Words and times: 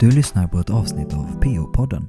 Du 0.00 0.10
lyssnar 0.10 0.48
på 0.48 0.58
ett 0.58 0.70
avsnitt 0.70 1.14
av 1.14 1.40
PO-podden. 1.40 2.08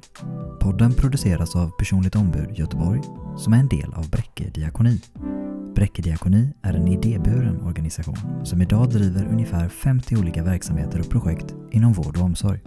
Podden 0.60 0.94
produceras 0.94 1.56
av 1.56 1.70
Personligt 1.70 2.16
Ombud 2.16 2.58
Göteborg 2.58 3.00
som 3.36 3.52
är 3.52 3.58
en 3.58 3.68
del 3.68 3.94
av 3.94 4.10
Bräcke 4.10 4.50
Diakoni. 4.50 5.00
Bräcke 5.74 6.02
Diakoni 6.02 6.52
är 6.62 6.74
en 6.74 6.88
idéburen 6.88 7.62
organisation 7.62 8.44
som 8.44 8.62
idag 8.62 8.90
driver 8.90 9.26
ungefär 9.26 9.68
50 9.68 10.16
olika 10.16 10.42
verksamheter 10.42 11.00
och 11.00 11.10
projekt 11.10 11.54
inom 11.70 11.92
vård 11.92 12.16
och 12.16 12.22
omsorg. 12.22 12.60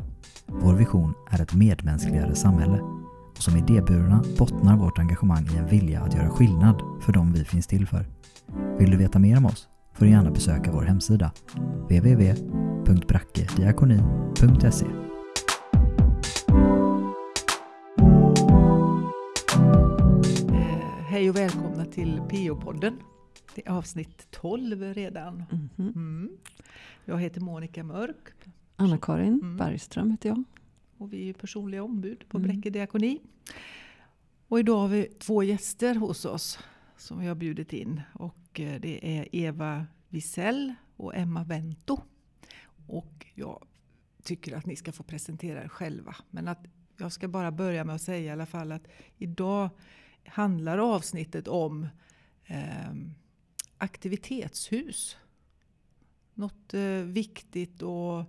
Vår 0.48 0.73
vision 0.73 1.13
är 1.32 1.41
ett 1.41 1.54
medmänskligare 1.54 2.35
samhälle 2.35 2.80
och 3.35 3.44
som 3.44 3.57
idéburna 3.57 4.23
bottnar 4.38 4.77
vårt 4.77 4.99
engagemang 4.99 5.48
i 5.54 5.57
en 5.57 5.68
vilja 5.68 6.02
att 6.02 6.16
göra 6.16 6.30
skillnad 6.30 6.82
för 7.02 7.13
dem 7.13 7.34
vi 7.34 7.46
finns 7.46 7.68
till 7.68 7.88
för. 7.88 8.05
Vill 8.80 8.91
du 8.91 8.98
veta 8.98 9.20
mer 9.20 9.38
om 9.38 9.46
oss 9.46 9.68
får 9.94 10.05
du 10.05 10.12
gärna 10.12 10.32
besöka 10.32 10.71
vår 10.71 10.84
hemsida 10.84 11.32
www.brackediakoni.se 11.90 14.85
hej 21.25 21.29
och 21.29 21.35
välkomna 21.35 21.85
till 21.85 22.20
PO-podden. 22.29 22.99
Det 23.55 23.67
är 23.67 23.71
avsnitt 23.71 24.27
12 24.31 24.93
redan. 24.93 25.43
Mhm. 25.51 25.70
Mm. 25.95 26.29
Jag 27.05 27.20
heter 27.21 27.41
Monica 27.41 27.84
Mörk 27.84 28.27
Anna-Karin 28.75 29.34
Mm. 29.34 29.57
Bergström 29.57 30.11
heter 30.11 30.29
jag. 30.29 30.43
och 30.98 31.13
vi 31.13 31.29
är 31.29 31.34
personliga 31.34 31.84
ombud 31.84 32.29
på 32.29 32.38
Mm. 32.38 32.48
Bräcke 32.49 32.70
diakoni. 32.70 33.21
Och 34.48 34.59
idag 34.59 34.77
har 34.77 34.87
vi 34.87 35.04
två 35.20 35.43
gäster 35.43 35.95
hos 35.95 36.26
oss 36.26 36.59
som 36.98 37.20
vi 37.20 37.27
har 37.27 37.35
bjudit 37.35 37.73
in. 37.73 38.01
Och 38.13 38.60
eh, 38.60 38.79
det 38.82 39.17
är 39.17 39.27
Eva 39.35 39.85
Wisell 40.10 40.73
och 40.95 41.15
Emma 41.15 41.43
Vento. 41.43 42.01
Och 42.87 43.26
jag 43.35 43.65
tycker 44.23 44.57
att 44.57 44.65
ni 44.65 44.76
ska 44.76 44.91
få 44.91 45.04
presentera 45.04 45.63
er 45.63 45.67
själva. 45.67 46.15
Men 46.29 46.48
att 46.48 46.65
jag 46.98 47.12
ska 47.12 47.27
bara 47.27 47.51
börja 47.51 47.84
med 47.84 47.95
att 47.95 48.01
säga 48.01 48.20
i 48.20 48.29
alla 48.29 48.45
fall 48.45 48.71
att 48.71 48.87
idag 49.17 49.70
handlar 50.26 50.77
avsnittet 50.77 51.48
om 51.48 51.87
ehm, 52.45 53.13
aktivitetshus. 53.77 55.17
Något 56.34 56.73
eh, 56.73 56.82
viktigt 56.91 57.82
och 57.82 58.23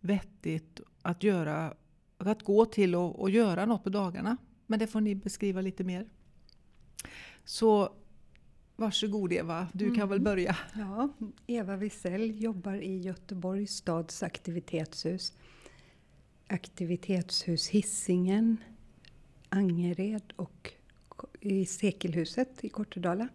vettigt 0.00 0.80
att 1.02 1.22
göra, 1.22 1.74
att 2.18 2.42
gå 2.42 2.66
till 2.66 2.94
och, 2.94 3.20
och 3.20 3.30
göra 3.30 3.66
något 3.66 3.84
på 3.84 3.90
dagarna. 3.90 4.36
Men 4.66 4.78
det 4.78 4.86
får 4.86 5.00
ni 5.00 5.14
beskriva 5.14 5.60
lite 5.60 5.84
mer. 5.84 6.08
Så 7.44 7.92
varsågod 8.76 9.32
Eva, 9.32 9.68
du 9.72 9.94
kan 9.94 10.08
väl 10.08 10.18
Mm. 10.18 10.24
börja. 10.24 10.56
Ja, 10.74 11.08
Eva 11.46 11.76
Wisell 11.76 12.42
jobbar 12.42 12.74
i 12.74 12.98
Göteborgs 12.98 13.70
stads 13.76 14.22
aktivitetshus. 14.22 15.32
Aktivitetshus 16.46 17.68
Hisingen, 17.68 18.56
Angered 19.48 20.32
och 20.36 20.72
i 21.40 21.66
Sekelhuset 21.66 22.64
i 22.64 22.68
Kortedala. 22.68 23.28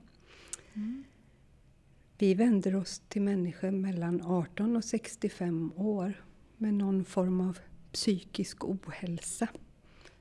Vi 2.17 2.33
vänder 2.33 2.75
oss 2.75 3.01
till 3.09 3.21
människor 3.21 3.71
mellan 3.71 4.21
18 4.21 4.75
och 4.75 4.83
65 4.83 5.71
år 5.75 6.13
med 6.57 6.73
någon 6.73 7.05
form 7.05 7.41
av 7.41 7.59
psykisk 7.91 8.63
ohälsa 8.65 9.47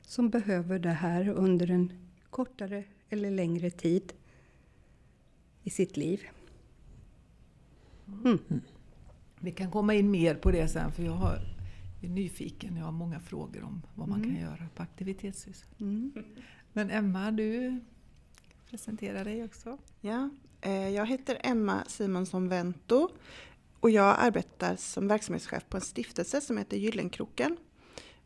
som 0.02 0.30
behöver 0.30 0.78
det 0.78 0.88
här 0.90 1.28
under 1.28 1.70
en 1.70 1.92
kortare 2.30 2.84
eller 3.08 3.30
längre 3.30 3.70
tid 3.70 4.12
i 5.62 5.70
sitt 5.70 5.96
liv. 5.96 6.20
Vi 9.40 9.50
kan 9.52 9.70
komma 9.70 9.94
in 9.94 10.10
mer 10.10 10.34
på 10.34 10.50
det 10.50 10.68
sen 10.68 10.92
för 10.92 11.02
jag 11.02 11.12
har, 11.12 11.38
är 12.02 12.08
nyfiken. 12.08 12.76
Jag 12.76 12.84
har 12.84 12.92
många 12.92 13.20
frågor 13.20 13.62
om 13.62 13.82
vad 13.94 14.08
man 14.08 14.18
Mm. 14.22 14.34
kan 14.34 14.42
göra 14.42 14.68
på 14.74 14.82
aktivitetshus. 14.82 15.64
Mm. 16.74 16.86
Men 16.88 16.90
Emma, 16.90 17.30
du 17.30 17.80
presenterar 18.70 19.24
dig 19.24 19.44
också. 19.44 19.78
Ja, 20.00 20.30
eh, 20.60 20.88
jag 20.88 21.06
heter 21.06 21.38
Emma 21.42 21.84
Simonsson 21.86 22.48
Vento 22.48 23.08
och 23.80 23.90
jag 23.90 24.16
arbetar 24.18 24.76
som 24.76 25.08
verksamhetschef 25.08 25.64
på 25.68 25.76
en 25.76 25.80
stiftelse 25.80 26.40
som 26.40 26.58
heter 26.58 26.76
Gyllenkroken. 26.76 27.56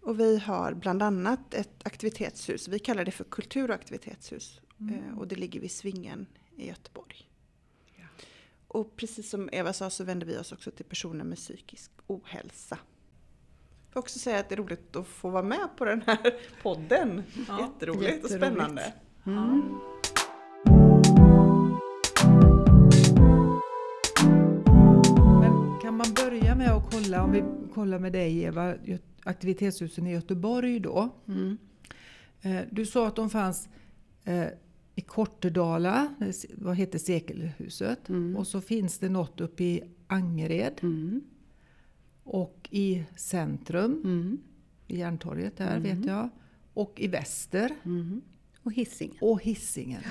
Och 0.00 0.20
vi 0.20 0.38
har 0.38 0.75
bland 0.75 1.03
annat 1.03 1.54
ett 1.54 1.87
aktivitetshus, 1.87 2.69
vi 2.69 2.78
kallar 2.78 3.04
det 3.04 3.10
för 3.10 3.25
kultur 3.25 3.69
och 3.69 3.75
aktivitetshus. 3.75 4.60
Eh, 4.81 5.19
Och 5.19 5.28
det 5.28 5.37
ligger 5.37 5.60
vid 5.60 5.70
Svingen 5.70 6.26
i 6.56 6.69
Göteborg. 6.69 7.31
Ja. 7.97 8.04
Och 8.69 8.97
precis 8.97 9.31
som 9.31 9.48
Eva 9.53 9.72
sa 9.72 9.91
så 9.91 10.04
vänder 10.04 10.26
vi 10.26 10.38
oss 10.38 10.53
också 10.53 10.70
till 10.70 10.84
personer 10.84 11.25
med 11.25 11.38
psykisk 11.38 11.91
ohälsa. 12.06 12.78
Får 13.98 14.03
också 14.03 14.19
säga 14.19 14.38
att 14.38 14.48
det 14.48 14.54
är 14.54 14.56
roligt 14.56 14.97
att 14.97 15.06
få 15.06 15.28
vara 15.31 15.42
med 15.42 15.69
på 15.78 15.84
den 15.84 16.03
här 16.06 16.19
podden. 16.62 17.22
Ja, 17.48 17.60
Jätteroligt 17.60 18.25
och 18.25 18.31
jätteroligt. 18.31 18.34
spännande. 18.34 18.92
Mm. 19.26 19.62
Men 25.41 25.81
kan 25.82 25.97
man 25.97 26.06
börja 26.14 26.54
med 26.54 26.70
att 26.72 26.91
kolla, 26.92 27.22
om 27.22 27.32
vi 27.32 27.44
kollar 27.75 27.98
med 27.98 28.12
dig 28.12 28.42
Eva, 28.42 28.75
aktivitetshusen 29.22 30.06
i 30.06 30.12
Göteborg 30.12 30.81
då. 30.81 31.08
Mm. 31.28 31.58
Eh, 32.42 32.60
Du 32.70 32.87
sa 32.87 33.06
att 33.06 33.16
de 33.16 33.31
fanns 33.31 33.69
eh, 34.25 34.47
i 34.94 35.00
Kortedala, 35.00 36.14
eh, 36.20 36.28
vad 36.54 36.76
heter 36.76 36.98
Sekelhuset? 36.98 38.08
Mm. 38.08 38.37
Och 38.37 38.47
så 38.47 38.60
finns 38.60 38.98
det 38.98 39.08
något 39.08 39.41
uppe 39.41 39.64
i 39.64 39.82
Angered 40.06 40.75
Mm. 40.82 41.20
Och 42.28 42.69
i 42.71 43.05
centrum, 43.16 44.00
Mm. 44.05 44.39
i 44.87 44.99
Järntorget 44.99 45.56
där 45.56 45.77
Mm. 45.77 45.83
vet 45.83 46.06
jag. 46.06 46.28
Och 46.75 46.93
i 46.97 47.09
väster 47.09 47.72
Mm. 47.84 48.21
Och 48.62 48.72
Hisingen. 48.72 49.16
och 49.21 49.43
Hisingen. 49.43 50.03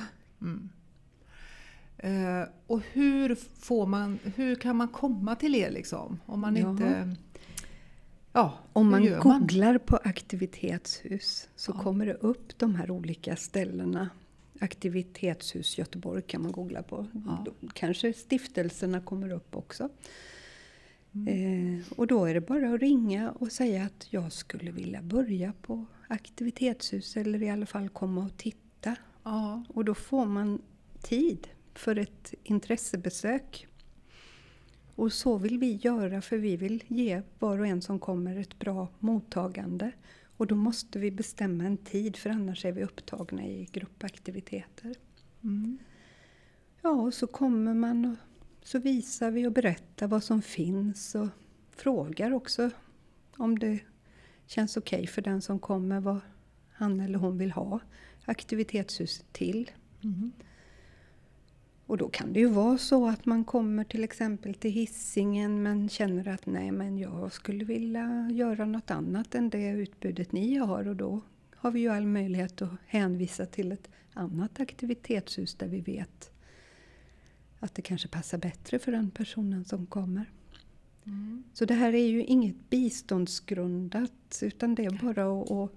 Eh, 1.97 2.43
och 2.67 2.81
hur, 2.91 3.35
får 3.35 3.85
man, 3.85 4.19
hur 4.35 4.55
kan 4.55 4.75
man 4.75 4.87
komma 4.87 5.35
till 5.35 5.55
er 5.55 5.71
liksom? 5.71 6.19
Om 6.25 6.39
man 6.39 6.57
inte... 6.57 7.15
Ja, 8.33 8.53
Om 8.73 8.91
man 8.91 9.03
gör 9.03 9.23
man? 9.23 9.39
googlar 9.39 9.77
på 9.77 9.97
aktivitetshus 10.03 11.49
så 11.55 11.71
Ja. 11.75 11.81
kommer 11.83 12.05
det 12.05 12.13
upp 12.13 12.57
de 12.59 12.75
här 12.75 12.91
olika 12.91 13.35
ställena. 13.35 14.09
Aktivitetshus 14.59 15.77
Göteborg 15.77 16.21
kan 16.21 16.41
man 16.41 16.51
googla 16.51 16.83
på. 16.83 17.05
Ja. 17.25 17.45
Kanske 17.73 18.13
stiftelserna 18.13 19.01
kommer 19.01 19.29
upp 19.31 19.55
också. 19.55 19.89
Mm. 21.27 21.75
Eh, 21.75 21.85
och 21.95 22.07
då 22.07 22.25
är 22.25 22.33
det 22.33 22.41
bara 22.41 22.73
att 22.73 22.81
ringa 22.81 23.31
och 23.31 23.51
säga 23.51 23.83
att 23.83 24.07
jag 24.09 24.31
skulle 24.31 24.71
vilja 24.71 25.01
börja 25.01 25.53
på 25.61 25.85
aktivitetshus 26.07 27.17
eller 27.17 27.43
i 27.43 27.49
alla 27.49 27.65
fall 27.65 27.89
komma 27.89 28.25
och 28.25 28.37
titta. 28.37 28.95
Ja, 29.23 29.63
Och 29.69 29.85
då 29.85 29.95
får 29.95 30.25
man 30.25 30.61
tid 31.01 31.47
för 31.73 31.95
ett 31.95 32.33
intressebesök. 32.43 33.67
Och 34.95 35.13
så 35.13 35.37
vill 35.37 35.59
vi 35.59 35.75
göra 35.75 36.21
för 36.21 36.37
vi 36.37 36.57
vill 36.57 36.83
ge 36.87 37.21
var 37.39 37.59
och 37.59 37.67
en 37.67 37.81
som 37.81 37.99
kommer 37.99 38.35
ett 38.35 38.59
bra 38.59 38.87
mottagande. 38.99 39.91
Och 40.37 40.47
då 40.47 40.55
måste 40.55 40.99
vi 40.99 41.11
bestämma 41.11 41.63
en 41.63 41.77
tid 41.77 42.15
för 42.15 42.29
annars 42.29 42.65
är 42.65 42.71
vi 42.71 42.83
upptagna 42.83 43.45
i 43.45 43.69
gruppaktiviteter. 43.71 44.95
mm. 45.43 45.77
Ja, 46.81 46.89
och 46.89 47.13
så 47.13 47.27
kommer 47.27 47.73
man 47.73 48.05
och 48.05 48.15
så 48.67 48.79
visar 48.79 49.31
vi 49.31 49.47
och 49.47 49.51
berättar 49.51 50.07
vad 50.07 50.23
som 50.23 50.41
finns 50.41 51.15
och 51.15 51.27
frågar 51.69 52.31
också 52.31 52.69
om 53.37 53.59
det 53.59 53.79
känns 54.45 54.77
okej 54.77 55.07
för 55.07 55.21
den 55.21 55.41
som 55.41 55.59
kommer 55.59 55.99
vad 55.99 56.19
han 56.71 56.99
eller 56.99 57.19
hon 57.19 57.37
vill 57.37 57.51
ha 57.51 57.79
aktivitetshuset 58.25 59.33
till. 59.33 59.71
Mm. 60.03 60.31
Och 61.85 61.97
då 61.97 62.09
kan 62.09 62.33
det 62.33 62.39
ju 62.39 62.47
vara 62.47 62.77
så 62.77 63.07
att 63.07 63.25
man 63.25 63.45
kommer 63.45 63.83
till 63.83 64.03
exempel 64.03 64.53
till 64.53 64.71
hissingen 64.71 65.63
men 65.63 65.89
känner 65.89 66.27
att 66.27 66.45
nej 66.45 66.71
men 66.71 66.97
jag 66.97 67.33
skulle 67.33 67.65
vilja 67.65 68.29
göra 68.31 68.65
något 68.65 68.91
annat 68.91 69.35
än 69.35 69.49
det 69.49 69.69
utbudet 69.69 70.31
ni 70.31 70.55
har 70.55 70.87
och 70.87 70.95
då 70.95 71.21
har 71.55 71.71
vi 71.71 71.79
ju 71.79 71.89
all 71.89 72.07
möjlighet 72.07 72.61
att 72.61 72.71
hänvisa 72.85 73.45
till 73.45 73.71
ett 73.71 73.89
annat 74.13 74.59
aktivitetshus 74.59 75.55
där 75.55 75.67
vi 75.67 75.81
vet 75.81 76.31
att 77.59 77.75
det 77.75 77.81
kanske 77.81 78.07
passar 78.07 78.37
bättre 78.37 78.79
för 78.79 78.91
den 78.91 79.09
personen 79.11 79.65
som 79.65 79.85
kommer. 79.85 80.31
Mm. 81.05 81.43
Så 81.53 81.65
det 81.65 81.73
här 81.73 81.93
är 81.95 82.07
ju 82.07 82.23
inget 82.23 82.69
biståndsgrundat 82.69 84.39
utan 84.41 84.75
det 84.75 84.85
är 84.85 84.91
bara 85.03 85.41
att, 85.41 85.51
att 85.51 85.71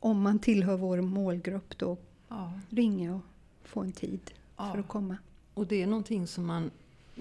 om 0.00 0.20
man 0.22 0.38
tillhör 0.38 0.76
vår 0.76 1.00
målgrupp 1.00 1.78
då 1.78 1.96
Ja, 2.28 2.52
ringa 2.70 3.14
och 3.14 3.22
få 3.62 3.80
en 3.80 3.92
tid 3.92 4.20
ja. 4.56 4.72
för 4.72 4.78
att 4.78 4.88
komma. 4.88 5.16
Och 5.54 5.66
det 5.66 5.82
är 5.82 5.86
någonting 5.86 6.26
som 6.26 6.46
man 6.46 6.70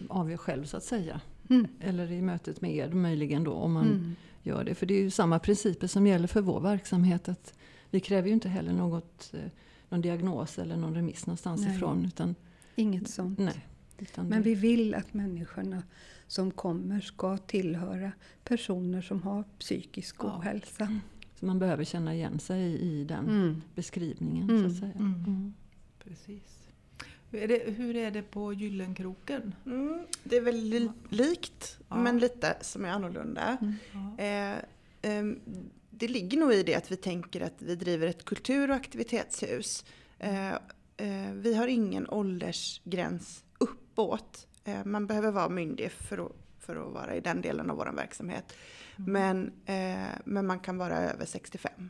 avgör 0.09 0.37
själv 0.37 0.65
så 0.65 0.77
att 0.77 0.83
säga. 0.83 1.21
Mm. 1.49 1.67
Eller 1.79 2.11
i 2.11 2.21
mötet 2.21 2.61
med 2.61 2.75
er 2.75 2.89
möjligen 2.91 3.43
då 3.43 3.51
om 3.53 3.73
man 3.73 3.85
Mm. 3.87 4.15
gör 4.43 4.63
det. 4.63 4.75
För 4.75 4.85
det 4.85 4.93
är 4.93 5.01
ju 5.01 5.09
samma 5.11 5.39
principer 5.39 5.87
som 5.87 6.07
gäller 6.07 6.27
för 6.27 6.41
vår 6.41 6.59
verksamhet. 6.59 7.29
Att 7.29 7.53
vi 7.89 7.99
kräver 7.99 8.27
ju 8.27 8.33
inte 8.33 8.49
heller 8.49 8.73
något, 8.73 9.33
eh, 9.33 9.49
någon 9.89 10.01
diagnos 10.01 10.59
eller 10.59 10.77
någon 10.77 10.95
remiss 10.95 11.25
någonstans 11.27 11.61
Nej. 11.61 11.75
ifrån. 11.75 12.05
Utan, 12.05 12.35
Inget 12.81 13.07
sånt. 13.09 13.39
nej, 13.39 13.67
utan 13.99 14.27
Men 14.27 14.41
vi 14.41 14.55
vill 14.55 14.95
att 14.95 15.13
människorna 15.13 15.83
som 16.27 16.51
kommer 16.51 17.01
ska 17.01 17.37
tillhöra 17.37 18.11
personer 18.43 19.01
som 19.01 19.21
har 19.23 19.43
psykisk 19.59 20.15
Ja. 20.19 20.37
ohälsa. 20.39 20.99
Så 21.39 21.45
man 21.45 21.59
behöver 21.59 21.83
känna 21.83 22.13
igen 22.15 22.39
sig 22.39 22.61
i 22.81 23.03
den 23.03 23.25
Mm. 23.29 23.61
beskrivningen. 23.75 24.49
Mm. 24.49 24.61
Så 24.61 24.67
att 24.67 24.79
säga. 24.79 24.91
Mm. 25.05 25.23
Mm. 25.27 25.53
Precis. 26.03 26.57
Hur 27.31 27.41
är, 27.41 27.47
det, 27.47 27.71
hur 27.71 27.95
är 27.95 28.11
det 28.11 28.21
på 28.21 28.53
Gyllenkroken? 28.53 29.55
Mm, 29.65 30.05
det 30.23 30.37
är 30.37 30.41
väl 30.41 30.55
li- 30.63 30.89
likt, 31.09 31.77
Ja. 31.89 31.95
men 31.97 32.19
lite 32.19 32.57
som 32.61 32.85
är 32.85 32.89
annorlunda. 32.89 33.57
Ja. 33.93 34.23
Eh, 34.25 34.57
ehm, 35.01 35.39
det 35.89 36.07
ligger 36.07 36.37
nog 36.37 36.53
i 36.53 36.63
det 36.63 36.75
att 36.75 36.91
vi 36.91 36.95
tänker 36.95 37.41
att 37.41 37.53
vi 37.61 37.75
driver 37.75 38.07
ett 38.07 38.25
kultur 38.25 38.69
och 38.69 38.75
aktivitetshus. 38.75 39.85
Eh, 40.19 40.51
eh, 40.51 40.57
vi 41.33 41.55
har 41.55 41.67
ingen 41.67 42.09
åldersgräns 42.09 43.43
uppåt. 43.57 44.47
Eh, 44.63 44.85
man 44.85 45.07
behöver 45.07 45.31
vara 45.31 45.49
myndig 45.49 45.91
för 45.91 46.25
att, 46.25 46.31
för 46.59 46.75
att 46.75 46.93
vara 46.93 47.15
i 47.15 47.19
den 47.19 47.41
delen 47.41 47.69
av 47.69 47.77
vår 47.77 47.91
verksamhet. 47.95 48.53
Men, 48.95 49.51
eh, 49.65 50.09
men 50.25 50.45
man 50.45 50.59
kan 50.59 50.77
vara 50.77 50.97
över 50.97 51.25
65. 51.25 51.89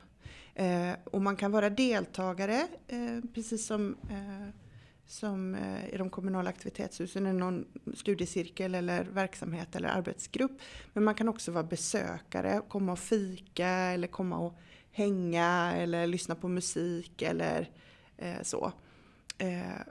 Eh, 0.56 0.92
och 1.04 1.22
man 1.22 1.36
kan 1.36 1.52
vara 1.52 1.70
deltagare, 1.70 2.68
eh, 2.88 3.20
precis 3.34 3.66
som, 3.66 3.96
eh, 4.10 4.56
som 5.06 5.56
eh, 5.56 5.94
i 5.94 5.98
de 5.98 6.10
kommunala 6.10 6.50
aktivitetshusen, 6.50 7.28
i 7.28 7.34
någon 7.34 7.66
studiecirkel 7.96 8.76
eller 8.76 9.04
verksamhet 9.04 9.76
eller 9.76 9.90
arbetsgrupp. 9.90 10.62
Men 10.94 11.04
man 11.04 11.16
kan 11.16 11.30
också 11.30 11.52
vara 11.52 11.64
besökare, 11.64 12.62
komma 12.68 12.92
och 12.92 13.00
fika 13.00 13.68
eller 13.68 14.08
komma 14.08 14.38
och 14.38 14.58
hänga 14.92 15.74
eller 15.76 16.08
lyssna 16.08 16.36
på 16.36 16.48
musik 16.48 17.22
eller 17.22 17.70
eh, 18.18 18.42
så. 18.42 18.72
Eh, 19.38 19.82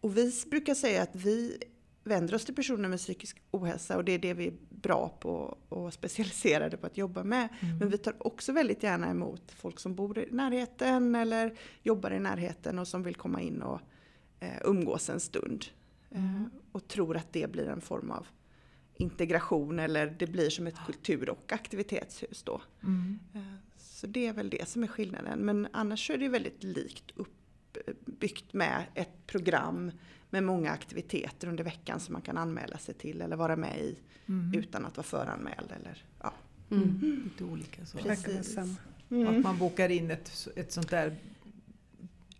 och 0.00 0.16
vi 0.16 0.32
brukar 0.50 0.74
säga 0.74 1.02
att 1.02 1.16
vi 1.16 1.58
vänder 2.04 2.34
oss 2.34 2.44
till 2.44 2.54
personer 2.54 2.88
med 2.88 2.98
psykisk 2.98 3.42
ohälsa 3.50 3.96
och 3.96 4.04
det 4.04 4.12
är 4.12 4.18
det 4.18 4.34
vi 4.34 4.46
är 4.46 4.54
bra 4.70 5.08
på 5.20 5.58
och 5.68 5.92
specialiserade 5.92 6.76
på 6.76 6.86
att 6.86 6.96
jobba 6.96 7.24
med. 7.24 7.48
Mm. 7.60 7.78
Men 7.78 7.90
vi 7.90 7.98
tar 7.98 8.26
också 8.26 8.52
väldigt 8.52 8.82
gärna 8.82 9.10
emot 9.10 9.52
folk 9.52 9.80
som 9.80 9.94
bor 9.94 10.18
i 10.18 10.28
närheten 10.30 11.14
eller 11.14 11.58
jobbar 11.82 12.10
i 12.10 12.20
närheten 12.20 12.78
och 12.78 12.88
som 12.88 13.02
vill 13.02 13.14
komma 13.14 13.40
in 13.40 13.62
och 13.62 13.80
eh, 14.40 14.58
umgås 14.64 15.10
en 15.10 15.20
stund. 15.20 15.64
Eh, 16.10 16.18
Mm. 16.34 16.50
och 16.72 16.88
tror 16.88 17.16
att 17.16 17.32
det 17.32 17.52
blir 17.52 17.68
en 17.68 17.80
form 17.80 18.10
av 18.10 18.26
integration 18.94 19.78
eller 19.78 20.06
det 20.18 20.26
blir 20.26 20.50
som 20.50 20.66
ett 20.66 20.86
kultur 20.86 21.30
och 21.30 21.52
aktivitetshus 21.52 22.42
då. 22.42 22.62
Mm. 22.82 23.18
Eh, 23.34 23.40
Så 23.78 24.06
det 24.06 24.26
är 24.26 24.32
väl 24.32 24.50
det 24.50 24.68
som 24.68 24.82
är 24.82 24.86
skillnaden. 24.86 25.38
Men 25.38 25.68
annars 25.72 26.06
så 26.06 26.12
är 26.12 26.18
det 26.18 26.28
väldigt 26.28 26.64
likt 26.64 27.10
uppbyggt 27.86 28.52
med 28.52 28.84
ett 28.94 29.26
program 29.26 29.90
med 30.30 30.42
många 30.44 30.70
aktiviteter 30.70 31.48
under 31.48 31.64
veckan 31.64 32.00
som 32.00 32.12
man 32.12 32.22
kan 32.22 32.38
anmäla 32.38 32.78
sig 32.78 32.94
till 32.94 33.20
eller 33.22 33.36
vara 33.36 33.56
med 33.56 33.78
i 33.78 33.96
Mm. 34.28 34.58
utan 34.58 34.86
att 34.86 34.96
vara 34.96 35.04
föranmäld. 35.04 35.72
Eller, 35.80 36.04
ja. 36.22 36.32
Mm. 36.70 37.20
Lite 37.24 37.44
olika 37.44 37.86
så. 37.86 37.98
Precis. 37.98 38.56
Och 38.56 39.26
Att 39.28 39.44
man 39.44 39.58
bokar 39.58 39.88
in 39.88 40.10
ett, 40.10 40.48
ett 40.56 40.72
sånt 40.72 40.90
där 40.90 41.16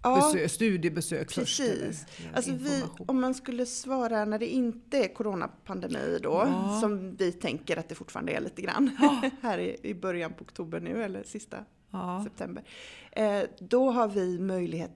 Ja, 0.02 0.32
besö- 0.34 0.48
studiebesök 0.48 1.32
först. 1.32 1.58
Precis. 1.60 1.70
Eller, 2.18 2.28
eller 2.28 2.36
Alltså 2.36 2.52
vi, 2.52 2.82
om 3.06 3.20
man 3.20 3.34
skulle 3.34 3.66
svara 3.66 4.24
när 4.24 4.38
det 4.38 4.46
inte 4.46 4.98
är 5.04 5.14
coronapandemi 5.14 6.18
då, 6.22 6.44
Ja. 6.46 6.78
som 6.80 7.16
vi 7.16 7.32
tänker 7.32 7.76
att 7.76 7.88
det 7.88 7.94
fortfarande 7.94 8.32
är 8.32 8.40
lite 8.40 8.62
grann, 8.62 8.90
här 9.42 9.58
i, 9.58 9.76
i 9.82 9.94
början 9.94 10.32
på 10.32 10.42
oktober 10.44 10.80
nu 10.80 11.02
eller 11.04 11.22
sista 11.22 11.64
ja. 11.90 12.24
september. 12.24 12.64
Eh, 13.12 13.42
då 13.58 13.90
har 13.90 14.08
vi 14.08 14.38
möjlighet 14.38 14.90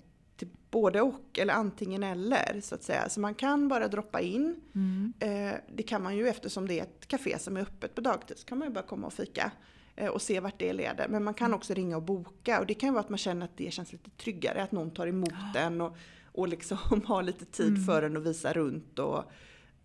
både 0.77 1.01
och, 1.03 1.39
eller 1.39 1.55
antingen 1.55 2.03
eller 2.03 2.61
så 2.61 2.75
att 2.75 2.83
säga. 2.83 3.09
Så 3.09 3.21
man 3.21 3.35
kan 3.35 3.69
bara 3.69 3.89
droppa 3.89 4.21
in. 4.21 4.61
Mm. 4.75 5.13
Eh, 5.21 5.55
det 5.75 5.83
kan 5.83 6.03
man 6.03 6.17
ju 6.17 6.29
eftersom 6.29 6.69
det 6.69 6.79
är 6.79 6.83
ett 6.83 7.09
café 7.09 7.39
som 7.39 7.57
är 7.57 7.61
öppet 7.61 7.95
på 7.95 8.01
dagtid 8.01 8.39
så 8.39 8.47
kan 8.47 8.59
man 8.59 8.69
ju 8.69 8.75
bara 8.75 8.85
komma 8.87 9.07
och 9.07 9.13
fika 9.13 9.51
eh, 9.97 10.09
och 10.09 10.23
se 10.23 10.41
vart 10.41 10.59
det 10.59 10.73
leder. 10.73 11.09
Men 11.09 11.25
man 11.25 11.35
kan 11.35 11.55
också 11.55 11.75
ringa 11.75 11.97
och 11.97 12.03
boka 12.03 12.61
och 12.61 12.67
det 12.67 12.75
kan 12.75 12.89
ju 12.89 12.93
vara 12.93 13.01
att 13.05 13.09
man 13.09 13.19
känner 13.19 13.45
att 13.45 13.57
det 13.57 13.73
känns 13.73 13.93
lite 13.93 14.11
tryggare, 14.11 14.63
att 14.63 14.73
någon 14.73 14.91
tar 14.91 15.07
emot 15.07 15.33
en 15.57 15.81
och, 15.81 15.97
och 16.33 16.49
liksom 16.49 16.79
har 17.07 17.23
lite 17.23 17.45
tid 17.45 17.69
Mm. 17.69 17.85
för 17.85 18.03
en 18.03 18.17
och 18.17 18.27
visa 18.27 18.53
runt 18.53 18.99
och, 18.99 19.25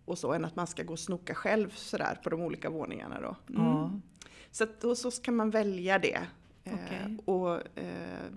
och 0.04 0.18
så, 0.18 0.32
än 0.32 0.44
att 0.44 0.56
man 0.56 0.66
ska 0.66 0.82
gå 0.82 0.92
och 0.92 0.98
snoka 0.98 1.34
själv 1.34 1.70
sådär 1.74 2.18
på 2.22 2.30
de 2.30 2.40
olika 2.40 2.70
våningarna 2.70 3.20
då. 3.20 3.36
Mm. 3.54 3.66
Ja. 3.66 3.90
Så 4.50 4.64
att 4.64 4.80
då 4.80 4.94
så 4.96 5.10
kan 5.10 5.36
man 5.36 5.50
välja 5.50 5.98
det. 5.98 6.20
Eh, 6.64 6.74
Okej. 6.74 7.18
och 7.24 7.78
eh, 7.78 8.30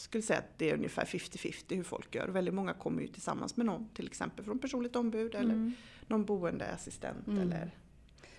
jag 0.00 0.04
skulle 0.04 0.22
säga 0.22 0.38
att 0.38 0.58
det 0.58 0.70
är 0.70 0.74
ungefär 0.74 1.04
50-50 1.04 1.76
hur 1.76 1.82
folk 1.82 2.14
gör. 2.14 2.28
Väldigt 2.28 2.54
många 2.54 2.72
kommer 2.72 3.02
ju 3.02 3.08
tillsammans 3.08 3.56
med 3.56 3.66
någon, 3.66 3.88
till 3.94 4.06
exempel 4.06 4.44
från 4.44 4.58
personligt 4.58 4.96
ombud 4.96 5.34
eller 5.34 5.54
Mm. 5.54 5.72
någon 6.06 6.24
boendeassistent 6.24 7.26
Mm. 7.26 7.38
eller 7.40 7.70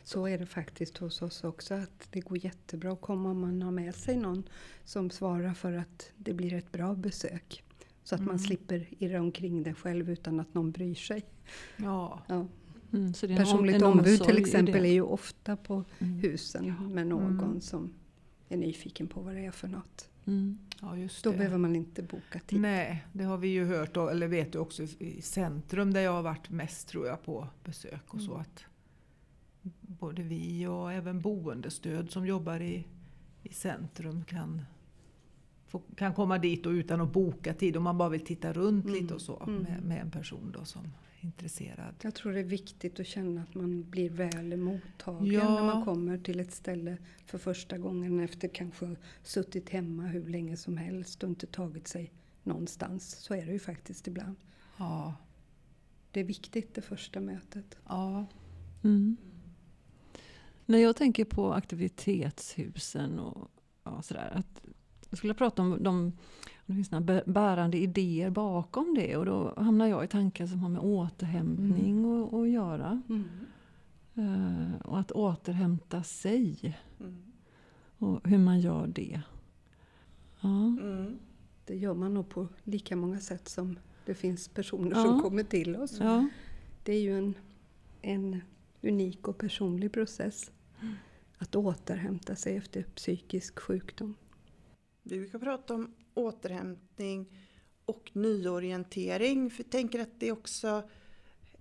Så 0.03 0.27
är 0.27 0.37
det 0.37 0.45
faktiskt 0.45 0.97
hos 0.97 1.21
oss 1.21 1.43
också. 1.43 1.73
Att 1.73 2.07
det 2.11 2.19
går 2.19 2.37
jättebra 2.45 2.91
att 2.93 3.01
komma 3.01 3.31
om 3.31 3.39
man 3.39 3.61
har 3.61 3.71
med 3.71 3.95
sig 3.95 4.17
någon 4.17 4.43
som 4.85 5.09
svarar 5.09 5.53
för 5.53 5.73
att 5.73 6.11
det 6.17 6.33
blir 6.33 6.53
ett 6.53 6.71
bra 6.71 6.93
besök. 6.95 7.63
Så 8.03 8.15
att 8.15 8.21
man 8.21 8.29
Mm. 8.29 8.39
slipper 8.39 8.87
irra 8.99 9.19
omkring 9.21 9.63
det 9.63 9.73
själv 9.73 10.09
utan 10.09 10.39
att 10.39 10.53
någon 10.53 10.71
bryr 10.71 10.95
sig. 10.95 11.25
Ja. 11.77 12.21
Ja. 12.27 12.47
Mm, 12.93 13.13
så 13.13 13.27
det 13.27 13.33
är 13.33 13.35
en 13.35 13.41
om- 13.41 13.45
Personligt 13.45 13.81
ombud 13.81 14.21
till 14.23 14.37
exempel 14.37 14.85
är 14.85 14.91
ju 14.91 15.01
ofta 15.01 15.55
på 15.57 15.83
Mm. 15.99 16.13
husen 16.19 16.65
Ja. 16.65 16.81
med 16.89 17.07
någon 17.07 17.39
Mm. 17.39 17.61
som 17.61 17.93
är 18.49 18.57
nyfiken 18.57 19.07
på 19.07 19.21
vad 19.21 19.35
det 19.35 19.45
är 19.45 19.51
för 19.51 19.67
något. 19.67 20.09
Mm. 20.81 20.93
ja, 20.95 20.97
just 20.97 21.23
Då 21.23 21.31
det. 21.31 21.37
behöver 21.37 21.57
man 21.57 21.75
inte 21.75 22.03
boka 22.03 22.39
tid. 22.39 22.61
Nej, 22.61 23.05
det 23.13 23.23
har 23.23 23.37
vi 23.37 23.47
ju 23.47 23.65
hört 23.65 23.97
och, 23.97 24.11
eller 24.11 24.27
vet 24.27 24.51
du 24.53 24.59
också 24.59 24.83
i 24.99 25.21
centrum 25.21 25.93
där 25.93 26.01
jag 26.01 26.11
har 26.11 26.21
varit 26.21 26.49
mest 26.49 26.87
tror 26.87 27.07
jag 27.07 27.23
på 27.23 27.47
besök 27.63 28.13
och 28.13 28.21
så 28.21 28.33
att 28.35 28.65
både 29.81 30.23
vi 30.23 30.67
och 30.67 30.93
även 30.93 31.21
boendestöd 31.21 32.11
som 32.11 32.25
jobbar 32.25 32.59
i, 32.59 32.87
i 33.43 33.53
centrum 33.53 34.23
kan, 34.23 34.61
få, 35.67 35.81
kan 35.95 36.13
komma 36.13 36.37
dit 36.37 36.65
och 36.65 36.71
utan 36.71 37.01
att 37.01 37.13
boka 37.13 37.53
tid 37.53 37.77
om 37.77 37.83
man 37.83 37.97
bara 37.97 38.09
vill 38.09 38.25
titta 38.25 38.53
runt 38.53 38.85
Mm, 38.85 39.01
lite 39.01 39.13
och 39.13 39.21
så 39.21 39.43
mm. 39.47 39.61
med, 39.61 39.83
med 39.83 40.01
en 40.01 40.11
person 40.11 40.51
då 40.57 40.65
som 40.65 40.81
intresserad. 41.23 41.95
Jag 42.01 42.15
tror 42.15 42.33
det 42.33 42.39
är 42.39 42.43
viktigt 42.43 42.99
att 42.99 43.07
känna 43.07 43.41
att 43.41 43.55
man 43.55 43.89
blir 43.89 44.09
väl 44.09 44.57
mottagen 44.57 45.25
Ja. 45.33 45.55
när 45.55 45.63
man 45.75 45.85
kommer 45.85 46.17
till 46.17 46.39
ett 46.39 46.51
ställe 46.53 46.97
för 47.25 47.37
första 47.37 47.77
gången 47.77 48.19
efter 48.19 48.47
kanske 48.47 48.95
suttit 49.23 49.69
hemma 49.69 50.03
hur 50.03 50.27
länge 50.29 50.57
som 50.57 50.77
helst 50.77 51.23
och 51.23 51.29
inte 51.29 51.47
tagit 51.47 51.87
sig 51.87 52.11
någonstans. 52.43 53.15
Så 53.19 53.33
är 53.33 53.45
det 53.45 53.51
ju 53.51 53.59
faktiskt 53.59 54.07
ibland. 54.07 54.35
Ja, 54.77 55.15
Det 56.11 56.19
är 56.19 56.23
viktigt 56.23 56.75
det 56.75 56.81
första 56.81 57.19
mötet. 57.19 57.77
ja. 57.87 58.25
Mm. 58.83 59.17
När 60.65 60.77
jag 60.77 60.95
tänker 60.95 61.25
på 61.25 61.53
aktivitetshusen 61.53 63.19
och 63.19 63.51
ja, 63.83 64.01
sådär. 64.01 64.31
Att 64.35 64.63
jag 65.11 65.17
skulle 65.17 65.33
prata 65.33 65.61
om 65.61 65.83
de, 65.83 65.95
om 65.95 66.13
det 66.65 66.73
finns 66.73 66.91
några 66.91 67.05
bä- 67.05 67.31
bärande 67.31 67.77
idéer 67.77 68.29
bakom 68.29 68.93
det. 68.93 69.17
Och 69.17 69.25
då 69.25 69.53
hamnar 69.57 69.87
jag 69.87 70.03
i 70.03 70.07
tankar 70.07 70.47
som 70.47 70.59
har 70.59 70.69
med 70.69 70.81
återhämtning 70.81 72.05
att 72.23 72.33
att 72.33 72.49
göra. 72.49 73.01
Eh, 74.15 74.81
och 74.81 74.99
att 74.99 75.11
återhämta 75.11 76.03
sig. 76.03 76.77
Mm. 76.99 77.21
Och 77.97 78.27
hur 78.27 78.37
man 78.37 78.59
gör 78.59 78.87
det. 78.87 79.21
Ja. 80.41 80.65
Mm. 80.67 81.17
Det 81.65 81.75
gör 81.77 81.93
man 81.93 82.13
nog 82.13 82.29
på 82.29 82.47
lika 82.63 82.95
många 82.95 83.19
sätt 83.19 83.47
som 83.49 83.79
det 84.05 84.13
finns 84.13 84.47
personer 84.47 84.91
Ja. 84.95 85.03
som 85.03 85.21
kommer 85.21 85.43
till 85.43 85.75
oss. 85.75 85.97
Ja. 85.99 86.27
Det 86.83 86.93
är 86.93 87.01
ju 87.01 87.17
en, 87.17 87.33
en 88.01 88.41
unik 88.81 89.27
och 89.27 89.37
personlig 89.37 89.91
process. 89.93 90.51
Att 91.37 91.55
återhämta 91.55 92.35
sig 92.35 92.57
efter 92.57 92.83
psykisk 92.83 93.59
sjukdom. 93.59 94.15
Vi 95.11 95.19
brukar 95.19 95.39
prata 95.39 95.73
om 95.73 95.93
återhämtning 96.13 97.25
och 97.85 98.11
nyorientering. 98.13 99.49
För 99.49 99.63
jag 99.63 99.71
tänker 99.71 99.99
att 99.99 100.19
det 100.19 100.31
också 100.31 100.83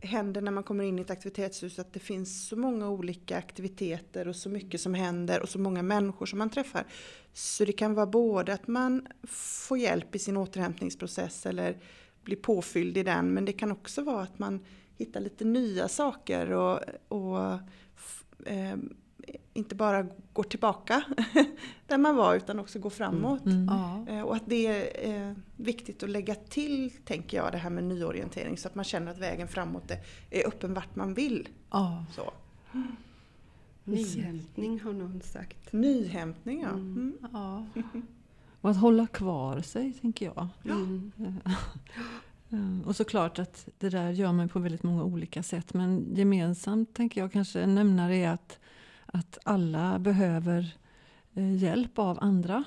händer 0.01 0.41
när 0.41 0.51
man 0.53 0.63
kommer 0.63 0.85
in 0.85 0.99
i 0.99 1.03
ett 1.03 1.11
aktivitetshus 1.11 1.79
att 1.79 1.93
det 1.93 2.01
finns 2.01 2.49
så 2.49 2.57
många 2.57 2.91
olika 2.91 3.37
aktiviteter 3.37 4.29
och 4.29 4.37
så 4.37 4.49
mycket 4.49 4.81
som 4.81 4.95
händer 4.95 5.43
och 5.43 5.49
så 5.49 5.59
många 5.59 5.83
människor 5.83 6.27
som 6.27 6.39
man 6.39 6.51
träffar. 6.51 6.87
Så 7.33 7.65
det 7.65 7.73
kan 7.73 7.95
vara 7.95 8.07
både 8.07 8.53
att 8.53 8.69
man 8.69 9.07
får 9.29 9.79
hjälp 9.79 10.15
i 10.15 10.19
sin 10.19 10.37
återhämtningsprocess 10.37 11.47
eller 11.47 11.79
blir 12.23 12.37
påfylld 12.37 12.97
i 12.97 13.03
den 13.03 13.35
men 13.35 13.45
det 13.45 13.53
kan 13.53 13.73
också 13.73 14.03
vara 14.03 14.23
att 14.23 14.39
man 14.39 14.65
hittar 14.99 15.21
lite 15.21 15.45
nya 15.45 15.89
saker 15.89 16.51
och, 16.51 16.81
och 17.09 17.59
eh, 18.47 18.77
inte 19.53 19.75
bara 19.75 20.07
går 20.33 20.43
tillbaka 20.43 21.03
där 21.87 21.99
man 21.99 22.17
var 22.17 22.35
utan 22.35 22.59
också 22.59 22.79
går 22.79 22.91
framåt. 22.91 23.47
Mm. 23.47 23.67
ja. 23.71 24.07
Eh, 24.09 24.21
Och 24.23 24.37
att 24.37 24.43
det 24.47 24.67
är 24.67 25.11
eh, 25.29 25.33
viktigt 25.57 26.03
att 26.03 26.11
lägga 26.11 26.35
till, 26.35 26.91
tänker 27.05 27.37
jag, 27.37 27.53
det 27.53 27.59
här 27.59 27.71
med 27.71 27.85
nyorientering 27.85 28.57
så 28.57 28.69
att 28.69 28.75
man 28.75 28.85
känner 28.85 29.11
att 29.13 29.19
vägen 29.19 29.49
framåt 29.49 29.91
är, 30.31 30.47
öppen 30.49 30.75
vart 30.75 30.97
man 30.97 31.15
vill. 31.15 31.49
ja. 31.71 32.05
Så. 32.13 32.33
Nyhämtning 33.85 34.81
har 34.81 34.93
någon 34.93 35.21
sagt. 35.23 35.73
Nyhämtning, 35.73 36.61
ja. 36.63 36.69
Mm. 36.69 37.13
Mm. 37.19 37.19
ja. 37.33 37.67
Och 38.61 38.71
att 38.71 38.77
hålla 38.81 39.07
kvar 39.07 39.61
sig, 39.61 39.93
tänker 39.93 40.27
jag. 40.27 40.49
Ja. 40.63 40.75
Mm. 40.75 41.13
Eh, 42.53 42.89
Och 42.89 42.97
såklart 42.97 43.39
att 43.39 43.69
det 43.79 43.89
där 43.89 44.11
gör 44.11 44.33
man 44.33 44.49
på 44.49 44.59
väldigt 44.59 44.83
många 44.83 45.05
olika 45.05 45.43
sätt. 45.43 45.75
Men 45.75 46.15
gemensamt 46.15 46.95
tänker 46.95 47.21
jag 47.21 47.33
kanske 47.33 47.67
nämna 47.67 48.09
det 48.09 48.17
är 48.17 48.31
att, 48.31 48.59
att 49.13 49.39
alla 49.45 49.99
behöver 49.99 50.77
eh, 51.35 51.55
hjälp 51.55 51.99
av 51.99 52.19
andra. 52.21 52.65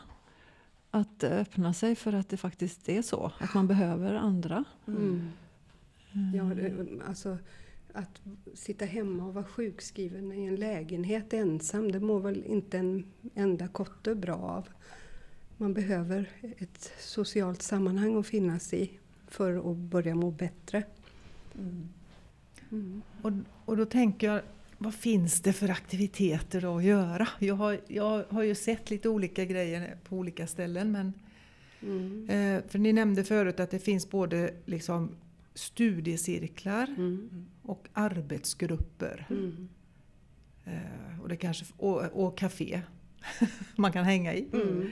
Att 0.92 1.24
eh, 1.24 1.32
öppna 1.32 1.74
sig 1.74 1.96
för 1.96 2.14
att 2.14 2.30
det 2.30 2.38
faktiskt 2.38 2.90
är 2.90 3.02
så. 3.02 3.32
Att 3.38 3.54
man 3.54 3.68
behöver 3.68 4.14
andra. 4.14 4.64
Mm. 4.88 5.30
Ja, 6.36 6.44
det, 6.44 6.88
alltså, 7.08 7.38
att 7.94 8.22
sitta 8.54 8.86
hemma 8.86 9.26
och 9.26 9.34
vara 9.34 9.46
sjukskriven 9.46 10.32
i 10.32 10.46
en 10.46 10.56
lägenhet 10.56 11.34
ensam, 11.34 11.92
det 11.92 12.00
mår 12.00 12.20
väl 12.20 12.44
inte 12.46 12.78
en 12.78 13.06
enda 13.36 13.68
kotte 13.68 14.16
bra 14.16 14.36
av. 14.36 14.70
Man 15.58 15.74
behöver 15.74 16.30
ett 16.58 16.92
socialt 17.00 17.62
sammanhang 17.62 18.20
att 18.20 18.28
finnas 18.28 18.74
i 18.74 19.00
för 19.28 19.72
att 19.72 19.78
börja 19.78 20.16
må 20.16 20.32
bättre. 20.32 20.84
Mm. 21.56 23.02
Och, 23.22 23.32
och 23.66 23.78
då 23.78 23.86
tänker 23.86 24.28
jag, 24.28 24.42
vad 24.84 24.94
finns 24.94 25.42
det 25.42 25.54
för 25.54 25.70
aktiviteter 25.70 26.78
att 26.78 26.84
göra? 26.84 27.28
Jag 27.40 27.56
har, 27.56 27.80
jag 27.88 28.24
har 28.30 28.44
ju 28.44 28.56
sett 28.56 28.90
lite 28.90 29.10
olika 29.10 29.46
grejer 29.46 29.98
på 30.04 30.18
olika 30.18 30.48
ställen. 30.48 30.92
Men, 30.92 31.14
Mm. 31.82 32.30
eh, 32.30 32.64
för 32.70 32.80
ni 32.80 32.94
nämnde 32.94 33.24
förut 33.24 33.60
att 33.60 33.72
det 33.72 33.80
finns 33.80 34.10
både 34.10 34.54
liksom 34.66 35.12
studiecirklar 35.54 36.88
Mm. 36.88 37.46
och 37.62 37.88
arbetsgrupper. 37.94 39.26
Mm. 39.30 39.70
Eh, 40.66 41.20
och, 41.22 41.30
det 41.30 41.36
kanske, 41.36 41.66
och, 41.78 42.02
och 42.26 42.38
café 42.38 42.82
man 43.76 43.92
kan 43.92 44.06
hänga 44.06 44.34
i. 44.34 44.48
Mm. 44.54 44.90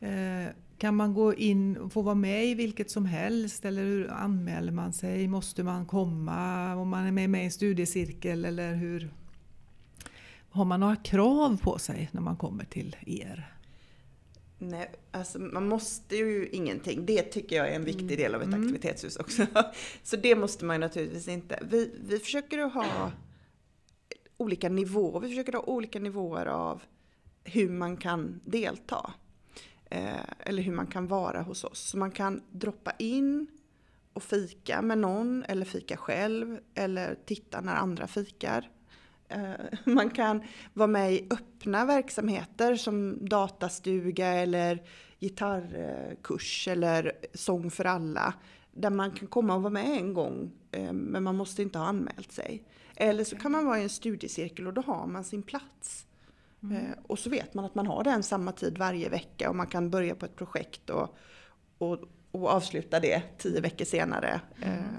Eh, 0.00 0.52
kan 0.78 0.96
man 0.96 1.14
gå 1.14 1.34
in 1.34 1.76
och 1.76 1.92
få 1.92 2.02
vara 2.02 2.14
med 2.14 2.46
i 2.46 2.54
vilket 2.54 2.90
som 2.90 3.04
helst 3.06 3.64
eller 3.64 3.82
hur 3.82 4.10
anmäler 4.10 4.72
man 4.72 4.92
sig? 4.92 5.28
Måste 5.28 5.62
man 5.62 5.86
komma 5.86 6.74
om 6.74 6.88
man 6.88 7.18
är 7.18 7.28
med, 7.28 7.42
i 7.42 7.44
en 7.44 7.50
studiecirkel 7.50 8.44
eller 8.44 8.74
hur? 8.74 9.10
Har 10.50 10.64
man 10.64 10.80
några 10.80 10.96
krav 10.96 11.60
på 11.62 11.78
sig 11.78 12.08
när 12.12 12.20
man 12.20 12.36
kommer 12.36 12.64
till 12.64 12.96
er? 13.06 13.54
Nej, 14.58 14.90
alltså 15.10 15.38
man 15.38 15.68
måste 15.68 16.16
ju 16.16 16.48
ingenting. 16.48 17.06
Det 17.06 17.22
tycker 17.22 17.56
jag 17.56 17.68
är 17.68 17.72
en 17.76 17.84
viktig 17.84 18.18
del 18.18 18.34
av 18.34 18.42
ett 18.42 18.48
Mm. 18.48 18.60
aktivitetshus 18.60 19.16
också. 19.16 19.46
Så 20.02 20.16
det 20.16 20.36
måste 20.36 20.64
man 20.64 20.80
naturligtvis 20.80 21.28
inte. 21.28 21.58
Vi, 21.70 21.94
vi 22.08 22.18
försöker 22.18 22.58
att 22.58 22.74
ha 22.74 23.12
olika 24.36 24.68
nivåer. 24.68 25.20
Vi 25.20 25.28
försöker 25.28 25.52
ha 25.52 25.60
olika 25.60 25.98
nivåer 25.98 26.46
av 26.46 26.82
hur 27.44 27.68
man 27.70 27.96
kan 27.96 28.40
delta. 28.44 29.12
Eh, 29.90 30.20
eller 30.38 30.62
hur 30.62 30.72
man 30.72 30.86
kan 30.86 31.06
vara 31.06 31.42
hos 31.42 31.64
oss. 31.64 31.80
Så 31.80 31.98
man 31.98 32.10
kan 32.10 32.42
droppa 32.50 32.92
in 32.98 33.46
och 34.12 34.22
fika 34.22 34.82
med 34.82 34.98
någon 34.98 35.44
eller 35.48 35.64
fika 35.64 35.96
själv 35.96 36.58
eller 36.74 37.18
titta 37.26 37.60
när 37.60 37.74
andra 37.74 38.06
fikar. 38.06 38.70
Eh, 39.28 39.50
man 39.84 40.10
kan 40.10 40.42
vara 40.72 40.86
med 40.86 41.12
i 41.12 41.26
öppna 41.30 41.84
verksamheter 41.84 42.76
som 42.76 43.18
datastuga 43.28 44.26
eller 44.26 44.82
gitarrkurs 45.20 46.68
eller 46.68 47.12
sång 47.34 47.70
för 47.70 47.84
alla. 47.84 48.34
Där 48.72 48.90
man 48.90 49.10
kan 49.10 49.28
komma 49.28 49.54
och 49.54 49.62
vara 49.62 49.72
med 49.72 49.86
en 49.86 50.14
gång 50.14 50.50
eh, 50.72 50.92
men 50.92 51.22
man 51.22 51.36
måste 51.36 51.62
inte 51.62 51.78
ha 51.78 51.86
anmält 51.86 52.32
sig. 52.32 52.62
Eller 52.96 53.24
så 53.24 53.36
kan 53.36 53.52
man 53.52 53.66
vara 53.66 53.78
i 53.78 53.82
en 53.82 53.88
studiecirkel 53.88 54.66
och 54.66 54.74
då 54.74 54.80
har 54.80 55.06
man 55.06 55.24
sin 55.24 55.42
plats. 55.42 56.07
Eh, 56.62 56.98
Och 57.02 57.18
så 57.18 57.30
vet 57.30 57.54
man 57.54 57.64
att 57.64 57.74
man 57.74 57.86
har 57.86 58.04
den 58.04 58.22
samma 58.22 58.52
tid 58.52 58.78
varje 58.78 59.08
vecka 59.08 59.48
och 59.50 59.56
man 59.56 59.66
kan 59.66 59.90
börja 59.90 60.14
på 60.14 60.24
ett 60.26 60.36
projekt 60.36 60.90
och, 60.90 61.16
och, 61.78 61.98
och 62.30 62.48
avsluta 62.48 63.00
det 63.00 63.22
tio 63.38 63.60
veckor 63.60 63.84
senare. 63.84 64.40
Eh, 64.62 64.94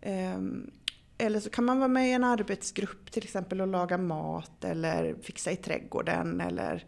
ehm, 0.00 0.70
eller 1.18 1.40
så 1.40 1.50
kan 1.50 1.64
man 1.64 1.78
vara 1.78 1.88
med 1.88 2.08
i 2.08 2.12
en 2.12 2.24
arbetsgrupp 2.24 3.10
till 3.12 3.24
exempel 3.24 3.60
och 3.60 3.66
laga 3.66 3.98
mat 3.98 4.64
eller 4.64 5.14
fixa 5.22 5.50
i 5.50 5.56
trädgården 5.56 6.40
eller 6.40 6.84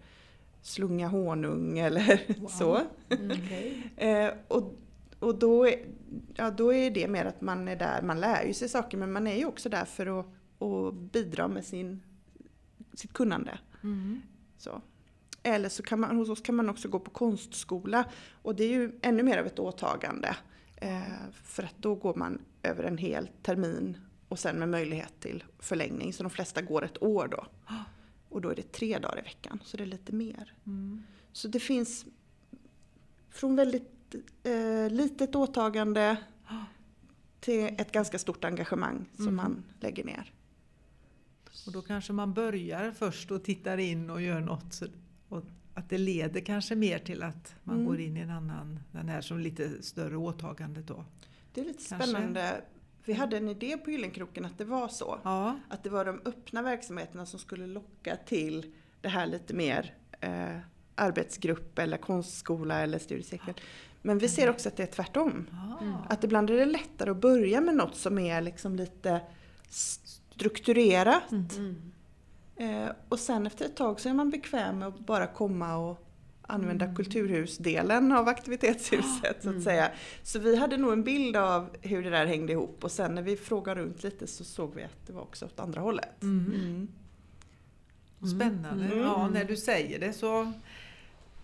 slunga 0.62 1.08
honung 1.08 1.78
eller 1.86 2.20
så. 2.48 2.80
Eh, 3.96 4.30
och 4.48 4.74
och 5.18 5.38
då, 5.38 5.66
är- 5.68 5.86
ja, 6.34 6.50
då 6.50 6.72
är 6.74 6.90
det 6.90 7.08
mer 7.08 7.24
att 7.24 7.40
man 7.40 7.68
är 7.68 7.76
där, 7.76 8.02
man 8.02 8.20
lär 8.20 8.44
ju 8.44 8.54
sig 8.54 8.68
saker 8.68 8.98
men 8.98 9.12
man 9.12 9.26
är 9.26 9.36
ju 9.36 9.44
också 9.44 9.68
där 9.68 9.84
för 9.84 10.20
att, 10.20 10.26
att 10.62 10.94
bidra 10.94 11.48
med 11.48 11.64
sin, 11.64 12.02
sitt 12.94 13.12
kunnande. 13.12 13.58
Så. 14.58 14.82
Eller 15.42 15.68
så 15.68 15.82
kan 15.82 16.00
man, 16.00 16.16
hos 16.16 16.28
oss 16.28 16.40
kan 16.40 16.54
man 16.54 16.70
också 16.70 16.88
gå 16.88 16.98
på 17.00 17.10
konstskola 17.10 18.04
och 18.42 18.54
det 18.54 18.64
är 18.64 18.68
ju 18.68 18.98
ännu 19.02 19.22
mer 19.22 19.38
av 19.38 19.46
ett 19.46 19.58
åtagande. 19.58 20.36
Eh, 20.76 21.02
för 21.32 21.62
att 21.62 21.74
då 21.78 21.94
går 21.94 22.14
man 22.14 22.38
över 22.62 22.84
en 22.84 22.98
hel 22.98 23.28
termin 23.42 23.98
och 24.28 24.38
sen 24.38 24.56
med 24.58 24.68
möjlighet 24.68 25.20
till 25.20 25.44
förlängning. 25.58 26.12
Så 26.12 26.22
de 26.22 26.30
flesta 26.30 26.62
går 26.62 26.84
ett 26.84 27.02
år 27.02 27.28
då. 27.28 27.46
Och 28.28 28.40
då 28.40 28.48
är 28.48 28.54
det 28.54 28.72
tre 28.72 28.98
dagar 28.98 29.18
i 29.18 29.22
veckan, 29.22 29.60
så 29.64 29.76
det 29.76 29.82
är 29.82 29.86
lite 29.86 30.14
mer. 30.14 30.54
Så 31.32 31.48
det 31.48 31.60
finns 31.60 32.06
från 33.30 33.56
väldigt 33.56 34.14
eh, 34.42 34.90
litet 34.90 35.34
åtagande 35.34 36.16
till 37.40 37.64
ett 37.78 37.92
ganska 37.92 38.18
stort 38.18 38.44
engagemang 38.44 39.06
som 39.16 39.24
Mm. 39.24 39.36
man 39.36 39.64
lägger 39.80 40.04
ner. 40.04 40.32
Och 41.66 41.72
då 41.72 41.82
kanske 41.82 42.12
man 42.12 42.32
börjar 42.34 42.90
först 42.90 43.30
och 43.30 43.44
tittar 43.44 43.78
in 43.78 44.10
och 44.10 44.22
gör 44.22 44.40
något. 44.40 44.80
Och 45.28 45.42
att 45.74 45.88
det 45.90 45.98
leder 45.98 46.40
kanske 46.40 46.74
mer 46.74 46.98
till 46.98 47.22
att 47.22 47.54
man 47.64 47.74
Mm. 47.76 47.86
går 47.86 48.00
in 48.00 48.16
i 48.16 48.20
en 48.20 48.30
annan, 48.30 48.80
den 48.92 49.08
här 49.08 49.20
som 49.20 49.38
lite 49.38 49.82
större 49.82 50.16
åtagandet 50.16 50.86
då. 50.86 51.04
Det 51.54 51.60
är 51.60 51.64
lite 51.64 51.84
Kanske. 51.88 52.08
spännande. 52.08 52.60
Vi 53.04 53.12
hade 53.12 53.36
en 53.36 53.48
idé 53.48 53.76
på 53.76 53.90
Gyllenkroken 53.90 54.44
att 54.44 54.58
det 54.58 54.64
var 54.64 54.88
så. 54.88 55.18
Ja, 55.24 55.58
Att 55.68 55.82
det 55.82 55.90
var 55.90 56.04
de 56.04 56.20
öppna 56.24 56.62
verksamheterna 56.62 57.26
som 57.26 57.38
skulle 57.40 57.66
locka 57.66 58.16
till 58.26 58.72
det 59.00 59.08
här 59.08 59.26
lite 59.26 59.54
mer 59.54 59.94
eh, 60.20 60.58
arbetsgrupp 60.94 61.78
eller 61.78 61.96
konstskola 61.96 62.80
eller 62.80 62.98
studiecirkel. 62.98 63.54
Men 64.02 64.18
vi 64.18 64.28
ser 64.28 64.50
också 64.50 64.68
att 64.68 64.76
det 64.76 64.82
är 64.82 64.86
tvärtom. 64.86 65.46
ah. 65.52 66.12
Att 66.12 66.24
ibland 66.24 66.50
är 66.50 66.54
det 66.56 66.64
lättare 66.64 67.10
att 67.10 67.20
börja 67.20 67.60
med 67.60 67.74
något 67.76 67.96
som 67.96 68.18
är 68.18 68.40
liksom 68.40 68.76
lite 68.76 69.20
strukturerat. 70.34 71.32
Mm. 71.32 71.76
Eh, 72.56 72.92
och 73.08 73.18
sen 73.18 73.46
efter 73.46 73.64
ett 73.64 73.76
tag 73.76 74.00
så 74.00 74.08
är 74.08 74.14
man 74.14 74.30
bekväm 74.30 74.78
med 74.78 74.88
att 74.88 74.98
bara 74.98 75.26
komma 75.26 75.76
och 75.76 76.00
använda 76.46 76.94
kulturhusdelen 76.94 78.12
av 78.12 78.28
aktivitetshuset 78.28 79.42
så 79.42 79.50
att 79.50 79.62
säga. 79.62 79.90
Så 80.22 80.38
vi 80.38 80.56
hade 80.56 80.76
nog 80.76 80.92
en 80.92 81.02
bild 81.02 81.36
av 81.36 81.76
hur 81.80 82.02
det 82.02 82.10
där 82.10 82.26
hängde 82.26 82.52
ihop 82.52 82.84
och 82.84 82.92
sen 82.92 83.14
när 83.14 83.22
vi 83.22 83.36
frågade 83.36 83.80
runt 83.80 84.02
lite 84.02 84.26
så 84.26 84.44
såg 84.44 84.74
vi 84.74 84.82
att 84.82 85.06
det 85.06 85.12
var 85.12 85.22
också 85.22 85.44
åt 85.46 85.60
andra 85.60 85.80
hållet. 85.80 86.22
Mm. 86.22 86.52
Mm. 86.54 86.88
Spännande. 88.36 88.84
Mm. 88.84 88.98
Ja, 88.98 89.28
när 89.28 89.44
du 89.44 89.56
säger 89.56 90.00
det 90.00 90.12
så 90.12 90.52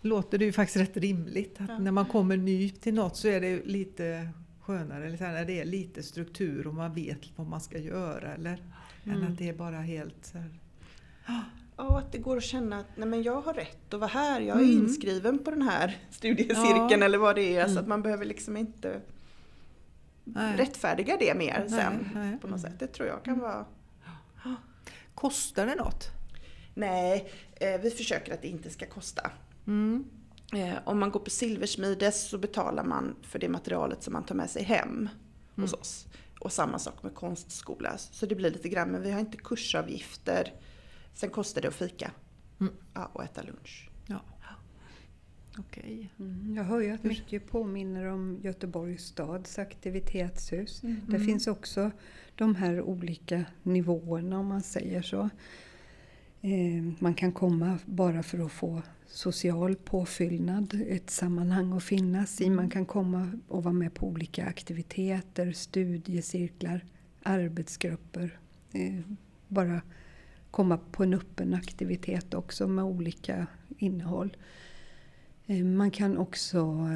låter 0.01 0.39
det 0.39 0.45
ju 0.45 0.53
faktiskt 0.53 0.77
rätt 0.77 0.97
rimligt. 0.97 1.61
Att 1.61 1.69
Ja. 1.69 1.79
När 1.79 1.91
man 1.91 2.07
kommer 2.07 2.37
ny 2.37 2.71
till 2.71 2.95
något 2.95 3.17
så 3.17 3.29
är 3.29 3.41
det 3.41 3.67
lite 3.67 4.29
skönare 4.61 5.07
eller 5.07 5.17
så 5.17 5.25
här, 5.25 5.33
när 5.33 5.45
det 5.45 5.61
är 5.61 5.65
lite 5.65 6.03
struktur 6.03 6.67
och 6.67 6.75
man 6.75 6.95
vet 6.95 7.19
vad 7.37 7.47
man 7.47 7.61
ska 7.61 7.79
göra. 7.79 8.35
Eller, 8.35 8.63
Än 9.05 9.13
Mm. 9.17 9.33
att 9.33 9.39
det 9.39 9.49
är 9.49 9.53
bara 9.55 9.77
helt 9.81 10.27
så 10.27 10.39
här. 10.39 10.51
Ja, 11.77 11.99
att 11.99 12.13
det 12.13 12.19
går 12.19 12.37
att 12.37 12.43
känna 12.43 12.81
att 12.81 12.87
nej, 12.97 13.09
men 13.09 13.23
jag 13.23 13.41
har 13.41 13.55
rätt 13.55 13.95
att 13.95 14.01
vara 14.01 14.11
här. 14.11 14.41
Jag 14.41 14.57
är 14.59 14.63
Mm. 14.65 14.79
inskriven 14.79 15.39
på 15.39 15.51
den 15.51 15.63
här 15.63 15.99
studiecirkeln 16.11 17.01
Ja. 17.01 17.05
eller 17.07 17.19
vad 17.19 17.37
det 17.37 17.57
är. 17.57 17.65
Så 17.65 17.71
Mm. 17.71 17.83
att 17.83 17.89
man 17.89 18.03
behöver 18.03 18.25
liksom 18.25 18.57
inte 18.57 19.01
Nej. 20.25 20.57
rättfärdiga 20.57 21.17
det 21.21 21.35
mer 21.35 21.59
Nej, 21.69 21.71
sen. 21.81 22.09
nej. 22.15 22.39
På 22.41 22.47
något 22.47 22.61
sätt. 22.61 22.79
Det 22.79 22.87
tror 22.87 23.09
jag 23.09 23.23
kan 23.25 23.39
vara... 23.39 23.65
Kostar 25.15 25.67
det 25.67 25.75
något? 25.75 26.05
Nej, 26.75 27.31
eh, 27.57 27.81
vi 27.81 27.91
försöker 27.91 28.35
att 28.35 28.43
det 28.43 28.49
inte 28.49 28.71
ska 28.71 28.87
kosta. 28.87 29.31
Mm. 29.67 30.05
Eh, 30.55 30.75
om 30.85 30.99
man 31.01 31.11
går 31.11 31.21
på 31.21 31.31
silversmides 31.31 32.29
så 32.29 32.39
betalar 32.39 32.85
man 32.85 33.17
för 33.23 33.39
det 33.39 33.49
materialet 33.49 34.03
som 34.03 34.13
man 34.13 34.25
tar 34.25 34.35
med 34.35 34.51
sig 34.51 34.63
hem 34.63 35.09
hos 35.57 35.73
Mm. 35.73 35.81
oss. 35.81 36.07
Och 36.41 36.53
samma 36.53 36.79
sak 36.79 37.03
med 37.03 37.15
konstskola. 37.15 37.99
Så 37.99 38.27
det 38.27 38.35
blir 38.35 38.51
lite 38.51 38.69
grann, 38.69 38.91
men 38.91 39.03
vi 39.03 39.11
har 39.11 39.21
inte 39.21 39.37
kursavgifter. 39.37 40.53
Sen 41.15 41.31
kostar 41.31 41.63
det 41.63 41.69
att 41.69 41.75
fika. 41.75 42.11
Mm. 42.61 42.73
Ja, 42.95 43.11
och 43.13 43.25
äta 43.25 43.43
lunch. 43.43 43.91
Okej. 45.59 46.13
Mm, 46.19 46.55
jag 46.57 46.65
hör 46.65 46.81
ju 46.81 46.91
att 46.91 47.03
mycket 47.03 47.47
påminner 47.47 48.05
om 48.05 48.39
Göteborgs 48.43 49.05
stads 49.05 49.59
aktivitetshus. 49.59 50.83
Mm. 50.83 51.01
Det 51.09 51.19
finns 51.19 51.47
också 51.47 51.91
de 52.35 52.55
här 52.55 52.83
olika 52.83 53.45
nivåerna 53.63 54.39
om 54.39 54.47
man 54.47 54.63
säger 54.63 55.03
så. 55.03 55.29
Eh, 56.43 56.93
man 56.99 57.15
kan 57.15 57.33
komma 57.33 57.79
bara 57.87 58.23
för 58.23 58.39
att 58.39 58.53
få 58.53 58.83
social 59.07 59.77
påfyllnad, 59.77 60.81
ett 60.89 61.11
sammanhang 61.11 61.73
att 61.73 61.85
finnas 61.85 62.41
i. 62.41 62.51
Man 62.51 62.71
kan 62.71 62.87
komma 62.87 63.33
och 63.49 63.65
vara 63.65 63.75
med 63.75 63.95
på 63.95 64.07
olika 64.07 64.47
aktiviteter, 64.47 65.53
studiecirklar, 65.53 66.85
arbetsgrupper. 67.23 68.39
Eh, 68.73 69.01
bara 69.49 69.83
komma 70.51 70.79
på 70.79 71.03
en 71.03 71.15
öppen 71.15 71.55
aktivitet 71.55 72.35
också 72.35 72.69
med 72.69 72.85
olika 72.85 73.47
innehåll. 73.79 74.37
Eh, 75.47 75.65
Man 75.65 75.91
kan 75.91 76.19
också 76.19 76.89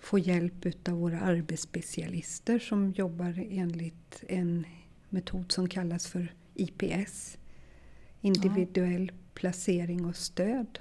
få 0.00 0.18
hjälp 0.18 0.66
utav 0.66 0.94
våra 0.98 1.20
arbetsspecialister 1.20 2.58
som 2.58 2.90
jobbar 2.90 3.46
enligt 3.50 4.24
en 4.28 4.64
metod 5.08 5.52
som 5.52 5.68
kallas 5.68 6.06
för 6.06 6.34
IPS. 6.54 7.38
Individuell 8.20 9.12
placering 9.34 10.04
och 10.04 10.16
stöd. 10.16 10.78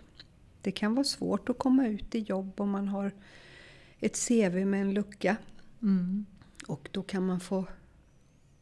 Det 0.61 0.71
kan 0.71 0.95
vara 0.95 1.03
svårt 1.03 1.49
att 1.49 1.57
komma 1.57 1.87
ut 1.87 2.15
i 2.15 2.19
jobb 2.19 2.61
om 2.61 2.69
man 2.69 2.87
har 2.87 3.11
ett 3.99 4.27
CV 4.27 4.65
med 4.65 4.81
en 4.81 4.93
lucka. 4.93 5.37
Mm. 5.81 6.25
Och 6.67 6.89
då 6.91 7.03
kan 7.03 7.25
man 7.25 7.39
få 7.39 7.65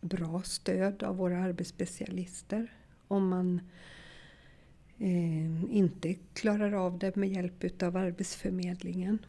bra 0.01 0.41
stöd 0.41 1.03
av 1.03 1.17
våra 1.17 1.37
arbetsspecialister 1.39 2.73
om 3.07 3.27
man 3.29 3.61
eh, 4.97 5.75
inte 5.75 6.13
klarar 6.33 6.73
av 6.73 6.99
det 6.99 7.15
med 7.15 7.29
hjälp 7.29 7.63
utav 7.63 7.97
Arbetsförmedlingen. 7.97 9.19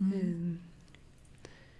Mm. 0.00 0.58
Eh, 0.58 0.66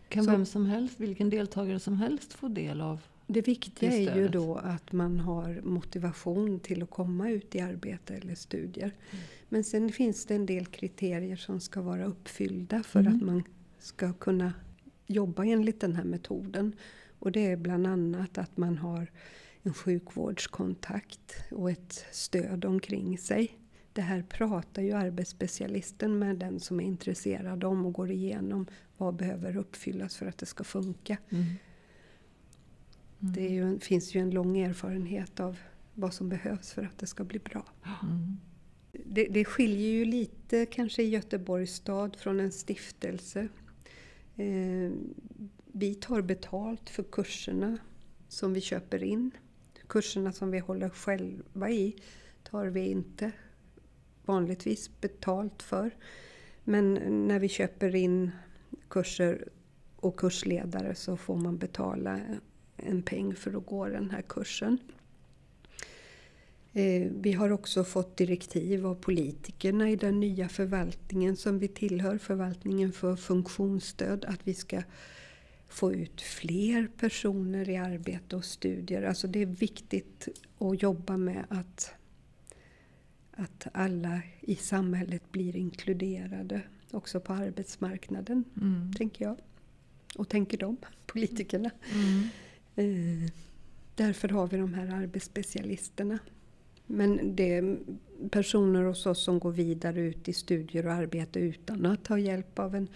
Kan 0.09 0.25
Så- 0.25 0.31
vem 0.31 0.47
som 0.47 0.67
helst, 0.67 1.01
vilken 1.01 1.31
deltagare 1.31 1.81
som 1.81 1.97
helst 1.97 2.33
få 2.33 2.49
del 2.49 2.81
av? 2.81 3.01
Det 3.33 3.49
viktiga 3.49 3.93
är 3.93 4.17
ju 4.17 4.29
då 4.29 4.57
att 4.57 4.93
man 4.93 5.21
har 5.21 5.61
motivation 5.63 6.61
till 6.61 6.83
att 6.83 6.91
komma 6.91 7.31
ut 7.31 7.55
i 7.55 7.61
arbete 7.61 8.15
eller 8.15 8.35
studier. 8.35 8.95
Mm. 9.11 9.25
Men 9.49 9.65
sen 9.65 9.93
finns 9.93 10.27
det 10.27 10.35
en 10.35 10.47
del 10.47 10.67
kriterier 10.67 11.37
som 11.37 11.61
ska 11.61 11.81
vara 11.81 12.05
uppfyllda 12.05 12.83
för 12.83 13.01
Mm. 13.01 13.17
att 13.17 13.23
man 13.23 13.43
ska 13.79 14.13
kunna 14.13 14.53
jobba 15.07 15.45
enligt 15.45 15.81
den 15.81 15.97
här 15.97 16.05
metoden. 16.05 16.73
Och 17.19 17.33
det 17.33 17.47
är 17.47 17.57
bland 17.57 17.87
annat 17.87 18.39
att 18.39 18.57
man 18.57 18.79
har 18.79 19.11
en 19.63 19.75
sjukvårdskontakt 19.75 21.37
och 21.51 21.71
ett 21.71 22.07
stöd 22.13 22.65
omkring 22.65 23.19
sig. 23.19 23.59
Det 23.93 24.03
här 24.03 24.23
pratar 24.23 24.83
ju 24.83 24.93
arbetsspecialisten 24.93 26.19
med 26.19 26.37
den 26.37 26.61
som 26.61 26.81
är 26.81 26.85
intresserad 26.85 27.65
om 27.65 27.87
och 27.87 27.93
går 27.93 28.11
igenom 28.11 28.67
vad 28.97 29.15
behöver 29.17 29.57
uppfyllas 29.57 30.17
för 30.17 30.27
att 30.27 30.39
det 30.39 30.47
ska 30.47 30.65
funka. 30.65 31.17
Mm. 31.31 31.45
Det 33.21 33.47
är 33.47 33.51
ju 33.51 33.63
en, 33.63 33.81
finns 33.81 34.15
ju 34.15 34.21
en 34.21 34.31
lång 34.31 34.59
erfarenhet 34.59 35.41
av 35.41 35.59
vad 35.95 36.15
som 36.15 36.29
behövs 36.29 36.73
för 36.73 36.83
att 36.83 36.99
det 36.99 37.07
ska 37.07 37.25
bli 37.25 37.39
bra. 37.39 37.65
Mm. 38.03 38.37
Det, 38.93 39.25
det 39.25 39.45
skiljer 39.45 39.91
ju 39.91 40.05
lite 40.05 40.67
kanske 40.67 41.03
i 41.03 41.09
Göteborgs 41.09 41.75
stad 41.75 42.17
från 42.17 42.41
en 42.41 42.53
stiftelse. 42.53 43.49
Eh, 44.37 44.93
vi 45.73 45.95
tar 45.95 46.23
betalt 46.23 46.91
för 46.91 47.03
kurserna 47.03 47.79
som 48.29 48.53
vi 48.53 48.61
köper 48.61 49.03
in. 49.03 49.31
Kurserna 49.87 50.33
som 50.33 50.51
vi 50.51 50.59
håller 50.59 50.89
själva 50.89 51.71
i 51.71 51.97
tar 52.43 52.67
vi 52.67 52.89
inte 52.89 53.33
vanligtvis 54.25 55.01
betalt 55.01 55.63
för. 55.63 55.91
Men 56.65 56.95
när 57.29 57.39
vi 57.39 57.49
köper 57.49 57.95
in 57.95 58.31
kurser 58.89 59.49
och 59.97 60.17
kursledare 60.17 60.95
så 60.95 61.17
får 61.17 61.37
man 61.37 61.59
betala 61.59 62.21
en 62.87 63.03
peng 63.03 63.35
för 63.35 63.57
att 63.59 63.67
gå 63.67 63.89
den 63.89 64.11
här 64.11 64.23
kursen. 64.23 64.79
Eh, 66.73 67.11
Vi 67.21 67.33
har 67.33 67.51
också 67.51 67.85
fått 67.85 68.17
direktiv 68.17 68.87
av 68.87 68.95
politikerna 68.95 69.91
i 69.91 69.97
den 69.97 70.21
nya 70.21 70.49
förvaltningen 70.49 71.37
som 71.37 71.59
vi 71.59 71.69
tillhör, 71.69 72.19
förvaltningen 72.19 72.93
för 72.93 73.17
funktionsstöd, 73.17 74.25
att 74.25 74.41
vi 74.45 74.55
ska 74.55 74.83
få 75.69 75.93
ut 75.93 76.21
fler 76.21 76.89
personer 76.99 77.69
i 77.69 77.77
arbete 77.77 78.37
och 78.37 78.45
studier. 78.45 79.03
Alltså 79.03 79.27
det 79.29 79.43
är 79.43 79.47
viktigt 79.47 80.29
att 80.59 80.83
jobba 80.83 81.17
med 81.17 81.45
att, 81.49 81.93
att 83.31 83.67
alla 83.73 84.21
i 84.41 84.57
samhället 84.57 85.33
blir 85.33 85.57
inkluderade, 85.57 86.61
också 86.91 87.21
på 87.21 87.33
arbetsmarknaden, 87.33 88.45
Mm. 88.61 88.93
tänker 88.95 89.25
jag. 89.25 89.37
Och 90.17 90.29
tänker 90.29 90.59
de, 90.59 90.77
politikerna. 91.07 91.71
Mm. 91.95 92.29
Eh, 92.81 93.31
därför 93.95 94.29
har 94.29 94.47
vi 94.47 94.57
de 94.57 94.75
här 94.75 94.95
arbetsspecialisterna. 94.95 96.19
Men 96.87 97.37
det 97.37 97.55
är 97.55 97.79
personer 98.31 98.85
hos 98.85 99.07
oss 99.07 99.25
som 99.25 99.39
går 99.39 99.53
vidare 99.53 100.01
ut 100.01 100.29
i 100.29 100.33
studier 100.33 100.87
och 100.87 100.93
arbete 100.93 101.39
utan 101.39 101.87
att 101.87 102.07
ha 102.07 102.19
hjälp 102.19 102.59
av 102.59 102.75
en 102.75 102.89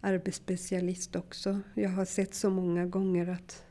arbetsspecialist 0.00 1.16
också. 1.16 1.60
Jag 1.74 1.90
har 1.90 2.04
sett 2.04 2.34
så 2.34 2.50
många 2.50 2.86
gånger 2.86 3.26
att 3.28 3.64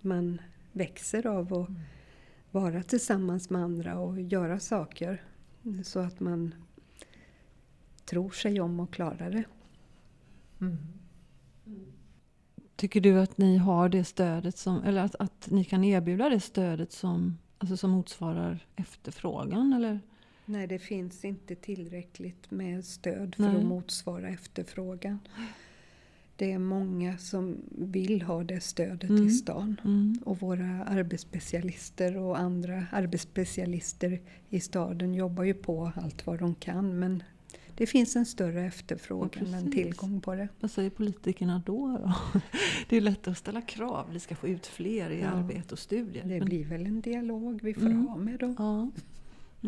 man 0.00 0.40
växer 0.72 1.26
av 1.26 1.54
att 1.54 1.68
vara 2.50 2.82
tillsammans 2.82 3.50
med 3.50 3.62
andra 3.62 3.98
och 3.98 4.20
göra 4.20 4.60
saker. 4.60 5.24
Så 5.84 6.00
att 6.00 6.20
man 6.20 6.54
tror 8.04 8.30
sig 8.30 8.60
om 8.60 8.80
och 8.80 8.92
klarar 8.92 9.30
det. 9.30 9.44
Mm. 10.60 10.78
Tycker 12.80 13.00
du 13.00 13.20
att 13.20 13.38
ni 13.38 13.56
har 13.56 13.88
det 13.88 14.04
stödet 14.04 14.58
som, 14.58 14.82
eller 14.84 15.04
att, 15.04 15.14
att 15.14 15.48
ni 15.50 15.64
kan 15.64 15.84
erbjuda 15.84 16.28
det 16.28 16.40
stödet 16.40 16.92
som, 16.92 17.38
alltså 17.58 17.76
som 17.76 17.90
motsvarar 17.90 18.66
efterfrågan? 18.76 19.72
Eller? 19.72 20.00
Nej, 20.44 20.66
det 20.66 20.78
finns 20.78 21.24
inte 21.24 21.54
tillräckligt 21.54 22.50
med 22.50 22.84
stöd 22.84 23.34
för 23.34 23.42
Nej. 23.42 23.56
att 23.56 23.64
motsvara 23.64 24.28
efterfrågan. 24.28 25.18
Det 26.36 26.52
är 26.52 26.58
många 26.58 27.18
som 27.18 27.56
vill 27.70 28.22
ha 28.22 28.44
det 28.44 28.60
stödet 28.60 29.10
Mm. 29.10 29.26
i 29.26 29.30
stan. 29.30 29.80
Mm. 29.84 30.18
Och 30.24 30.40
våra 30.40 30.84
arbetsspecialister 30.84 32.16
och 32.16 32.38
andra 32.38 32.86
arbetsspecialister 32.92 34.20
i 34.48 34.60
staden 34.60 35.14
jobbar 35.14 35.44
ju 35.44 35.54
på 35.54 35.92
allt 35.96 36.26
vad 36.26 36.38
de 36.38 36.54
kan. 36.54 36.98
Men 36.98 37.22
det 37.80 37.86
finns 37.86 38.16
en 38.16 38.26
större 38.26 38.64
efterfrågan 38.66 39.46
Ja, 39.50 39.56
än 39.56 39.72
tillgång 39.72 40.20
på 40.20 40.34
det. 40.34 40.48
Vad 40.60 40.70
säger 40.70 40.90
politikerna 40.90 41.62
då? 41.66 41.88
då? 42.04 42.40
Det 42.88 42.96
är 42.96 43.00
lätt 43.00 43.28
att 43.28 43.38
ställa 43.38 43.62
krav. 43.62 44.06
Vi 44.12 44.20
ska 44.20 44.36
få 44.36 44.48
ut 44.48 44.66
fler 44.66 45.10
i 45.10 45.20
Ja. 45.20 45.28
arbete 45.28 45.72
och 45.74 45.78
studier. 45.78 46.24
Det 46.24 46.40
blir 46.40 46.64
väl 46.64 46.86
en 46.86 47.00
dialog 47.00 47.60
vi 47.62 47.74
får 47.74 47.86
Mm. 47.86 48.06
ha 48.06 48.16
med 48.16 48.38
dem. 48.40 48.54
Ja. 48.58 48.90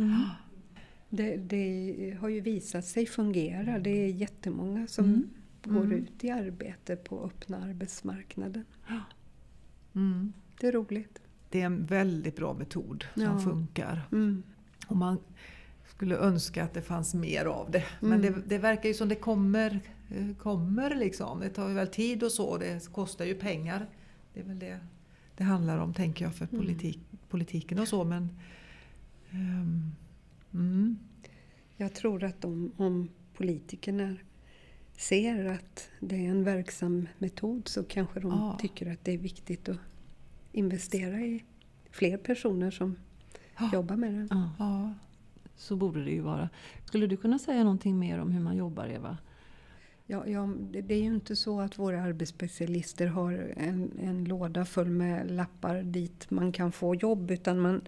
Mm. 0.01 0.20
Det, 1.09 1.37
det 1.37 2.16
har 2.20 2.29
ju 2.29 2.40
visat 2.40 2.85
sig 2.87 3.07
fungera. 3.07 3.79
Det 3.79 3.90
är 3.90 4.09
jättemånga 4.09 4.87
som 4.87 5.05
Mm. 5.05 5.29
går 5.64 5.85
Mm. 5.85 5.92
ut 5.92 6.25
i 6.25 6.31
arbete 6.31 6.96
på 6.96 7.25
öppna 7.25 7.64
arbetsmarknaden. 7.64 8.64
Mm. 9.94 10.33
Det 10.61 10.66
är 10.66 10.72
roligt. 10.72 11.18
Det 11.51 11.61
är 11.61 11.66
en 11.66 11.87
väldigt 11.87 12.37
bra 12.37 12.55
metod 12.55 13.05
som 13.14 13.22
Ja. 13.22 13.38
funkar. 13.40 14.01
Mm. 14.12 14.42
Och 14.87 14.96
man 14.96 15.18
skulle 16.03 16.17
önska 16.17 16.65
att 16.65 16.75
det 16.75 16.83
fanns 16.83 17.15
mer 17.15 17.45
av 17.45 17.71
det. 17.71 17.85
Men 18.01 18.12
Mm. 18.12 18.23
det, 18.33 18.43
det 18.47 18.59
verkar 18.59 18.88
ju 18.88 18.95
som 18.95 19.09
det 19.09 19.15
kommer, 19.15 19.81
eh, 20.11 20.35
kommer 20.37 20.95
liksom. 20.95 21.41
Det 21.41 21.49
tar 21.49 21.69
ju 21.69 21.75
väl 21.75 21.87
tid 21.88 22.23
och 22.23 22.33
så. 22.33 22.59
Det 22.59 22.93
kostar 22.93 23.25
ju 23.25 23.35
pengar. 23.35 23.87
Det 24.35 24.41
är 24.41 24.45
väl 24.45 24.59
det 24.59 24.79
det 25.37 25.45
handlar 25.45 25.79
om 25.79 25.95
tänker 25.95 26.25
jag 26.25 26.35
för 26.35 26.49
Mm. 26.53 26.61
politik, 26.61 26.99
politiken 27.29 27.79
och 27.79 27.88
så. 27.88 28.05
Men, 28.05 28.29
ehm, 29.31 29.91
mm. 30.55 30.99
Jag 31.77 31.95
tror 31.95 32.25
att 32.25 32.45
om, 32.45 32.73
om 32.77 33.09
politikerna 33.37 34.17
ser 34.97 35.45
att 35.45 35.88
det 36.01 36.17
är 36.27 36.31
en 36.31 36.45
verksam 36.45 37.09
metod 37.19 37.69
så 37.69 37.85
kanske 37.85 38.21
de 38.21 38.31
Ja. 38.31 38.59
tycker 38.61 38.93
att 38.93 39.05
det 39.05 39.12
är 39.12 39.19
viktigt 39.19 39.69
att 39.69 39.79
investera 40.53 41.21
i 41.21 41.45
fler 41.91 42.17
personer 42.17 42.71
som 42.71 42.97
Ja. 43.59 43.71
jobbar 43.73 43.97
med. 43.97 44.29
Ja, 44.31 44.51
Ja. 44.59 44.95
Så 45.62 45.77
borde 45.77 46.05
det 46.05 46.11
ju 46.11 46.20
vara. 46.20 46.48
Skulle 46.85 47.07
du 47.07 47.16
kunna 47.16 47.38
säga 47.38 47.64
någonting 47.64 47.98
mer 47.98 48.18
om 48.18 48.33
hur 48.33 48.40
man 48.40 48.57
jobbar, 48.57 48.87
Eva? 48.88 49.18
Ja, 50.07 50.27
ja, 50.27 50.55
det, 50.70 50.94
är 50.94 50.98
ju 50.98 51.14
inte 51.14 51.37
så 51.37 51.61
att 51.61 51.79
våra 51.79 52.03
arbetsspecialister 52.03 53.07
har 53.07 53.53
en, 53.57 53.92
en 54.01 54.25
låda 54.25 54.64
full 54.64 54.90
med 54.90 55.31
lappar 55.31 55.83
dit 55.83 56.31
man 56.31 56.53
kan 56.53 56.72
få 56.72 56.94
jobb 56.94 57.31
utan 57.31 57.61
man 57.61 57.81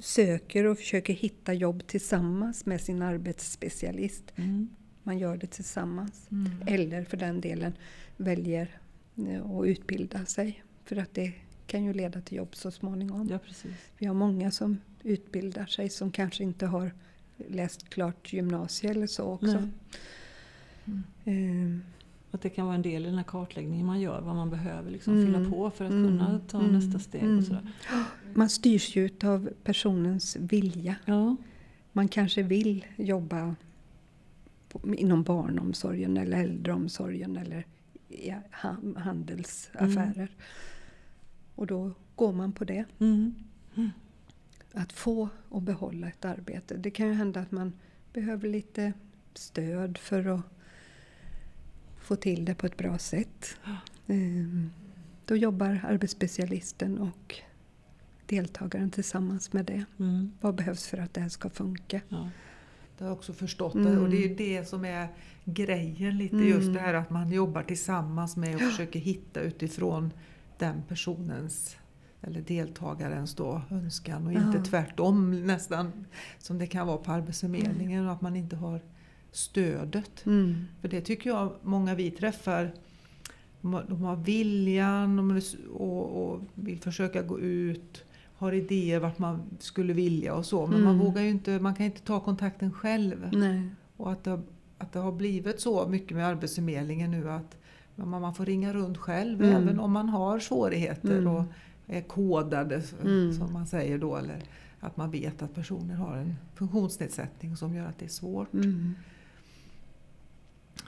söker 0.00 0.64
och 0.64 0.78
försöker 0.78 1.12
hitta 1.12 1.52
jobb 1.52 1.86
tillsammans 1.86 2.66
med 2.66 2.80
sin 2.80 3.02
arbetsspecialist. 3.02 4.32
Mm. 4.36 4.68
Man 5.02 5.18
gör 5.18 5.36
det 5.36 5.46
tillsammans. 5.46 6.28
Mm. 6.30 6.50
Eller 6.66 7.04
för 7.04 7.16
den 7.16 7.40
delen 7.40 7.72
väljer 8.16 8.80
eh, 9.28 9.50
att 9.50 9.66
utbilda 9.66 10.24
sig. 10.24 10.62
För 10.84 10.96
att 10.96 11.14
det 11.14 11.32
kan 11.66 11.84
ju 11.84 11.92
leda 11.92 12.20
till 12.20 12.36
jobb 12.36 12.56
så 12.56 12.70
småningom. 12.70 13.28
Ja, 13.30 13.38
precis. 13.38 13.76
Vi 13.98 14.06
har 14.06 14.14
många 14.14 14.50
som 14.50 14.78
utbildar 15.02 15.66
sig 15.66 15.88
som 15.88 16.10
kanske 16.10 16.42
inte 16.42 16.66
har 16.66 16.92
läst 17.48 17.88
klart 17.88 18.32
gymnasie 18.32 18.90
eller 18.90 19.06
så 19.06 19.24
också. 19.24 19.58
Nej. 20.84 21.02
Eh, 21.24 21.78
Att 22.30 22.42
det 22.42 22.48
kan 22.48 22.66
vara 22.66 22.74
en 22.76 22.82
del 22.82 23.02
i 23.02 23.06
den 23.06 23.14
här 23.16 23.24
kartläggningen 23.24 23.86
man 23.86 24.00
gör, 24.00 24.20
vad 24.20 24.34
man 24.36 24.50
behöver 24.50 24.90
liksom 24.90 25.14
Mm. 25.14 25.26
fylla 25.26 25.50
på 25.50 25.70
för 25.70 25.84
att 25.84 25.90
Mm. 25.90 26.04
kunna 26.08 26.40
ta 26.48 26.60
Mm. 26.60 26.72
nästa 26.72 26.98
steg. 26.98 27.22
Mm. 27.22 27.38
Och 27.38 27.44
sådär. 27.44 27.66
Man 28.34 28.48
styrs 28.48 28.96
ju 28.96 29.10
av 29.24 29.50
personens 29.64 30.36
vilja. 30.36 30.96
Ja. 31.04 31.36
Man 31.92 32.08
kanske 32.08 32.42
vill 32.42 32.84
jobba 32.96 33.54
inom 34.96 35.22
barnomsorgen 35.22 36.16
eller 36.16 36.42
äldreomsorgen 36.42 37.36
eller 37.36 37.66
i 38.08 38.30
ha- 38.62 38.76
handelsaffärer. 39.00 40.30
Och 41.54 41.66
då 41.66 41.90
går 42.16 42.32
man 42.32 42.52
på 42.52 42.64
det. 42.64 42.84
Mm. 42.98 43.34
Att 44.78 44.92
få 44.92 45.28
och 45.48 45.62
behålla 45.62 46.08
ett 46.08 46.24
arbete. 46.24 46.76
Det 46.76 46.90
kan 46.90 47.06
ju 47.06 47.12
hända 47.12 47.40
att 47.40 47.52
man 47.52 47.72
behöver 48.12 48.48
lite 48.48 48.92
stöd 49.34 49.98
för 49.98 50.26
att 50.26 50.40
få 52.00 52.16
till 52.16 52.44
det 52.44 52.54
på 52.54 52.66
ett 52.66 52.76
bra 52.76 52.98
sätt. 52.98 53.56
Ehm, 54.06 54.70
Då 55.24 55.36
jobbar 55.36 55.80
arbetsspecialisten 55.84 56.98
och 56.98 57.34
deltagaren 58.26 58.90
tillsammans 58.90 59.52
med 59.52 59.64
det. 59.64 59.84
Mm. 59.98 60.32
Vad 60.40 60.54
behövs 60.54 60.86
för 60.86 60.98
att 60.98 61.14
det 61.14 61.20
här 61.20 61.28
ska 61.28 61.50
funka? 61.50 62.00
Ja. 62.08 62.30
Det 62.98 63.04
har 63.04 63.10
jag 63.10 63.16
också 63.18 63.32
förstått 63.32 63.74
Mm. 63.74 63.92
det. 63.92 63.98
Och 64.00 64.10
det 64.10 64.24
är 64.24 64.36
det 64.36 64.68
som 64.68 64.84
är 64.84 65.08
grejen 65.44 66.18
lite. 66.18 66.36
Mm. 66.36 66.48
Just 66.48 66.74
det 66.74 66.80
här 66.80 66.94
att 66.94 67.10
man 67.10 67.32
jobbar 67.32 67.62
tillsammans 67.62 68.36
med 68.36 68.54
och 68.54 68.60
försöker 68.60 68.98
hitta 69.00 69.40
utifrån 69.40 70.12
den 70.58 70.82
personens 70.88 71.76
eller 72.22 72.40
deltagarens 72.40 73.34
då, 73.34 73.62
önskan 73.70 74.26
och 74.26 74.32
inte 74.32 74.56
Ja. 74.58 74.64
tvärtom 74.64 75.46
nästan 75.46 75.92
som 76.38 76.58
det 76.58 76.66
kan 76.66 76.86
vara 76.86 76.96
på 76.96 77.12
Arbetsförmedlingen 77.12 78.06
och 78.06 78.12
att 78.12 78.20
man 78.20 78.36
inte 78.36 78.56
har 78.56 78.80
stödet. 79.32 80.26
Mm. 80.26 80.54
För 80.80 80.88
det 80.88 81.00
tycker 81.00 81.30
jag 81.30 81.52
många 81.62 81.94
vi 81.94 82.10
träffar 82.10 82.72
de 83.60 83.74
har, 83.74 83.84
de 83.88 84.02
har 84.02 84.16
viljan 84.16 85.16
de 85.16 85.40
och, 85.74 86.32
och 86.32 86.40
vill 86.54 86.78
försöka 86.80 87.22
gå 87.22 87.40
ut, 87.40 88.04
har 88.38 88.52
idéer 88.52 88.98
vart 89.00 89.18
man 89.18 89.42
skulle 89.58 89.92
vilja 89.92 90.34
och 90.34 90.46
så. 90.46 90.66
Men 90.66 90.82
man 90.82 90.94
Mm. 90.94 91.06
vågar 91.06 91.22
ju 91.22 91.28
inte, 91.28 91.58
man 91.60 91.74
kan 91.74 91.86
inte 91.86 92.00
ta 92.02 92.20
kontakten 92.20 92.72
själv. 92.72 93.28
Nej. 93.32 93.62
Och 93.96 94.12
att 94.12 94.24
det, 94.24 94.40
att 94.78 94.92
det 94.92 94.98
har 94.98 95.12
blivit 95.12 95.60
så 95.60 95.88
mycket 95.88 96.16
med 96.16 96.26
Arbetsförmedlingen 96.26 97.10
nu 97.10 97.30
att 97.30 97.56
man 97.94 98.20
man 98.22 98.34
får 98.34 98.46
ringa 98.46 98.72
runt 98.72 98.98
själv 98.98 99.42
Mm. 99.42 99.62
även 99.62 99.80
om 99.80 99.92
man 99.92 100.08
har 100.08 100.38
svårigheter 100.38 101.18
Mm. 101.18 101.26
och 101.34 101.42
är 101.86 102.00
kodade 102.00 102.82
Mm. 103.02 103.32
som 103.32 103.52
man 103.52 103.66
säger 103.66 103.98
då. 103.98 104.16
Eller 104.16 104.42
att 104.80 104.96
man 104.96 105.10
vet 105.10 105.42
att 105.42 105.54
personer 105.54 105.94
har 105.94 106.16
en 106.16 106.34
funktionsnedsättning 106.54 107.56
som 107.56 107.74
gör 107.74 107.86
att 107.86 107.98
det 107.98 108.04
är 108.04 108.08
svårt. 108.08 108.52
Mm. 108.54 108.94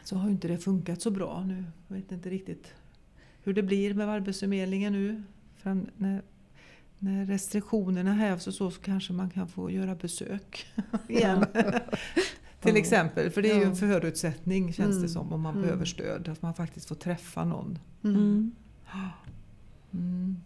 Så 0.05 0.17
har 0.17 0.27
ju 0.29 0.33
inte 0.33 0.49
det 0.49 0.59
funkat 0.59 1.03
så 1.03 1.11
bra 1.11 1.45
nu. 1.45 1.65
Jag 1.89 1.97
vet 1.97 2.13
inte 2.13 2.31
riktigt 2.31 2.75
hur 3.43 3.55
det 3.55 3.63
blir 3.63 3.95
med 3.95 4.09
Arbetsförmedlingen 4.09 4.93
nu. 4.93 5.23
Fram, 5.57 5.87
när, 5.97 6.23
när 6.99 7.27
restriktionerna 7.27 8.13
hävs 8.15 8.47
och 8.47 8.55
så, 8.55 8.71
så 8.71 8.81
kanske 8.81 9.13
man 9.13 9.31
kan 9.31 9.49
få 9.49 9.71
göra 9.71 9.95
besök 9.95 10.67
igen. 11.09 11.45
Till 12.61 12.77
exempel, 12.77 13.31
för 13.31 13.43
det 13.43 13.51
är 13.51 13.57
ju 13.59 13.63
en 13.65 13.77
förutsättning 13.77 14.73
känns 14.73 14.91
det 14.95 14.99
Mm. 14.99 15.09
som 15.09 15.33
om 15.33 15.41
man 15.41 15.53
Mm. 15.55 15.63
behöver 15.67 15.85
stöd. 15.85 16.29
Att 16.29 16.43
man 16.43 16.55
faktiskt 16.55 16.89
får 16.89 16.95
träffa 16.95 17.45
någon. 17.45 17.79
Mm. 18.05 18.53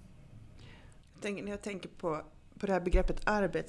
Tänker, 1.22 1.42
när 1.42 1.50
jag 1.50 1.62
tänker 1.62 1.88
på, 1.88 2.20
på 2.58 2.66
det 2.66 2.72
här 2.72 2.80
begreppet 2.80 3.20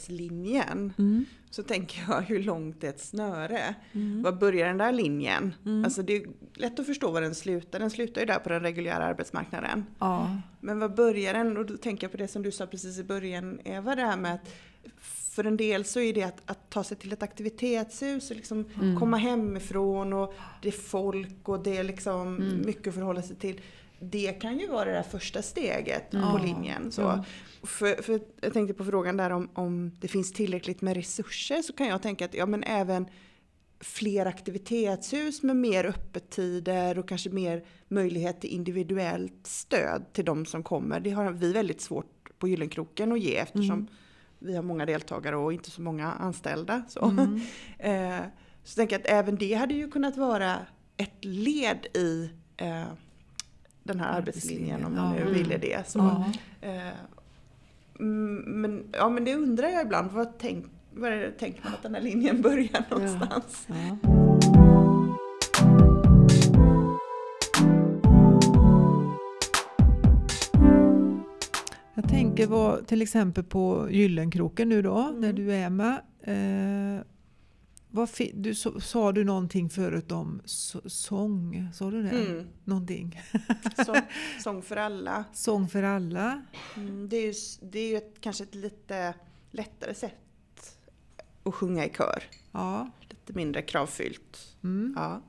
arbetslinjen 0.07 0.93
Mm. 0.97 1.25
så 1.49 1.63
tänker 1.63 2.03
jag 2.09 2.21
hur 2.21 2.43
långt 2.43 2.83
är 2.83 2.89
ett 2.89 2.99
snöre? 2.99 3.75
Mm. 3.91 4.21
Var 4.23 4.31
börjar 4.31 4.67
den 4.67 4.77
där 4.77 4.91
linjen? 4.91 5.53
Mm. 5.65 5.85
Alltså 5.85 6.01
det 6.03 6.13
är 6.15 6.25
lätt 6.53 6.79
att 6.79 6.85
förstå 6.85 7.11
var 7.11 7.21
den 7.21 7.35
slutar. 7.35 7.79
Den 7.79 7.89
slutar 7.89 8.21
ju 8.21 8.27
där 8.27 8.39
på 8.39 8.49
den 8.49 8.61
reguljära 8.61 9.03
arbetsmarknaden. 9.05 9.85
Ja. 9.99 10.37
Men 10.59 10.79
var 10.79 10.89
börjar 10.89 11.33
den? 11.33 11.57
Och 11.57 11.65
då 11.65 11.77
tänker 11.77 12.03
jag 12.03 12.11
på 12.11 12.17
det 12.17 12.27
som 12.27 12.43
du 12.43 12.51
sa 12.51 12.65
precis 12.67 12.99
i 12.99 13.03
början 13.03 13.59
Eva, 13.63 13.95
det 13.95 14.01
här 14.01 14.17
med 14.17 14.33
att 14.33 14.53
för 15.01 15.43
en 15.43 15.57
del 15.57 15.85
så 15.85 15.99
är 15.99 16.13
det 16.13 16.23
att, 16.23 16.41
att 16.45 16.69
ta 16.69 16.83
sig 16.83 16.97
till 16.97 17.13
ett 17.13 17.23
aktivitetshus 17.23 18.29
och 18.31 18.35
liksom 18.37 18.65
Mm. 18.81 18.99
komma 18.99 19.17
hemifrån 19.17 20.13
och 20.13 20.33
det 20.61 20.67
är 20.67 20.71
folk 20.71 21.49
och 21.49 21.63
det 21.63 21.77
är 21.77 21.83
liksom 21.83 22.37
Mm. 22.37 22.61
mycket 22.65 22.87
att 22.87 22.93
förhålla 22.93 23.21
sig 23.21 23.35
till. 23.35 23.61
Det 24.11 24.31
kan 24.41 24.59
ju 24.59 24.67
vara 24.67 24.85
det 24.85 24.91
där 24.91 25.03
första 25.03 25.41
steget 25.41 26.11
på 26.11 26.17
Ja. 26.17 26.41
linjen. 26.45 26.91
Så. 26.91 27.01
Ja. 27.01 27.25
För, 27.63 28.01
för 28.01 28.19
jag 28.41 28.53
tänkte 28.53 28.73
på 28.73 28.85
frågan 28.85 29.17
där 29.17 29.29
om, 29.29 29.49
om 29.53 29.91
det 29.99 30.07
finns 30.07 30.33
tillräckligt 30.33 30.81
med 30.81 30.95
resurser 30.95 31.61
så 31.61 31.73
kan 31.73 31.87
jag 31.87 32.01
tänka 32.01 32.25
att 32.25 32.33
ja 32.33 32.45
men 32.45 32.63
även 32.63 33.05
fler 33.79 34.25
aktivitetshus 34.25 35.43
med 35.43 35.55
mer 35.55 35.85
öppettider 35.85 36.99
och 36.99 37.07
kanske 37.09 37.29
mer 37.29 37.63
möjlighet 37.87 38.41
till 38.41 38.49
individuellt 38.49 39.47
stöd 39.47 40.13
till 40.13 40.25
de 40.25 40.45
som 40.45 40.63
kommer. 40.63 40.99
Det 40.99 41.09
har 41.09 41.31
vi 41.31 41.53
väldigt 41.53 41.81
svårt 41.81 42.39
på 42.39 42.47
Gyllenkroken 42.47 43.11
att 43.11 43.19
ge 43.19 43.37
eftersom 43.37 43.71
Mm. 43.79 43.87
vi 44.39 44.55
har 44.55 44.63
många 44.63 44.85
deltagare 44.85 45.35
och 45.35 45.53
inte 45.53 45.71
så 45.71 45.81
många 45.81 46.11
anställda. 46.11 46.83
Så, 46.89 47.05
Mm. 47.05 47.41
eh, 47.79 48.25
så 48.63 48.75
tänker 48.75 48.93
jag 48.95 49.01
att 49.01 49.07
även 49.11 49.35
det 49.35 49.53
hade 49.53 49.73
ju 49.73 49.91
kunnat 49.91 50.17
vara 50.17 50.57
ett 50.97 51.25
led 51.25 51.85
i 51.93 52.29
eh, 52.57 52.83
den 53.83 53.99
här 53.99 54.17
arbetslinjen 54.17 54.85
om 54.85 54.95
man 54.95 55.15
nu 55.15 55.25
ville 55.33 55.57
det. 55.57 55.87
Så. 55.87 55.99
Ja. 55.99 56.25
Eh, 56.61 56.87
mm, 57.99 58.35
men, 58.61 58.83
ja, 58.91 59.09
men 59.09 59.25
det 59.25 59.35
undrar 59.35 59.67
jag 59.67 59.85
ibland. 59.85 60.11
Vad, 60.11 60.37
tänk, 60.37 60.65
det, 60.95 61.31
tänker 61.31 61.63
man 61.63 61.73
att 61.73 61.83
den 61.83 61.95
här 61.95 62.01
linjen 62.01 62.41
börjar 62.41 62.85
någonstans? 62.89 63.67
Ja. 63.67 63.97
Jag 71.95 72.09
tänker 72.09 72.47
på, 72.47 72.79
till 72.85 73.01
exempel 73.01 73.43
på 73.43 73.87
Gyllenkroken 73.91 74.69
nu 74.69 74.81
då, 74.81 74.97
Mm. 74.97 75.21
där 75.21 75.33
du 75.33 75.53
är 75.53 75.69
med. 75.69 76.01
Eh, 76.21 77.03
vad 77.95 78.09
du, 78.33 78.55
så, 78.55 78.79
sa 78.79 79.11
du 79.11 79.23
någonting 79.23 79.69
förut 79.69 80.11
om 80.11 80.41
så, 80.45 80.81
sång? 80.85 81.69
Sa 81.73 81.91
du 81.91 82.03
det? 82.03 82.09
Mm. 82.09 82.47
Någonting? 82.63 83.21
Så, 83.85 83.95
sång 84.43 84.61
för 84.61 84.75
alla. 84.77 85.23
Sång 85.33 85.67
för 85.67 85.83
alla? 85.83 86.41
Mm, 86.75 87.09
det 87.09 87.17
är 87.17 87.25
ju, 87.27 87.33
det 87.61 87.79
är 87.79 87.87
ju 87.87 87.97
ett, 87.97 88.15
kanske 88.21 88.43
ett 88.43 88.55
lite 88.55 89.13
lättare 89.51 89.93
sätt 89.93 90.77
att 91.43 91.53
sjunga 91.53 91.85
i 91.85 91.89
kör. 91.89 92.23
Ja. 92.51 92.89
Lite 93.09 93.33
mindre 93.33 93.61
kravfyllt. 93.61 94.55
Mm. 94.63 94.93
Ja. 94.97 95.21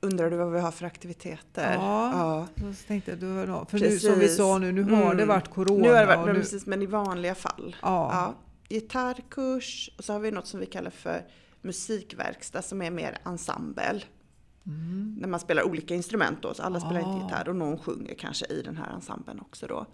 Undrar 0.00 0.30
du 0.30 0.36
vad 0.36 0.52
vi 0.52 0.60
har 0.60 0.70
för 0.70 0.86
aktiviteter? 0.86 1.74
Ja. 1.74 2.46
ja. 2.56 2.72
Så 2.74 2.86
tänkte 2.86 3.10
jag, 3.10 3.20
du 3.20 3.26
för 3.26 3.78
nu, 3.78 3.98
som 3.98 4.18
vi 4.18 4.28
sa 4.28 4.58
nu, 4.58 4.72
nu 4.72 4.82
har 4.82 5.04
det 5.14 5.22
Mm. 5.22 5.28
varit 5.28 5.48
corona. 5.48 5.82
Nu 5.82 5.88
har 5.92 6.00
det 6.00 6.06
varit, 6.06 6.26
men 6.26 6.34
nu, 6.34 6.40
precis, 6.40 6.66
men 6.66 6.82
i 6.82 6.86
vanliga 6.86 7.34
fall. 7.34 7.76
ja. 7.82 8.10
Ja, 8.12 8.34
gitarrkurs 8.68 9.90
och 9.98 10.04
så 10.04 10.12
har 10.12 10.20
vi 10.20 10.30
något 10.30 10.46
som 10.46 10.60
vi 10.60 10.66
kallar 10.66 10.90
för 10.90 11.26
musikverkstad 11.62 12.62
som 12.62 12.82
är 12.82 12.90
mer 12.90 13.18
ensemble. 13.24 14.02
Mm. 14.66 15.16
När 15.20 15.28
man 15.28 15.40
spelar 15.40 15.62
olika 15.62 15.94
instrument 15.94 16.42
då, 16.42 16.54
så 16.54 16.62
alla 16.62 16.80
spelar 16.80 16.98
inte 16.98 17.10
Ah. 17.10 17.22
gitarr 17.22 17.48
och 17.48 17.56
någon 17.56 17.78
sjunger 17.78 18.14
kanske 18.14 18.46
i 18.46 18.62
den 18.62 18.76
här 18.76 18.94
ensemblen 18.94 19.40
också 19.40 19.66
då. 19.66 19.86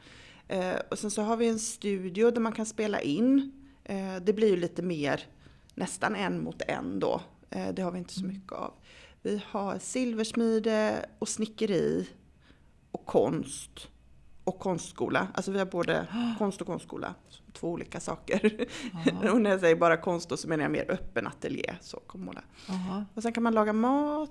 Eh, 0.49 0.77
och 0.91 0.99
sen 0.99 1.11
så 1.11 1.23
har 1.23 1.37
vi 1.37 1.49
en 1.49 1.59
studio 1.59 2.31
där 2.31 2.41
man 2.41 2.53
kan 2.53 2.67
spela 2.67 3.01
in. 3.01 3.53
Eh, 3.85 4.17
det 4.23 4.33
blir 4.33 4.49
ju 4.49 4.57
lite 4.57 4.83
mer 4.83 5.27
nästan 5.75 6.15
en 6.15 6.45
mot 6.45 6.63
en 6.69 7.01
då. 7.01 7.21
Eh, 7.51 7.75
det 7.75 7.83
har 7.83 7.91
vi 7.91 7.99
inte 7.99 8.15
så 8.15 8.25
mycket 8.25 8.53
av. 8.53 8.75
Vi 9.23 9.43
har 9.47 9.79
silversmide 9.79 11.07
och 11.19 11.29
snickeri 11.29 12.09
och 12.91 13.07
konst 13.07 13.89
och 14.44 14.59
konstskola. 14.59 15.28
Alltså 15.35 15.52
vi 15.52 15.59
har 15.59 15.66
både 15.66 16.07
konst 16.38 16.61
och 16.61 16.66
konstskola. 16.66 17.14
Två 17.52 17.68
olika 17.68 18.00
saker. 18.00 18.66
Och 19.33 19.40
när 19.40 19.50
jag 19.50 19.61
säger 19.61 19.76
bara 19.76 19.96
konst 19.96 20.28
då 20.28 20.37
så 20.37 20.48
menar 20.48 20.64
jag 20.64 20.72
mer 20.72 20.90
öppen 20.90 21.26
ateljé. 21.26 21.74
Så 21.80 22.00
kommer. 22.00 22.44
Aha. 22.68 23.04
Och 23.14 23.22
sen 23.22 23.33
kan 23.33 23.42
man 23.42 23.54
laga 23.54 23.72
mat 23.72 24.30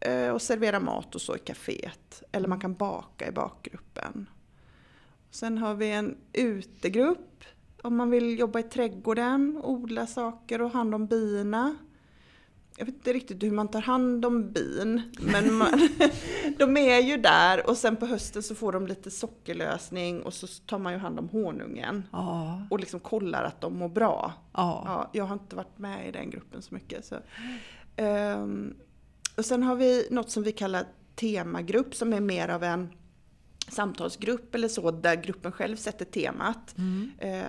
eh, 0.00 0.28
och 0.28 0.42
servera 0.42 0.80
mat 0.80 1.14
och 1.14 1.20
så 1.20 1.36
i 1.36 1.38
kaféet. 1.38 2.22
Eller 2.32 2.48
man 2.48 2.60
kan 2.60 2.74
baka 2.74 3.28
i 3.28 3.32
bakgruppen. 3.32 4.28
Sen 5.30 5.58
har 5.58 5.74
vi 5.74 5.90
en 5.90 6.16
utegrupp 6.32 7.44
om 7.82 7.96
man 7.96 8.10
vill 8.10 8.38
jobba 8.38 8.58
i 8.58 8.62
trädgården, 8.62 9.60
odla 9.64 10.06
saker 10.06 10.62
och 10.62 10.70
ha 10.70 10.78
hand 10.78 10.94
om 10.94 11.06
bina. 11.06 11.76
Jag 12.78 12.86
vet 12.86 12.94
inte 12.94 13.12
riktigt 13.12 13.42
hur 13.42 13.50
man 13.50 13.68
tar 13.68 13.80
hand 13.80 14.24
om 14.24 14.52
bin, 14.52 15.02
men 15.20 15.54
man, 15.54 15.88
de 16.58 16.76
är 16.76 16.98
ju 17.00 17.16
där 17.16 17.70
och 17.70 17.76
sen 17.76 17.96
på 17.96 18.06
hösten 18.06 18.42
så 18.42 18.54
får 18.54 18.72
de 18.72 18.86
lite 18.86 19.10
sockerlösning 19.10 20.22
och 20.22 20.34
så 20.34 20.46
tar 20.46 20.78
man 20.78 20.92
ju 20.92 20.98
hand 20.98 21.18
om 21.18 21.28
honungen 21.28 22.04
Ja. 22.12 22.62
och 22.70 22.80
liksom 22.80 23.00
kollar 23.00 23.44
att 23.44 23.60
de 23.60 23.76
mår 23.78 23.88
bra. 23.88 24.32
Ja. 24.52 24.82
Ja, 24.86 25.10
jag 25.12 25.24
har 25.24 25.34
inte 25.34 25.56
varit 25.56 25.78
med 25.78 26.08
i 26.08 26.12
den 26.12 26.30
gruppen 26.30 26.62
så 26.62 26.74
mycket. 26.74 27.04
Så. 27.04 27.16
Ehm, 27.96 28.74
och 29.36 29.44
sen 29.44 29.62
har 29.62 29.76
vi 29.76 30.06
något 30.10 30.30
som 30.30 30.42
vi 30.42 30.52
kallar 30.52 30.84
temagrupp 31.14 31.94
som 31.94 32.12
är 32.12 32.20
mer 32.20 32.48
av 32.48 32.64
en 32.64 32.88
samtalsgrupp 33.68 34.54
eller 34.54 34.68
så 34.68 34.90
där 34.90 35.14
gruppen 35.16 35.52
själv 35.52 35.76
sätter 35.76 36.04
temat. 36.04 36.74
Mm. 36.78 37.10
Eh, 37.18 37.42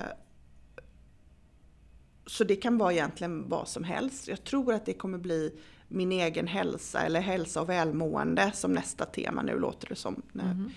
så 2.30 2.44
det 2.44 2.56
kan 2.56 2.78
vara 2.78 2.94
egentligen 2.94 3.50
vad 3.50 3.68
som 3.68 3.84
helst. 3.84 4.28
Jag 4.28 4.44
tror 4.44 4.74
att 4.74 4.86
det 4.86 4.94
kommer 4.94 5.18
bli 5.18 5.60
min 5.88 6.12
egen 6.12 6.48
hälsa 6.48 7.02
eller 7.02 7.22
hälsa 7.22 7.62
och 7.62 7.70
välmående 7.70 8.52
som 8.54 8.74
nästa 8.74 9.06
tema 9.06 9.42
nu 9.42 9.60
låter 9.60 9.88
det 9.90 9.96
som 9.96 10.22
när, 10.32 10.54
Mhm. 10.54 10.72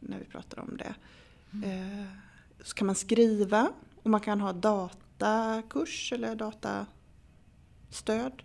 när 0.00 0.18
vi 0.18 0.24
pratar 0.24 0.58
om 0.60 0.76
det. 0.76 0.94
Eh, 1.66 2.06
så 2.64 2.74
kan 2.74 2.86
man 2.86 2.94
skriva 2.96 3.72
och 4.02 4.10
man 4.10 4.20
kan 4.20 4.40
ha 4.40 4.52
datakurs 4.52 6.12
eller 6.12 6.34
datastöd. 6.34 8.42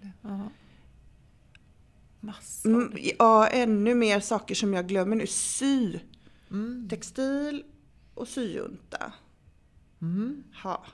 Mm, 2.65 2.83
olika. 2.83 3.15
ja, 3.19 3.47
ännu 3.47 3.95
mer 3.95 4.19
saker 4.19 4.55
som 4.55 4.73
jag 4.73 4.87
glömmer 4.87 5.15
nu. 5.15 5.27
Sy, 5.27 5.99
Mm. 6.51 6.87
textil 6.89 7.63
och 8.13 8.27
syjunta. 8.27 9.13
Mm. 10.01 10.43
Ha. 10.63 10.85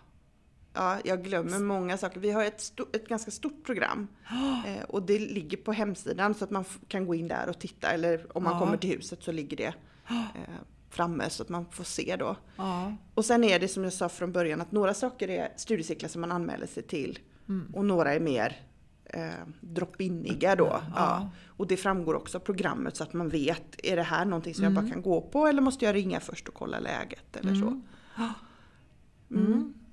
Ja, 0.73 0.97
jag 1.03 1.23
glömmer 1.23 1.59
många 1.59 1.97
saker. 1.97 2.19
Vi 2.19 2.31
har 2.31 2.43
ett, 2.43 2.57
sto- 2.59 2.95
ett 2.95 3.07
ganska 3.07 3.31
stort 3.31 3.63
program 3.65 4.07
eh, 4.67 4.83
och 4.83 5.03
det 5.03 5.19
ligger 5.19 5.57
på 5.57 5.71
hemsidan 5.73 6.33
så 6.33 6.43
att 6.43 6.51
man 6.51 6.65
kan 6.87 7.05
gå 7.05 7.15
in 7.15 7.27
där 7.27 7.49
och 7.49 7.59
titta 7.59 7.87
eller 7.91 8.37
om 8.37 8.43
man 8.43 8.53
Ja. 8.53 8.59
kommer 8.59 8.77
till 8.77 8.89
huset 8.89 9.23
så 9.23 9.31
ligger 9.31 9.57
det 9.57 9.73
eh, 10.09 10.41
framme 10.89 11.29
så 11.29 11.43
att 11.43 11.49
man 11.49 11.65
får 11.71 11.83
se 11.83 12.15
då. 12.19 12.35
Ja. 12.55 12.93
Och 13.13 13.25
sen 13.25 13.43
är 13.43 13.59
det 13.59 13.67
som 13.67 13.83
jag 13.83 13.93
sa 13.93 14.09
från 14.09 14.31
början 14.31 14.61
att 14.61 14.71
några 14.71 14.93
saker 14.93 15.27
är 15.29 15.53
studiecirklar 15.57 16.09
som 16.09 16.21
man 16.21 16.31
anmäler 16.31 16.67
sig 16.67 16.83
till 16.83 17.19
Mm. 17.47 17.67
och 17.73 17.85
några 17.85 18.13
är 18.13 18.19
mer 18.19 18.61
eh, 19.05 19.29
drop-iniga 19.61 20.55
då. 20.55 20.65
Ja. 20.65 20.81
Ja. 20.95 21.29
Och 21.47 21.67
det 21.67 21.77
framgår 21.77 22.13
också 22.13 22.37
av 22.37 22.41
programmet 22.41 22.95
så 22.97 23.03
att 23.03 23.13
man 23.13 23.29
vet, 23.29 23.63
är 23.83 23.95
det 23.95 24.03
här 24.03 24.25
någonting 24.25 24.53
som 24.55 24.63
jag 24.63 24.71
Mm. 24.71 24.83
bara 24.85 24.93
kan 24.93 25.01
gå 25.01 25.21
på 25.21 25.47
eller 25.47 25.61
måste 25.61 25.85
jag 25.85 25.95
ringa 25.95 26.19
först 26.19 26.47
och 26.47 26.53
kolla 26.53 26.79
läget 26.79 27.35
eller 27.35 27.55
så. 27.55 27.81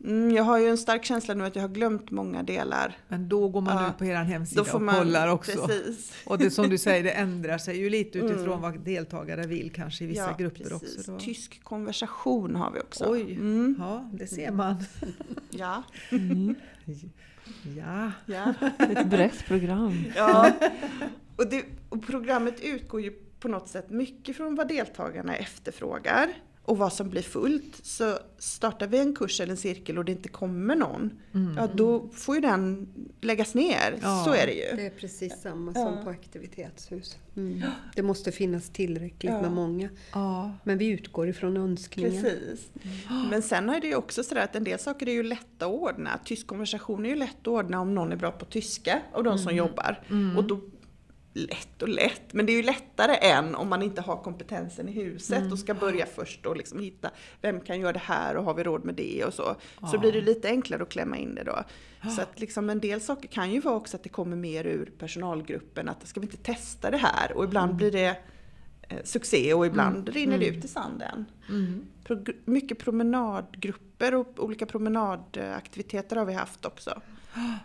Mm. 0.04 0.16
Mm, 0.22 0.36
jag 0.36 0.44
har 0.44 0.58
ju 0.58 0.66
en 0.68 0.78
stark 0.78 1.04
känsla 1.04 1.34
nu 1.34 1.44
att 1.44 1.56
jag 1.56 1.62
har 1.62 1.68
glömt 1.68 2.10
många 2.10 2.42
delar. 2.42 2.96
Men 3.08 3.28
då 3.28 3.48
går 3.48 3.60
man 3.60 3.82
Ja. 3.82 3.90
ut 3.90 3.98
på 3.98 4.04
er 4.04 4.14
hemsida 4.14 4.64
och 4.74 4.82
man, 4.82 4.94
kollar 4.94 5.28
också. 5.28 5.66
Precis. 5.66 6.12
Och 6.26 6.38
det 6.38 6.50
som 6.50 6.68
du 6.70 6.78
säger, 6.78 7.04
det 7.04 7.10
ändrar 7.10 7.58
sig 7.58 7.78
ju 7.78 7.90
lite 7.90 8.18
utifrån 8.18 8.46
Mm. 8.48 8.60
vad 8.60 8.80
deltagare 8.80 9.46
vill 9.46 9.70
kanske 9.74 10.04
i 10.04 10.06
vissa 10.06 10.22
Ja, 10.30 10.36
grupper 10.38 10.64
precis. 10.64 10.98
också. 10.98 11.12
Då. 11.12 11.18
Tysk 11.18 11.64
konversation 11.64 12.56
har 12.56 12.70
vi 12.70 12.80
också. 12.80 13.04
Oj. 13.08 13.22
Mm. 13.32 13.76
Ja, 13.78 14.10
det 14.12 14.26
ser 14.26 14.50
man. 14.50 14.76
Ja. 15.50 15.82
Ja. 17.76 18.12
ja. 18.26 18.54
Ett 18.78 19.06
brett 19.06 19.44
program. 19.46 20.04
Ja, 20.16 20.52
och, 21.36 21.46
det, 21.50 21.64
och 21.88 22.06
programmet 22.06 22.60
utgår 22.60 23.00
ju 23.00 23.10
på 23.40 23.48
något 23.48 23.68
sätt 23.68 23.90
mycket 23.90 24.36
från 24.36 24.54
vad 24.54 24.68
deltagarna 24.68 25.36
efterfrågar 25.36 26.28
och 26.68 26.78
vad 26.78 26.92
som 26.92 27.08
blir 27.10 27.22
fullt. 27.22 27.80
Så 27.82 28.18
startar 28.38 28.86
vi 28.86 28.98
en 28.98 29.14
kurs 29.14 29.40
eller 29.40 29.50
en 29.50 29.56
cirkel 29.56 29.98
och 29.98 30.04
det 30.04 30.12
inte 30.12 30.28
kommer 30.28 30.76
någon, 30.76 31.10
ja 31.56 31.68
då 31.74 32.08
får 32.12 32.34
ju 32.34 32.40
den 32.40 32.88
läggas 33.20 33.54
ner. 33.54 33.98
Ja. 34.02 34.22
Så 34.24 34.32
är 34.32 34.46
det 34.46 34.52
ju. 34.52 34.76
Det 34.76 34.86
är 34.86 34.90
precis 34.90 35.40
samma 35.42 35.72
Ja. 35.74 35.86
som 35.86 36.04
på 36.04 36.10
aktivitetshus. 36.10 37.16
Mm. 37.36 37.62
Det 37.94 38.02
måste 38.02 38.32
finnas 38.32 38.70
tillräckligt 38.70 39.32
Ja. 39.32 39.42
med 39.42 39.52
många. 39.52 39.88
Ja. 40.12 40.52
Men 40.64 40.78
vi 40.78 40.86
utgår 40.88 41.28
ifrån 41.28 41.56
önskningen. 41.56 42.22
Precis. 42.22 42.70
Men 43.30 43.42
sen 43.42 43.68
är 43.70 43.80
det 43.80 43.86
ju 43.86 43.94
också 43.94 44.22
sådär 44.22 44.42
att 44.44 44.56
en 44.56 44.64
del 44.64 44.78
saker 44.78 45.08
är 45.08 45.12
ju 45.12 45.22
lätta 45.22 45.66
att 45.66 45.72
ordna. 45.72 46.18
Tysk 46.24 46.46
konversation 46.46 47.06
är 47.06 47.10
ju 47.10 47.16
lätt 47.16 47.40
att 47.40 47.46
ordna 47.46 47.80
om 47.80 47.94
någon 47.94 48.12
är 48.12 48.16
bra 48.16 48.30
på 48.30 48.44
tyska 48.44 49.02
av 49.12 49.24
de 49.24 49.38
som 49.38 49.54
jobbar. 49.56 50.02
Och 50.36 50.44
då, 50.44 50.60
lätt 51.38 51.82
och 51.82 51.88
lätt, 51.88 52.32
men 52.32 52.46
det 52.46 52.52
är 52.52 52.56
ju 52.56 52.62
lättare 52.62 53.16
än 53.16 53.54
om 53.54 53.68
man 53.68 53.82
inte 53.82 54.00
har 54.00 54.16
kompetensen 54.16 54.88
i 54.88 54.92
huset 54.92 55.52
och 55.52 55.58
ska 55.58 55.74
börja 55.74 56.06
först 56.06 56.46
och 56.46 56.56
liksom 56.56 56.78
hitta 56.80 57.10
vem 57.40 57.60
kan 57.60 57.80
göra 57.80 57.92
det 57.92 57.98
här 57.98 58.36
och 58.36 58.44
har 58.44 58.54
vi 58.54 58.62
råd 58.62 58.84
med 58.84 58.94
det 58.94 59.24
och 59.24 59.34
så. 59.34 59.56
Så 59.90 59.98
blir 59.98 60.12
det 60.12 60.20
lite 60.20 60.48
enklare 60.48 60.82
att 60.82 60.88
klämma 60.88 61.16
in 61.16 61.34
det 61.34 61.44
då. 61.44 61.64
Så 62.16 62.22
att 62.22 62.40
liksom 62.40 62.70
en 62.70 62.80
del 62.80 63.00
saker 63.00 63.28
kan 63.28 63.50
ju 63.52 63.60
vara 63.60 63.74
också 63.74 63.96
att 63.96 64.02
det 64.02 64.08
kommer 64.08 64.36
mer 64.36 64.66
ur 64.66 64.92
personalgruppen, 64.98 65.88
att 65.88 66.08
ska 66.08 66.20
vi 66.20 66.26
inte 66.26 66.36
testa 66.36 66.90
det 66.90 66.96
här? 66.96 67.32
Och 67.36 67.44
ibland 67.44 67.74
blir 67.76 67.92
det 67.92 68.16
eh, 68.88 68.98
succé 69.04 69.54
och 69.54 69.66
ibland 69.66 70.08
rinner 70.08 70.38
det 70.38 70.46
ut 70.46 70.64
i 70.64 70.68
sanden. 70.68 71.24
Mm. 71.48 71.86
Prog- 72.04 72.36
mycket 72.44 72.78
promenadgrupper 72.78 74.14
och 74.14 74.44
olika 74.44 74.66
promenadaktiviteter 74.66 76.16
har 76.16 76.24
vi 76.24 76.32
haft 76.32 76.64
också. 76.64 77.00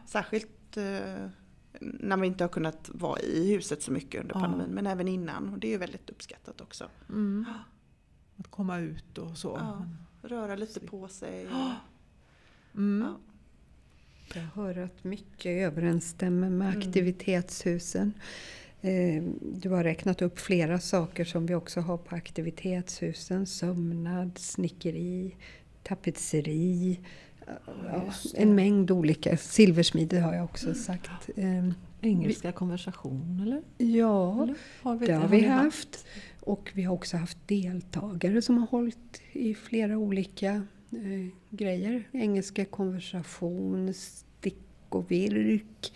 Särskilt 0.08 0.78
eh, 0.78 1.28
när 1.82 2.18
vi 2.18 2.28
inte 2.28 2.44
har 2.44 2.50
kunnat 2.50 2.90
vara 2.94 3.20
i 3.20 3.54
huset 3.54 3.82
så 3.84 3.92
mycket 3.92 4.22
under 4.22 4.36
Ja. 4.36 4.42
pandemin, 4.42 4.70
men 4.76 4.88
även 4.88 5.08
innan. 5.08 5.50
Och 5.50 5.60
det 5.60 5.68
är 5.68 5.72
ju 5.72 5.78
väldigt 5.78 6.10
uppskattat 6.10 6.62
också. 6.62 6.88
Mm. 7.10 7.46
Att 8.38 8.48
komma 8.48 8.80
ut 8.80 9.18
och 9.18 9.38
så. 9.38 9.58
Ja. 9.60 9.88
Röra 10.30 10.56
lite 10.56 10.80
på 10.80 11.08
sig. 11.08 11.48
Mm. 12.76 13.08
ja. 13.08 13.18
Jag 14.36 14.42
hör 14.64 14.78
att 14.78 15.04
mycket 15.04 15.46
överensstämmer 15.68 16.50
med 16.50 16.68
Mm. 16.70 16.80
aktivitetshusen. 16.80 18.14
Eh, 18.82 19.24
Du 19.42 19.70
har 19.70 19.84
räknat 19.84 20.22
upp 20.22 20.40
flera 20.40 20.80
saker 20.80 21.26
som 21.26 21.46
vi 21.46 21.56
också 21.56 21.82
har 21.82 21.98
på 21.98 22.16
aktivitetshusen. 22.16 23.46
Sömnad, 23.46 24.38
snickeri, 24.38 25.36
tapetseri. 25.84 27.00
Ja, 27.86 28.14
en 28.34 28.56
mängd 28.56 28.92
olika. 28.92 29.38
Silversmide 29.38 30.20
har 30.20 30.34
jag 30.34 30.44
också 30.44 30.74
sagt. 30.74 31.30
Eh, 31.36 31.70
Engelska 32.02 32.52
konversation 32.52 33.40
eller? 33.42 33.62
Ja, 33.98 34.44
eller? 34.44 34.56
Har 34.82 34.96
vi, 34.96 35.06
det 35.06 35.14
har 35.14 35.28
vi 35.28 35.46
haft. 35.46 36.06
Och 36.40 36.72
vi 36.74 36.84
har 36.84 36.94
också 36.94 37.18
haft 37.18 37.38
deltagare 37.48 38.42
som 38.42 38.58
har 38.58 38.68
hållit 38.68 39.22
i 39.32 39.56
flera 39.56 39.98
olika 39.98 40.52
eh, 40.92 41.28
grejer. 41.50 42.04
Engelska 42.12 42.66
konversation, 42.66 43.94
stick 43.94 44.58
och 44.90 45.12
virk. 45.12 45.94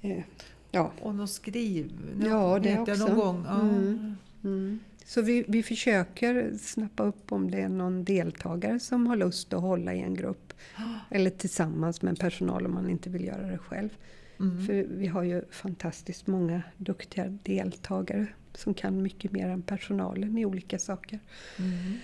Eh, 0.00 0.24
ja. 0.70 0.92
Och 1.02 1.14
något 1.14 1.30
skriv. 1.30 1.92
Ja, 2.24 2.58
det 2.58 2.78
också. 2.78 3.06
någon 3.06 3.16
gång. 3.16 3.44
Ja. 3.46 3.60
Mm. 3.60 4.16
Mm. 4.44 4.80
Så 5.06 5.22
vi, 5.22 5.44
vi 5.48 5.62
försöker 5.62 6.56
snappa 6.58 7.02
upp 7.02 7.32
om 7.32 7.50
det 7.50 7.60
är 7.60 7.68
någon 7.68 8.04
deltagare 8.04 8.80
som 8.80 9.06
har 9.06 9.16
lust 9.16 9.52
att 9.52 9.60
hålla 9.60 9.94
i 9.94 10.00
en 10.00 10.14
grupp. 10.14 10.52
Eller 11.10 11.30
tillsammans 11.30 12.02
med 12.02 12.18
personal 12.18 12.66
om 12.66 12.74
man 12.74 12.90
inte 12.90 13.10
vill 13.10 13.24
göra 13.24 13.46
det 13.46 13.58
själv. 13.58 13.88
Mm. 14.40 14.66
För 14.66 14.86
vi 14.90 15.06
har 15.06 15.22
ju 15.22 15.42
fantastiskt 15.50 16.26
många 16.26 16.62
duktiga 16.76 17.24
deltagare 17.42 18.26
som 18.54 18.74
kan 18.74 19.02
mycket 19.02 19.32
mer 19.32 19.48
än 19.48 19.62
personalen 19.62 20.38
i 20.38 20.44
olika 20.44 20.78
saker. 20.78 21.18
Mm. 21.58 21.98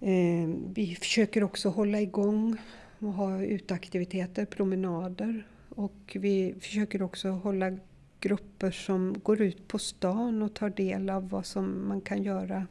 Eh, 0.00 0.56
vi 0.74 0.94
försöker 0.94 1.42
också 1.42 1.68
hålla 1.68 2.00
igång 2.00 2.56
och 2.98 3.12
ha 3.12 3.42
uteaktiviteter, 3.42 4.44
promenader. 4.44 5.46
Och 5.68 6.16
vi 6.20 6.54
försöker 6.60 7.02
också 7.02 7.28
hålla 7.28 7.78
grupper 8.20 8.70
som 8.70 9.20
går 9.22 9.40
ut 9.40 9.68
på 9.68 9.78
stan 9.78 10.42
och 10.42 10.54
tar 10.54 10.70
del 10.70 11.10
av 11.10 11.28
vad 11.28 11.46
som 11.46 11.88
man 11.88 12.00
kan 12.00 12.22
göra 12.22 12.66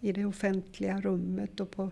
i 0.00 0.12
det 0.12 0.24
offentliga 0.24 1.00
rummet 1.00 1.60
och 1.60 1.70
på 1.70 1.90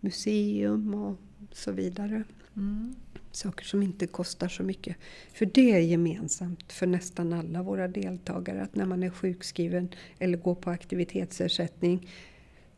museum 0.00 0.94
och 0.94 1.16
så 1.52 1.72
vidare. 1.72 2.24
Mm. 2.56 2.94
Saker 3.32 3.64
som 3.64 3.82
inte 3.82 4.06
kostar 4.06 4.48
så 4.48 4.62
mycket. 4.62 4.96
För 5.32 5.46
det 5.46 5.72
är 5.72 5.78
gemensamt 5.78 6.72
för 6.72 6.86
nästan 6.86 7.32
alla 7.32 7.62
våra 7.62 7.88
deltagare 7.88 8.62
att 8.62 8.74
när 8.74 8.86
man 8.86 9.02
är 9.02 9.10
sjukskriven 9.10 9.88
eller 10.18 10.38
går 10.38 10.54
på 10.54 10.70
aktivitetsersättning, 10.70 12.08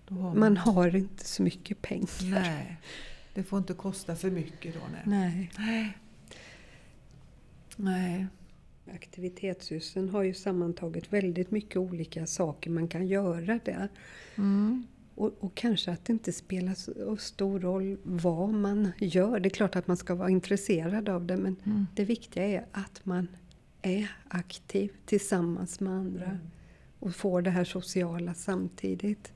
har 0.08 0.34
man 0.34 0.56
har 0.56 0.96
inte 0.96 1.24
så 1.24 1.42
mycket 1.42 1.82
pengar. 1.82 2.08
Nej, 2.22 2.76
det 3.34 3.42
får 3.42 3.58
inte 3.58 3.74
kosta 3.74 4.16
för 4.16 4.30
mycket 4.30 4.74
då. 4.74 4.80
Nej. 5.04 5.50
Nej. 5.58 5.98
Nej. 7.76 8.26
Aktivitetshusen 8.94 10.08
har 10.08 10.22
ju 10.22 10.34
sammantaget 10.34 11.12
väldigt 11.12 11.50
mycket 11.50 11.76
olika 11.76 12.26
saker 12.26 12.70
man 12.70 12.88
kan 12.88 13.06
göra 13.06 13.60
där. 13.64 13.88
Mm. 14.36 14.86
Och, 15.14 15.32
och 15.40 15.54
kanske 15.54 15.90
att 15.90 16.04
det 16.04 16.12
inte 16.12 16.32
spelar 16.32 16.74
så 16.74 17.16
stor 17.16 17.60
roll 17.60 17.96
vad 18.02 18.54
man 18.54 18.92
gör. 18.98 19.40
Det 19.40 19.48
är 19.48 19.50
klart 19.50 19.76
att 19.76 19.86
man 19.86 19.96
ska 19.96 20.14
vara 20.14 20.30
intresserad 20.30 21.08
av 21.08 21.26
det 21.26 21.36
men 21.36 21.56
Mm. 21.64 21.86
det 21.94 22.04
viktiga 22.04 22.44
är 22.44 22.66
att 22.72 23.06
man 23.06 23.28
är 23.82 24.12
aktiv 24.28 24.92
tillsammans 25.06 25.80
med 25.80 25.92
andra 25.92 26.38
och 26.98 27.14
får 27.14 27.42
det 27.42 27.50
här 27.50 27.64
sociala 27.64 28.34
samtidigt. 28.34 29.32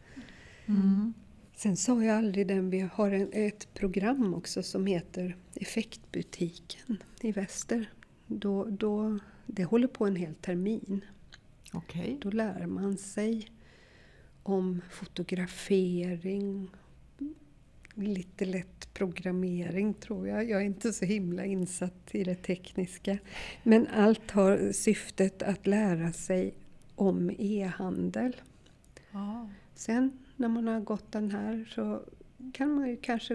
Mm. 0.66 1.14
Sen 1.56 1.76
sa 1.76 2.04
jag 2.04 2.16
aldrig 2.18 2.46
den, 2.46 2.70
vi 2.70 2.88
har 2.92 3.10
en, 3.10 3.28
ett 3.32 3.74
program 3.74 4.34
också 4.34 4.62
som 4.62 4.86
heter 4.86 5.36
Effektbutiken 5.54 6.96
i 7.20 7.32
Väster. 7.32 7.90
Då, 8.28 8.64
då, 8.64 9.18
det 9.46 9.64
håller 9.64 9.88
på 9.88 10.06
en 10.06 10.16
hel 10.16 10.34
termin. 10.34 11.04
Okej. 11.72 12.18
Då 12.20 12.30
lär 12.30 12.66
man 12.66 12.96
sig 12.96 13.48
om 14.42 14.80
fotografering, 14.90 16.70
lite 17.94 18.44
lätt 18.44 18.94
programmering 18.94 19.94
tror 19.94 20.28
jag. 20.28 20.50
Jag 20.50 20.60
är 20.60 20.66
inte 20.66 20.92
så 20.92 21.04
himla 21.04 21.44
insatt 21.44 22.14
i 22.14 22.24
det 22.24 22.34
tekniska. 22.34 23.18
Men 23.62 23.86
allt 23.86 24.30
har 24.30 24.72
syftet 24.72 25.42
att 25.42 25.66
lära 25.66 26.12
sig 26.12 26.54
om 26.94 27.30
e-handel. 27.38 28.36
Ja. 29.10 29.48
Sen 29.74 30.18
när 30.36 30.48
man 30.48 30.66
har 30.66 30.80
gått 30.80 31.12
den 31.12 31.30
här 31.30 31.72
så 31.74 32.02
kan 32.52 32.74
man 32.74 32.88
ju 32.88 32.96
kanske, 32.96 33.34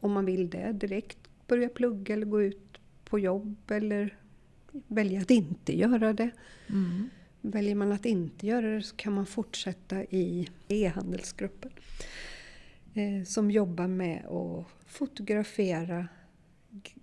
om 0.00 0.12
man 0.12 0.24
vill 0.24 0.50
det, 0.50 0.72
direkt 0.72 1.18
börja 1.46 1.68
plugga 1.68 2.14
eller 2.14 2.26
gå 2.26 2.42
ut 2.42 2.78
på 3.04 3.18
jobb 3.18 3.56
eller 3.70 4.16
välja 4.72 5.20
att 5.20 5.30
inte 5.30 5.76
göra 5.76 6.12
det. 6.12 6.30
Mm. 6.68 7.10
Väljer 7.40 7.74
man 7.74 7.92
att 7.92 8.06
inte 8.06 8.46
göra 8.46 8.70
det 8.74 8.82
så 8.82 8.96
kan 8.96 9.12
man 9.12 9.26
fortsätta 9.26 10.04
i 10.04 10.48
e-handelsgruppen 10.68 11.70
eh, 12.94 13.24
som 13.24 13.50
jobbar 13.50 13.86
med 13.86 14.26
att 14.26 14.66
fotografera 14.86 16.08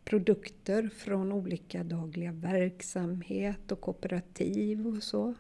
produkter 0.04 0.90
från 0.98 1.32
olika 1.32 1.84
dagliga 1.84 2.32
verksamhet 2.32 3.72
och 3.72 3.82
kooperativ 3.82 4.88
och 4.88 5.04
så. 5.04 5.34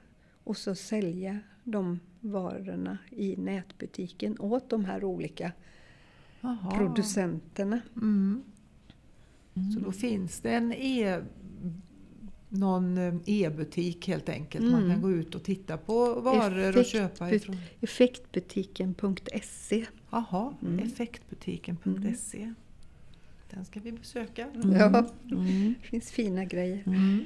Och 0.43 0.57
så 0.57 0.75
sälja 0.75 1.39
de 1.63 1.99
varorna 2.19 2.97
i 3.09 3.35
nätbutiken 3.37 4.39
åt 4.39 4.69
de 4.69 4.85
här 4.85 5.03
olika 5.03 5.51
Jaha. 6.41 6.77
producenterna. 6.77 7.81
Mm. 7.95 8.43
Så 9.73 9.79
då 9.79 9.91
finns 9.91 10.39
det 10.39 10.51
en 10.51 10.73
e 10.73 11.21
någon 12.49 12.97
eh, 12.97 13.13
e-butik 13.25 14.07
helt 14.07 14.29
enkelt. 14.29 14.65
Man 14.71 14.83
Mm. 14.83 14.91
kan 14.91 15.01
gå 15.01 15.11
ut 15.11 15.35
och 15.35 15.43
titta 15.43 15.77
på 15.77 16.19
varor 16.21 16.69
och 16.69 16.75
Effekt- 16.81 16.87
köpa 16.89 17.25
but- 17.25 17.33
ifrån. 17.35 17.57
Effektbutiken.se. 17.81 19.85
Jaha, 20.09 20.53
Mm. 20.61 20.79
effektbutiken.se. 20.79 22.53
Den 23.49 23.65
ska 23.65 23.79
vi 23.79 23.91
besöka. 23.91 24.47
Ja, 24.53 24.59
Mm. 25.31 25.73
det 25.79 25.79
finns 25.87 26.11
fina 26.11 26.45
grejer. 26.45 26.83
Mm. 26.85 27.23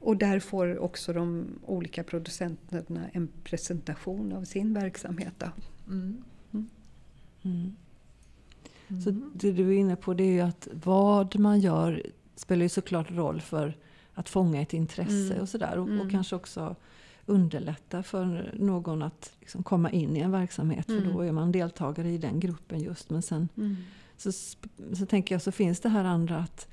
Och 0.00 0.16
där 0.16 0.40
får 0.40 0.78
också 0.78 1.12
de 1.12 1.46
olika 1.66 2.04
producenterna 2.04 3.08
en 3.12 3.28
presentation 3.44 4.32
av 4.32 4.44
sin 4.44 4.74
verksamhet. 4.74 5.42
Mm. 5.88 6.22
Mm. 7.42 7.76
Så 9.04 9.10
det 9.34 9.52
du 9.52 9.68
är 9.68 9.72
inne 9.78 9.96
på 9.96 10.14
det 10.14 10.24
är 10.24 10.32
ju 10.32 10.40
att 10.40 10.68
vad 10.84 11.38
man 11.38 11.60
gör 11.60 12.02
spelar 12.36 12.62
ju 12.62 12.68
såklart 12.68 13.10
roll 13.10 13.40
för 13.40 13.76
att 14.14 14.28
fånga 14.28 14.60
ett 14.62 14.72
intresse 14.74 15.30
Mm. 15.32 15.40
och 15.42 15.48
sådär. 15.48 15.76
Och, 15.78 15.82
och 15.82 15.88
Mm. 15.90 16.10
kanske 16.10 16.36
också 16.36 16.76
underlätta 17.26 18.02
för 18.02 18.54
någon 18.58 19.02
att 19.02 19.32
liksom 19.40 19.62
komma 19.62 19.90
in 19.90 20.16
i 20.16 20.20
en 20.20 20.30
verksamhet. 20.30 20.86
För 20.86 20.98
Mm. 20.98 21.12
då 21.12 21.20
är 21.20 21.32
man 21.32 21.52
deltagare 21.52 22.10
i 22.10 22.18
den 22.18 22.40
gruppen 22.40 22.80
just. 22.80 23.10
Men 23.10 23.22
sen 23.22 23.48
Mm. 23.56 23.76
så, 24.16 24.32
så 24.96 25.06
tänker 25.08 25.34
jag 25.34 25.42
så 25.42 25.52
finns 25.52 25.80
det 25.80 25.88
här 25.88 26.04
andra 26.04 26.38
att, 26.38 26.68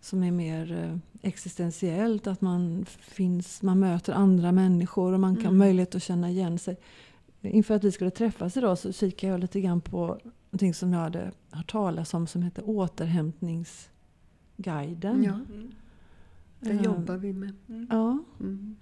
som 0.00 0.22
är 0.22 0.30
mer 0.30 0.72
eh, 0.72 0.96
existentiellt. 1.22 2.26
Att 2.26 2.40
man, 2.40 2.86
finns, 3.00 3.62
man 3.62 3.78
möter 3.80 4.12
andra 4.12 4.52
människor 4.52 5.12
och 5.12 5.20
man 5.20 5.34
kan 5.34 5.44
ha 5.44 5.48
Mm. 5.50 5.58
möjlighet 5.58 5.94
att 5.94 6.02
känna 6.02 6.30
igen 6.30 6.58
sig. 6.58 6.76
Inför 7.42 7.74
att 7.74 7.84
vi 7.84 7.92
skulle 7.92 8.10
träffas 8.10 8.56
idag 8.56 8.78
så 8.78 8.92
kikade 8.92 9.30
jag 9.32 9.40
lite 9.40 9.60
grann 9.60 9.80
på 9.80 10.18
någonting 10.50 10.74
som 10.74 10.92
jag 10.92 11.00
hade 11.00 11.32
hört 11.50 11.70
talas 11.70 12.14
om 12.14 12.26
som 12.26 12.42
heter 12.42 12.62
återhämtningsguiden. 12.68 15.24
Ja, 15.24 15.32
Mm. 15.32 15.72
Det 16.60 16.70
Eh, 16.70 16.82
jobbar 16.82 17.16
vi 17.16 17.32
med. 17.32 17.52
Mm. 17.68 17.86
Ja, 17.90 18.18
Mm. 18.40 18.76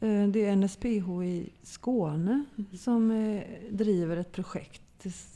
eh, 0.00 0.28
det 0.32 0.44
är 0.44 0.52
NSPH 0.56 1.22
i 1.24 1.50
Skåne 1.62 2.44
Mm. 2.56 2.76
som 2.76 3.10
eh, 3.10 3.42
driver 3.70 4.16
ett 4.16 4.32
projekt 4.32 4.80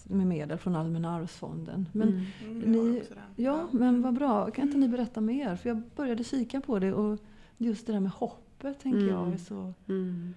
med 0.04 0.26
medel 0.26 0.58
från 0.58 0.76
Allmänna 0.76 1.10
arvsfonden. 1.14 1.86
Men 1.92 2.08
Mm. 2.08 2.24
Mm, 2.44 2.72
Ni-. 2.72 3.02
Ja, 3.36 3.68
men 3.72 4.02
vad 4.02 4.14
bra. 4.14 4.50
Kan 4.50 4.66
inte 4.66 4.78
ni 4.78 4.88
berätta 4.88 5.20
mer? 5.20 5.56
För 5.56 5.68
jag 5.68 5.82
började 5.96 6.24
kika 6.24 6.60
på 6.60 6.78
det 6.78 6.92
och 6.92 7.18
just 7.58 7.86
det 7.86 7.92
där 7.92 8.00
med 8.00 8.10
hoppet 8.12 8.80
tänker 8.80 8.98
Mm. 9.00 9.10
jag 9.14 9.32
är 9.32 9.36
så... 9.36 9.74
Mm. 9.88 10.34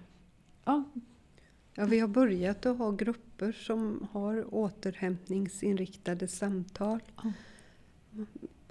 Ja, 0.64 0.84
Ja, 1.74 1.84
vi 1.84 1.98
har 2.00 2.08
börjat 2.08 2.66
att 2.66 2.78
ha 2.78 2.90
grupper 2.90 3.52
som 3.52 4.06
har 4.12 4.54
återhämtningsinriktade 4.54 6.28
samtal. 6.28 7.00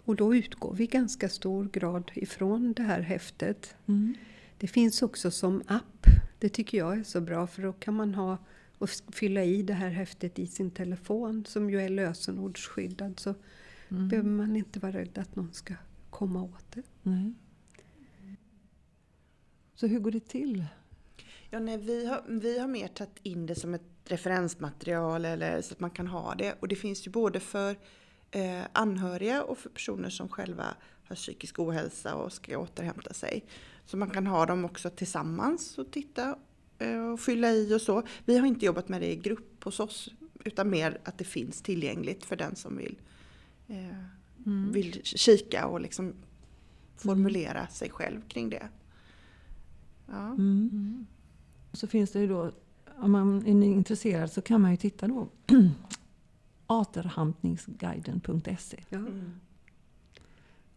Och 0.06 0.16
då 0.16 0.36
utgår 0.36 0.74
vi 0.74 0.84
i 0.84 0.88
ganska 0.88 1.30
stor 1.30 1.70
grad 1.74 2.12
ifrån 2.16 2.74
det 2.74 2.84
här 2.84 3.02
häftet. 3.02 3.76
mm. 3.88 4.16
Det 4.58 4.68
finns 4.68 5.02
också 5.02 5.32
som 5.32 5.64
app. 5.68 6.06
Det 6.40 6.50
tycker 6.50 6.78
jag 6.78 7.00
är 7.00 7.04
så 7.04 7.22
bra 7.22 7.48
för 7.48 7.62
då 7.62 7.74
kan 7.74 7.94
man 7.94 8.16
ha 8.16 8.38
och 8.78 8.90
fylla 8.90 9.44
i 9.44 9.64
det 9.64 9.74
här 9.74 9.90
häftet 9.90 10.40
i 10.40 10.48
sin 10.48 10.72
telefon 10.72 11.46
som 11.46 11.70
ju 11.70 11.82
är 11.82 11.90
lösenordsskyddad 11.90 13.20
så 13.20 13.34
Mm. 13.90 14.08
behöver 14.10 14.30
man 14.30 14.56
inte 14.56 14.80
vara 14.80 14.92
rädd 14.92 15.18
att 15.18 15.36
någon 15.36 15.54
ska 15.54 15.74
komma 16.10 16.44
åt 16.44 16.72
det. 16.74 16.84
Nej. 17.04 17.34
Så 19.76 19.88
hur 19.88 20.00
går 20.00 20.12
det 20.12 20.28
till? 20.28 20.66
Ja, 21.50 21.60
nej, 21.60 21.78
vi, 21.78 22.06
har, 22.06 22.24
vi 22.28 22.60
har 22.60 22.68
mer 22.68 22.88
tagit 22.88 23.20
in 23.24 23.46
det 23.46 23.56
som 23.56 23.74
ett 23.74 23.82
referensmaterial 24.06 25.26
eller 25.26 25.62
så 25.62 25.74
att 25.74 25.80
man 25.80 25.90
kan 25.92 26.08
ha 26.08 26.36
det. 26.36 26.56
Och 26.60 26.68
det 26.68 26.76
finns 26.76 27.08
ju 27.08 27.12
både 27.12 27.40
för 27.40 27.76
anhöriga 28.74 29.44
och 29.44 29.58
för 29.58 29.70
personer 29.70 30.10
som 30.10 30.30
själva 30.30 30.66
har 31.08 31.16
psykisk 31.16 31.60
ohälsa 31.60 32.16
och 32.16 32.34
ska 32.34 32.58
återhämta 32.58 33.14
sig. 33.14 33.46
Så 33.86 33.98
man 33.98 34.10
kan 34.10 34.28
ha 34.28 34.46
dem 34.46 34.66
också 34.66 34.90
tillsammans 34.90 35.78
och 35.78 35.92
titta 35.92 36.36
eh, 36.80 37.02
och 37.12 37.20
fylla 37.20 37.52
i 37.52 37.74
och 37.74 37.82
så. 37.82 38.04
Vi 38.26 38.38
har 38.38 38.48
inte 38.48 38.66
jobbat 38.66 38.90
med 38.90 39.02
det 39.02 39.12
i 39.12 39.16
grupp 39.16 39.64
hos 39.64 39.80
oss 39.80 40.10
utan 40.44 40.70
mer 40.70 41.00
att 41.04 41.18
det 41.18 41.24
finns 41.24 41.62
tillgängligt 41.62 42.26
för 42.26 42.36
den 42.36 42.56
som 42.56 42.78
vill, 42.78 43.00
eh, 43.68 44.06
Mm. 44.46 44.72
vill 44.72 45.02
kika 45.04 45.68
och 45.68 45.82
liksom 45.82 46.14
formulera 46.98 47.68
sig 47.68 47.90
själv 47.90 48.22
kring 48.28 48.50
det. 48.50 48.68
Ja. 50.08 50.26
Mm. 50.28 50.70
Mm. 50.72 51.06
Så 51.74 51.88
finns 51.88 52.12
det 52.12 52.20
ju 52.20 52.28
då, 52.28 52.52
om 52.98 53.12
man 53.12 53.48
är 53.48 53.64
intresserad 53.68 54.32
så 54.32 54.42
kan 54.42 54.62
man 54.62 54.72
ju 54.72 54.78
titta 54.78 55.08
då 55.08 55.28
återhämtningsguiden.se. 56.72 58.84
Ja. 58.90 58.98
Mm. 58.98 59.32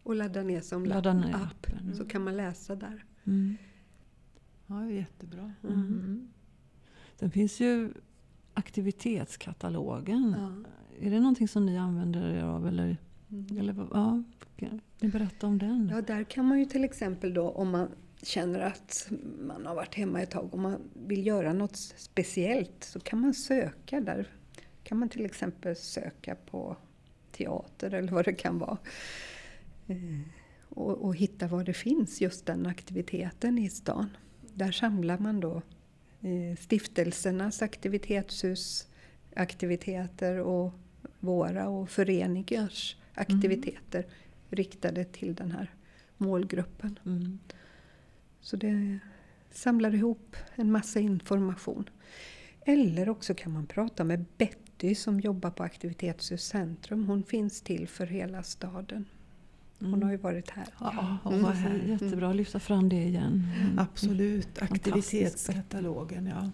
Och 0.03 0.15
ladda 0.15 0.43
ner 0.43 0.61
som 0.61 0.85
Ladda 0.85 1.13
ner 1.13 1.35
app 1.35 1.41
appen. 1.43 1.95
så 1.95 2.05
kan 2.05 2.23
man 2.23 2.37
läsa 2.37 2.75
där. 2.75 3.05
Mm. 3.23 3.55
Ja, 4.67 4.89
jättebra. 4.91 5.53
Mm. 5.63 5.75
Mm. 5.79 6.27
Sen 7.19 7.31
finns 7.31 7.59
ju 7.59 7.93
aktivitetskatalogen. 8.53 10.35
Ja. 10.39 10.51
Är 11.07 11.11
det 11.11 11.19
någonting 11.19 11.47
som 11.47 11.65
ni 11.65 11.77
använder 11.77 12.29
er 12.29 12.43
av? 12.43 12.67
Eller, 12.67 12.97
Mm. 13.31 13.57
eller, 13.59 13.73
vad- 13.73 13.87
ja, 13.93 14.23
kan 14.57 14.81
ni 15.01 15.09
berätta 15.09 15.47
om 15.47 15.57
den? 15.57 15.89
Ja, 15.93 16.01
där 16.01 16.23
kan 16.23 16.45
man 16.45 16.59
ju 16.59 16.65
till 16.65 16.83
exempel 16.83 17.33
då 17.33 17.49
om 17.49 17.69
man 17.69 17.87
känner 18.23 18.59
att 18.59 19.11
man 19.39 19.65
har 19.65 19.75
varit 19.75 19.95
hemma 19.95 20.21
ett 20.21 20.31
tag 20.31 20.53
och 20.53 20.59
man 20.59 20.77
vill 20.93 21.27
göra 21.27 21.53
något 21.53 21.75
speciellt 21.97 22.83
så 22.83 22.99
kan 22.99 23.19
man 23.21 23.33
söka 23.33 24.01
där. 24.01 24.27
Kan 24.85 24.99
man 24.99 25.09
till 25.09 25.25
exempel 25.25 25.75
söka 25.75 26.35
på 26.35 26.77
teater 27.31 27.93
eller 27.93 28.11
vad 28.11 28.25
det 28.25 28.33
kan 28.33 28.59
vara. 28.59 28.77
Eh, 29.87 30.19
Och, 30.69 31.05
och 31.05 31.15
hitta 31.15 31.47
var 31.47 31.63
det 31.63 31.73
finns 31.73 32.21
just 32.21 32.45
den 32.45 32.65
aktiviteten 32.65 33.57
i 33.57 33.69
stan. 33.69 34.09
Där 34.53 34.71
samlar 34.71 35.17
man 35.17 35.39
då 35.39 35.61
eh, 36.21 36.55
stiftelsernas 36.57 37.61
aktivitetshusaktiviteter 37.61 40.39
och 40.39 40.73
våra 41.19 41.69
och 41.69 41.89
föreningars 41.89 42.97
aktiviteter 43.13 44.05
riktade 44.49 45.03
till 45.03 45.35
den 45.35 45.51
här 45.51 45.73
målgruppen. 46.17 46.99
Mm. 47.05 47.39
Så 48.41 48.57
det 48.57 48.99
samlar 49.51 49.95
ihop 49.95 50.35
en 50.55 50.71
massa 50.71 50.99
information. 50.99 51.89
Eller 52.65 53.09
också 53.09 53.33
kan 53.33 53.51
man 53.51 53.67
prata 53.67 54.03
med 54.03 54.25
Betty 54.77 54.95
som 54.95 55.19
jobbar 55.19 55.49
på 55.51 55.63
Aktivitetshus 55.63 56.43
Centrum. 56.45 57.05
Hon 57.05 57.23
finns 57.23 57.61
till 57.61 57.87
för 57.87 58.05
hela 58.05 58.43
staden. 58.43 59.05
Hon 59.79 59.87
Mm. 59.87 60.01
har 60.03 60.11
ju 60.11 60.17
varit 60.17 60.49
här. 60.49 60.67
Ja, 60.79 60.91
Mm. 60.91 61.17
hon 61.23 61.43
var 61.43 61.51
Så 61.51 61.57
här. 61.57 61.83
Jättebra 61.87 62.29
att 62.29 62.35
lyfta 62.35 62.59
fram 62.59 62.89
det 62.89 62.95
igen. 63.03 63.43
Mm. 63.61 63.79
Absolut. 63.79 64.61
Aktivitetskatalogen, 64.61 66.25
ja. 66.25 66.49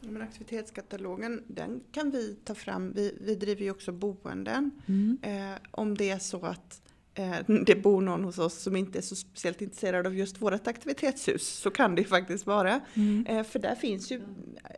Ja, 0.00 0.10
men 0.10 0.22
aktivitetskatalogen 0.22 1.42
den 1.46 1.80
kan 1.92 2.10
vi 2.10 2.36
ta 2.44 2.54
fram. 2.54 2.92
Vi, 2.92 3.18
vi 3.20 3.34
driver 3.34 3.62
ju 3.62 3.70
också 3.70 3.92
boenden. 3.92 4.70
Mm. 4.86 5.18
Eh, 5.22 5.58
om 5.70 5.96
det 5.96 6.10
är 6.10 6.18
så 6.18 6.46
att 6.46 6.82
eh, 7.14 7.36
det 7.66 7.82
bor 7.82 8.00
någon 8.00 8.24
hos 8.24 8.38
oss 8.38 8.62
som 8.62 8.76
inte 8.76 8.98
är 8.98 9.02
så 9.02 9.16
speciellt 9.16 9.62
intresserad 9.62 10.06
av 10.06 10.14
just 10.16 10.42
vårt 10.42 10.66
aktivitetshus 10.66 11.48
så 11.48 11.70
kan 11.70 11.94
det 11.94 12.02
ju 12.02 12.08
faktiskt 12.08 12.46
vara. 12.46 12.80
Mm. 12.94 13.26
Eh, 13.26 13.44
för 13.44 13.58
där 13.58 13.74
finns 13.74 14.12
ju 14.12 14.16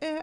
eh, 0.01 0.23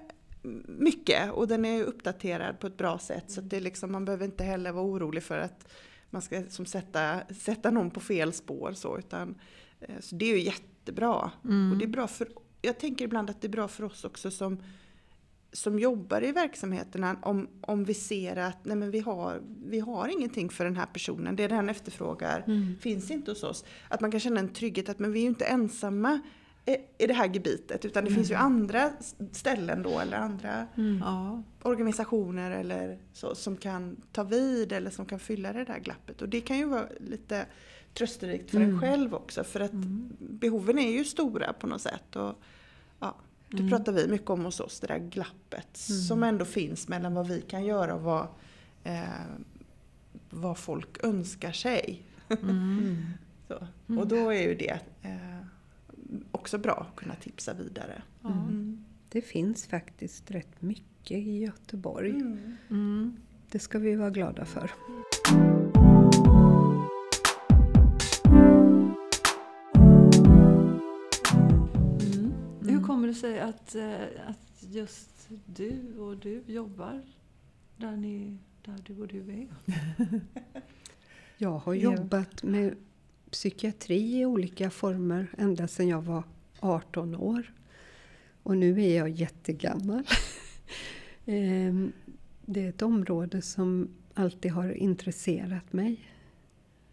mycket 0.67 1.31
och 1.31 1.47
den 1.47 1.65
är 1.65 1.83
uppdaterad 1.83 2.59
på 2.59 2.67
ett 2.67 2.77
bra 2.77 2.99
sätt 2.99 3.31
så 3.31 3.41
det 3.41 3.57
är 3.57 3.61
liksom, 3.61 3.91
man 3.91 4.05
behöver 4.05 4.25
inte 4.25 4.43
heller 4.43 4.71
vara 4.71 4.85
orolig 4.85 5.23
för 5.23 5.37
att 5.37 5.67
man 6.09 6.21
ska 6.21 6.43
som 6.49 6.65
sätta, 6.65 7.21
sätta 7.39 7.71
någon 7.71 7.91
på 7.91 7.99
fel 7.99 8.33
spår. 8.33 8.73
Så, 8.73 8.97
utan, 8.97 9.35
eh, 9.79 9.99
så 9.99 10.15
det 10.15 10.25
är 10.25 10.37
ju 10.37 10.43
jättebra. 10.43 11.31
Mm. 11.43 11.71
Och 11.71 11.77
det 11.77 11.85
är 11.85 11.89
bra 11.89 12.07
för, 12.07 12.27
jag 12.61 12.79
tänker 12.79 13.05
ibland 13.05 13.29
att 13.29 13.41
det 13.41 13.47
är 13.47 13.49
bra 13.49 13.67
för 13.67 13.83
oss 13.83 14.03
också 14.03 14.31
som, 14.31 14.63
som 15.51 15.79
jobbar 15.79 16.23
i 16.23 16.31
verksamheterna 16.31 17.17
om, 17.21 17.47
om 17.61 17.83
vi 17.83 17.93
ser 17.93 18.35
att 18.35 18.65
nej 18.65 18.77
men 18.77 18.91
vi, 18.91 18.99
har, 18.99 19.41
vi 19.65 19.79
har 19.79 20.07
ingenting 20.07 20.49
för 20.49 20.65
den 20.65 20.75
här 20.75 20.85
personen, 20.85 21.35
det 21.35 21.47
den 21.47 21.69
efterfrågar 21.69 22.43
Mm. 22.47 22.75
finns 22.81 23.11
inte 23.11 23.31
hos 23.31 23.43
oss. 23.43 23.65
Att 23.87 24.01
man 24.01 24.11
kan 24.11 24.19
känna 24.19 24.39
en 24.39 24.53
trygghet 24.53 24.89
att 24.89 24.99
men 24.99 25.11
vi 25.11 25.19
är 25.19 25.23
ju 25.23 25.29
inte 25.29 25.45
ensamma 25.45 26.19
i- 26.97 27.07
det 27.07 27.13
här 27.13 27.29
gebitet 27.33 27.85
utan 27.85 28.05
det 28.05 28.11
finns 28.11 28.31
ju 28.31 28.35
andra 28.35 28.91
s- 28.99 29.15
ställen 29.31 29.83
då 29.83 29.99
eller 29.99 30.17
andra 30.17 30.67
Mm. 30.77 30.97
Ja. 31.05 31.43
organisationer 31.63 32.51
eller 32.51 32.97
så 33.13 33.35
som 33.35 33.57
kan 33.57 33.95
ta 34.11 34.23
vid 34.23 34.71
eller 34.71 34.89
som 34.91 35.05
kan 35.05 35.19
fylla 35.19 35.53
det 35.53 35.63
där 35.65 35.79
glappet. 35.79 36.21
Och 36.21 36.29
det 36.29 36.41
kan 36.41 36.57
ju 36.57 36.65
vara 36.65 36.85
lite 36.99 37.45
trösterikt 37.93 38.51
för 38.51 38.57
en 38.57 38.63
Mm. 38.63 38.81
själv 38.81 39.15
också 39.15 39.43
för 39.43 39.59
att 39.59 39.71
Mm. 39.73 40.11
behoven 40.19 40.79
är 40.79 40.91
ju 40.91 41.03
stora 41.05 41.53
på 41.53 41.67
något 41.67 41.81
sätt. 41.81 42.15
Och, 42.15 42.35
ja, 42.99 43.15
det 43.49 43.57
Mm. 43.57 43.69
pratar 43.69 43.91
vi 43.91 44.07
mycket 44.07 44.29
om 44.29 44.45
hos 44.45 44.59
oss, 44.59 44.79
det 44.79 44.87
där 44.87 44.99
glappet 44.99 45.87
Mm. 45.89 46.01
som 46.01 46.23
ändå 46.23 46.45
finns 46.45 46.87
mellan 46.87 47.13
vad 47.13 47.27
vi 47.27 47.41
kan 47.41 47.65
göra 47.65 47.95
och 47.95 48.01
vad, 48.01 48.27
eh, 48.83 49.03
vad 50.29 50.57
folk 50.57 51.03
önskar 51.03 51.51
sig. 51.51 52.03
Mm. 52.29 53.05
Mm. 53.89 53.99
Och 53.99 54.07
då 54.07 54.29
är 54.29 54.41
ju 54.41 54.55
det 54.55 54.79
också 56.39 56.57
bra 56.57 56.87
att 56.89 56.95
kunna 56.95 57.15
tipsa 57.15 57.53
vidare. 57.53 58.01
Mm. 58.23 58.85
Det 59.09 59.21
finns 59.21 59.67
faktiskt 59.67 60.31
rätt 60.31 60.61
mycket 60.61 61.17
i 61.17 61.37
Göteborg. 61.37 62.09
Mm. 62.09 62.57
Mm. 62.69 63.17
Det 63.51 63.59
ska 63.59 63.79
vi 63.79 63.95
vara 63.95 64.09
glada 64.09 64.45
för. 64.45 64.71
Mm. 72.01 72.33
Hur 72.61 72.83
kommer 72.83 73.07
det 73.07 73.13
sig 73.13 73.39
att, 73.39 73.75
eh, 73.75 74.01
att 74.27 74.63
just 74.63 75.29
du 75.45 75.97
och 75.97 76.17
du 76.17 76.43
jobbar 76.47 77.01
där, 77.77 77.97
ni, 77.97 78.37
där 78.65 78.83
du 78.85 79.01
och 79.01 79.07
du 79.07 79.19
är? 79.19 79.47
Jag 81.37 81.57
har 81.57 81.73
jobbat 81.73 82.43
med 82.43 82.75
psykiatri 83.31 84.19
i 84.19 84.25
olika 84.25 84.69
former 84.69 85.27
ända 85.37 85.67
sedan 85.67 85.87
jag 85.87 86.01
var 86.01 86.23
18 86.59 87.15
år. 87.15 87.53
Och 88.43 88.57
nu 88.57 88.83
är 88.83 88.97
jag 88.97 89.09
jättegammal. 89.09 90.03
Ehm, 91.25 91.91
Det 92.45 92.65
är 92.65 92.69
ett 92.69 92.81
område 92.81 93.41
som 93.41 93.89
alltid 94.13 94.51
har 94.51 94.71
intresserat 94.71 95.73
mig. 95.73 96.09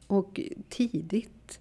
Och 0.07 0.41
tidigt, 0.69 1.61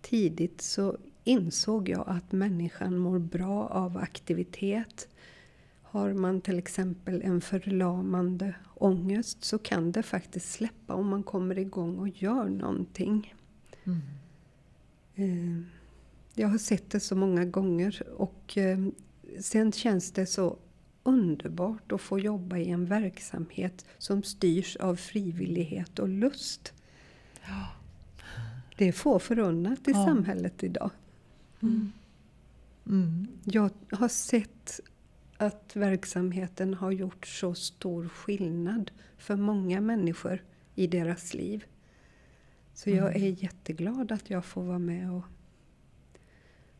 tidigt 0.00 0.60
så 0.60 0.96
insåg 1.24 1.88
jag 1.88 2.04
att 2.08 2.32
människan 2.32 2.98
mår 2.98 3.18
bra 3.18 3.66
av 3.66 3.96
aktivitet. 3.96 5.08
Har 5.82 6.12
man 6.12 6.40
till 6.40 6.58
exempel 6.58 7.22
en 7.22 7.40
förlamande 7.40 8.54
ångest 8.74 9.44
så 9.44 9.58
kan 9.58 9.92
det 9.92 10.02
faktiskt 10.02 10.52
släppa 10.52 10.94
om 10.94 11.08
man 11.08 11.22
kommer 11.22 11.58
igång 11.58 11.98
och 11.98 12.08
gör 12.08 12.48
någonting. 12.48 13.34
Mm. 15.14 15.66
Jag 16.34 16.48
har 16.48 16.58
sett 16.58 16.90
det 16.90 17.00
så 17.00 17.16
många 17.16 17.44
gånger 17.44 18.02
och 18.16 18.58
eh, 18.58 18.78
sen 19.40 19.72
känns 19.72 20.12
det 20.12 20.26
så 20.26 20.56
underbart 21.02 21.92
att 21.92 22.00
få 22.00 22.18
jobba 22.18 22.56
i 22.56 22.70
en 22.70 22.86
verksamhet 22.86 23.86
som 23.98 24.22
styrs 24.22 24.76
av 24.76 24.96
frivillighet 24.96 25.98
och 25.98 26.08
lust. 26.08 26.72
Det 28.76 28.88
är 28.88 28.92
få 28.92 29.18
förunnat 29.18 29.88
i 29.88 29.90
Ja. 29.90 30.06
samhället 30.06 30.62
idag. 30.64 30.90
Mm. 32.86 33.26
Jag 33.44 33.70
har 33.90 34.08
sett 34.08 34.80
att 35.36 35.76
verksamheten 35.76 36.74
har 36.74 36.90
gjort 36.90 37.26
så 37.26 37.54
stor 37.54 38.08
skillnad 38.08 38.90
för 39.18 39.36
många 39.36 39.80
människor 39.80 40.44
i 40.74 40.86
deras 40.86 41.34
liv. 41.34 41.64
Så 42.74 42.90
jag 42.90 43.16
Mm. 43.16 43.22
är 43.22 43.42
jätteglad 43.42 44.12
att 44.12 44.30
jag 44.30 44.44
får 44.44 44.62
vara 44.62 44.78
med 44.78 45.12
och 45.12 45.22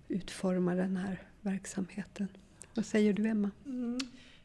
utforma 0.08 0.74
den 0.74 0.96
här 0.96 1.22
verksamheten. 1.40 2.28
Vad 2.74 2.86
säger 2.86 3.12
du 3.12 3.26
Emma? 3.26 3.50
Mm. 3.66 3.98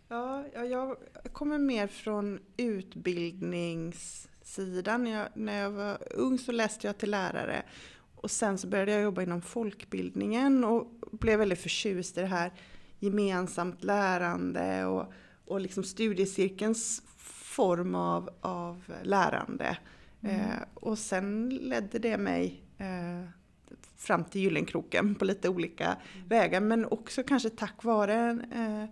Ja, 0.08 0.46
ja, 0.54 0.66
jag 0.66 0.98
kommer 1.34 1.58
mer 1.58 1.88
från 1.88 2.40
utbildningssidan. 2.58 5.08
Jag, 5.08 5.28
när 5.34 5.62
jag 5.62 5.72
var 5.72 5.98
ung 6.16 6.38
så 6.40 6.52
läste 6.52 6.88
jag 6.88 6.98
till 6.98 7.12
lärare 7.12 7.64
och 8.16 8.32
sen 8.32 8.58
så 8.58 8.68
började 8.68 8.92
jag 8.92 9.02
jobba 9.02 9.22
inom 9.24 9.42
folkbildningen 9.42 10.64
och 10.64 10.88
blev 11.12 11.40
väldigt 11.40 11.60
förtjust 11.60 12.18
i 12.18 12.22
det 12.22 12.28
här 12.28 12.52
gemensamt 13.00 13.84
lärande 13.84 14.86
och, 14.86 15.14
och 15.46 15.62
liksom 15.62 15.84
studiecirkelns 15.84 17.02
form 17.18 17.96
av, 17.96 18.30
av 18.42 18.94
lärande. 19.04 19.78
Eh, 20.28 20.64
och 20.74 21.00
sen 21.00 21.50
ledde 21.50 22.00
det 22.00 22.18
mig 22.18 22.62
eh, 22.78 23.30
fram 23.98 24.24
till 24.24 24.42
Gyllenkroken 24.42 25.16
på 25.16 25.26
lite 25.26 25.50
olika 25.50 25.98
vägar 26.28 26.62
men 26.62 26.86
också 26.86 27.24
kanske 27.24 27.50
tack 27.50 27.84
vare 27.84 28.40
eh, 28.54 28.84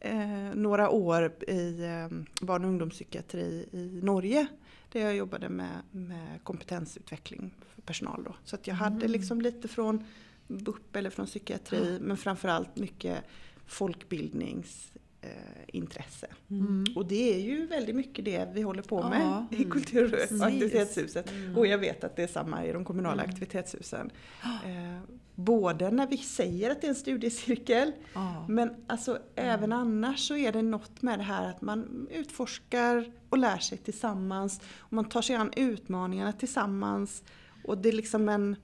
eh, 0.00 0.54
några 0.54 0.90
år 0.90 1.32
i 1.48 1.82
eh, 1.84 2.18
barn 2.46 2.64
och 2.64 2.70
ungdomspsykiatri 2.70 3.68
i 3.72 4.00
Norge. 4.02 4.46
Där 4.92 5.00
jag 5.00 5.16
jobbade 5.16 5.48
med, 5.48 5.82
med 5.90 6.44
kompetensutveckling 6.44 7.54
för 7.74 7.82
personal. 7.82 8.24
Då. 8.24 8.34
Så 8.44 8.56
att 8.56 8.66
jag 8.66 8.74
hade 8.74 9.08
liksom 9.08 9.40
lite 9.40 9.68
från 9.68 10.04
BUP 10.48 10.96
eller 10.96 11.10
från 11.10 11.26
psykiatri 11.26 11.98
men 12.00 12.16
framförallt 12.16 12.76
mycket 12.76 13.24
folkbildningsintresse. 13.66 15.00
Eh, 15.22 15.30
intresse. 15.66 16.26
Mm. 16.50 16.84
och 16.96 17.06
det 17.06 17.34
är 17.34 17.38
ju 17.38 17.66
väldigt 17.66 17.96
mycket 17.96 18.24
det 18.24 18.48
vi 18.54 18.62
håller 18.62 18.82
på 18.82 19.08
med 19.08 19.20
Ja. 19.20 19.46
i 19.50 19.64
kultur 19.64 20.14
och 20.14 20.46
aktivitetshuset. 20.46 21.30
Och 21.56 21.66
jag 21.66 21.78
vet 21.78 22.04
att 22.04 22.16
det 22.16 22.22
är 22.22 22.26
samma 22.26 22.64
i 22.66 22.72
de 22.72 22.84
kommunala 22.84 23.22
aktivitetshusen. 23.22 24.10
Eh, 24.66 25.00
både 25.34 25.90
när 25.90 26.06
vi 26.06 26.16
säger 26.16 26.70
att 26.70 26.80
det 26.80 26.86
är 26.86 26.88
en 26.88 26.94
studiecirkel 26.94 27.92
Ja. 28.14 28.46
men 28.48 28.74
alltså 28.86 29.18
även 29.34 29.72
annars 29.72 30.28
så 30.28 30.36
är 30.36 30.52
det 30.52 30.62
något 30.62 31.02
med 31.02 31.18
det 31.18 31.22
här 31.22 31.50
att 31.50 31.60
man 31.62 32.08
utforskar 32.10 33.12
och 33.28 33.38
lär 33.38 33.58
sig 33.58 33.78
tillsammans. 33.78 34.60
Och 34.78 34.92
man 34.92 35.04
tar 35.08 35.22
sig 35.22 35.36
an 35.36 35.52
utmaningarna 35.56 36.32
tillsammans. 36.32 37.22
Och 37.64 37.78
det 37.78 37.88
är 37.88 37.92
liksom 37.92 38.28
en... 38.28 38.56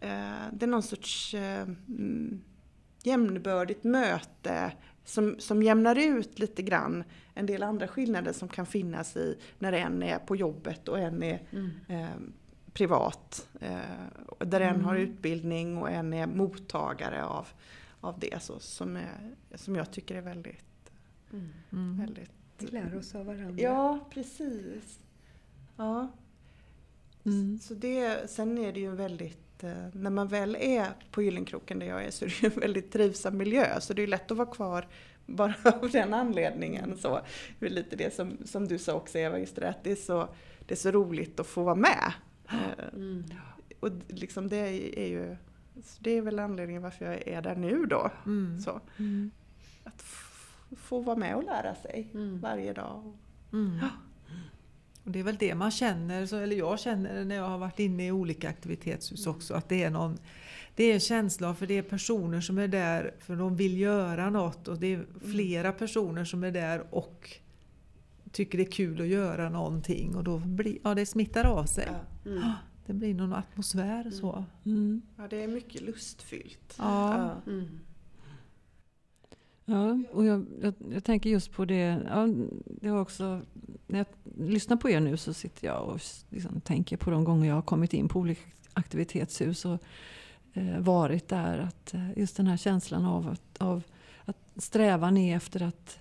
Eh, 0.00 0.42
det 0.52 0.64
är 0.64 0.66
någon 0.66 0.82
sorts 0.82 1.34
eh, 1.34 1.62
mm, 1.88 2.40
jämnbördigt 3.02 3.84
möte 3.84 4.72
som, 5.04 5.36
som 5.38 5.62
jämnar 5.62 5.98
ut 5.98 6.38
lite 6.38 6.62
grann 6.62 7.04
en 7.34 7.46
del 7.46 7.62
andra 7.62 7.88
skillnader 7.88 8.32
som 8.32 8.48
kan 8.48 8.66
finnas 8.66 9.16
i 9.16 9.38
när 9.58 9.72
en 9.72 10.02
är 10.02 10.18
på 10.18 10.36
jobbet 10.36 10.88
och 10.88 10.98
en 10.98 11.22
är 11.22 11.42
eh, 11.88 12.08
privat. 12.72 13.48
Eh, 13.60 13.78
där 14.38 14.60
en 14.60 14.80
har 14.80 14.96
utbildning 14.96 15.78
och 15.78 15.90
en 15.90 16.12
är 16.12 16.26
mottagare 16.26 17.24
av, 17.24 17.48
av 18.00 18.18
det. 18.18 18.42
Så, 18.42 18.58
som, 18.58 18.96
är, 18.96 19.34
som 19.54 19.76
jag 19.76 19.90
tycker 19.90 20.14
är 20.14 20.22
väldigt, 20.22 20.64
Mm. 21.72 21.98
väldigt... 21.98 22.30
Vi 22.58 22.66
lär 22.66 22.96
oss 22.96 23.14
av 23.14 23.26
varandra. 23.26 23.62
Ja, 23.62 24.08
precis. 24.10 25.00
Ja. 25.76 26.08
Mm. 27.24 27.58
Så 27.58 27.74
det, 27.74 28.30
sen 28.30 28.58
är 28.58 28.72
det 28.72 28.80
ju 28.80 28.90
väldigt, 28.90 29.43
eh, 29.62 29.72
när 29.92 30.10
man 30.10 30.28
väl 30.28 30.56
är 30.60 30.86
på 31.10 31.22
Gyllenkroken 31.22 31.78
där 31.78 31.86
jag 31.86 32.04
är 32.04 32.10
så 32.10 32.24
är 32.24 32.28
det 32.28 32.42
ju 32.42 32.50
en 32.54 32.60
väldigt 32.60 32.92
trivsam 32.92 33.36
miljö. 33.36 33.80
Så 33.80 33.92
det 33.94 34.02
är 34.02 34.06
lätt 34.06 34.30
att 34.30 34.36
vara 34.36 34.50
kvar 34.50 34.86
bara 35.26 35.54
av 35.82 35.90
den 35.90 36.14
anledningen. 36.14 36.96
Så 36.98 37.20
det 37.58 37.66
är 37.66 37.70
lite 37.70 37.96
det 37.96 38.14
som, 38.14 38.36
som 38.44 38.68
du 38.68 38.78
sa 38.78 38.92
också 38.94 39.18
Eva, 39.18 39.38
just 39.38 39.56
det 39.56 39.68
att 39.68 39.84
det 39.84 39.90
är 39.92 39.96
så, 39.96 40.28
det 40.66 40.74
är 40.74 40.78
så 40.78 40.90
roligt 40.90 41.40
att 41.40 41.46
få 41.46 41.62
vara 41.62 41.74
med. 41.74 42.12
Eh, 42.48 42.84
Mm. 42.94 43.24
Och 43.80 43.90
liksom 44.08 44.48
det 44.48 44.56
är 45.00 45.06
ju, 45.08 45.36
det 45.98 46.10
är 46.10 46.22
väl 46.22 46.38
anledningen 46.38 46.82
varför 46.82 47.04
jag 47.04 47.28
är 47.28 47.42
där 47.42 47.56
nu 47.56 47.86
då. 47.86 48.10
Mm. 48.26 48.60
Så, 48.60 48.80
Mm. 48.98 49.30
att 49.84 50.02
få 50.76 51.00
vara 51.00 51.16
med 51.16 51.36
och 51.36 51.44
lära 51.44 51.74
sig 51.74 52.08
Mm. 52.14 52.40
varje 52.40 52.72
dag. 52.72 53.12
Mm. 53.52 53.78
Och 55.04 55.10
det 55.10 55.18
är 55.18 55.22
väl 55.22 55.36
det 55.36 55.54
man 55.54 55.70
känner, 55.70 56.34
eller 56.34 56.56
jag 56.56 56.80
känner 56.80 57.24
när 57.24 57.36
jag 57.36 57.48
har 57.48 57.58
varit 57.58 57.78
inne 57.78 58.06
i 58.06 58.12
olika 58.12 58.48
aktivitetshus 58.48 59.26
också, 59.26 59.54
att 59.54 59.68
det 59.68 59.82
är 59.82 59.90
någon 59.90 60.18
det 60.76 60.84
är 60.84 60.94
en 60.94 61.00
känsla 61.00 61.54
för 61.54 61.66
det 61.66 61.78
är 61.78 61.82
personer 61.82 62.40
som 62.40 62.58
är 62.58 62.68
där 62.68 63.14
för 63.20 63.36
de 63.36 63.56
vill 63.56 63.80
göra 63.80 64.30
något 64.30 64.68
och 64.68 64.78
det 64.78 64.94
är 64.94 65.06
flera 65.30 65.72
personer 65.72 66.24
som 66.24 66.44
är 66.44 66.50
där 66.50 66.84
och 66.90 67.38
tycker 68.32 68.58
det 68.58 68.64
är 68.64 68.70
kul 68.70 69.00
att 69.00 69.06
göra 69.06 69.48
någonting 69.48 70.16
och 70.16 70.24
då 70.24 70.38
blir, 70.38 70.78
ja, 70.82 70.94
det 70.94 71.06
smittar 71.06 71.44
av 71.44 71.64
sig. 71.64 71.88
Mm. 72.26 72.42
Det 72.86 72.92
blir 72.92 73.14
någon 73.14 73.32
atmosfär 73.32 74.10
så. 74.10 74.44
Mm. 74.64 75.02
Ja, 75.16 75.28
det 75.30 75.42
är 75.42 75.48
mycket 75.48 75.80
lustfyllt. 75.80 76.74
Ja. 76.78 77.30
Mm. 77.46 77.80
Ja, 79.64 79.98
och 80.12 80.24
jag, 80.24 80.46
jag, 80.62 80.74
jag 80.92 81.04
tänker 81.04 81.30
just 81.30 81.52
på 81.52 81.64
det. 81.64 82.02
Ja, 82.08 82.28
det 82.66 82.88
har 82.88 83.00
också, 83.00 83.40
när 83.86 83.98
jag 83.98 84.06
lyssnar 84.38 84.76
på 84.76 84.90
er 84.90 85.00
nu 85.00 85.16
så 85.16 85.32
sitter 85.32 85.66
jag 85.66 85.82
och 85.82 86.00
liksom 86.28 86.60
tänker 86.60 86.96
på 86.96 87.10
de 87.10 87.24
gånger 87.24 87.48
jag 87.48 87.54
har 87.54 87.62
kommit 87.62 87.92
in 87.92 88.08
på 88.08 88.18
olika 88.18 88.42
aktivitetshus 88.72 89.64
och 89.64 89.78
eh, 90.52 90.78
varit 90.78 91.28
där. 91.28 91.58
Att, 91.58 91.94
eh, 91.94 92.18
just 92.18 92.36
den 92.36 92.46
här 92.46 92.56
känslan 92.56 93.04
av 93.04 93.28
att, 93.28 93.62
av 93.62 93.82
att 94.24 94.36
strävan 94.56 95.16
är 95.16 95.36
efter 95.36 95.62
att 95.62 95.98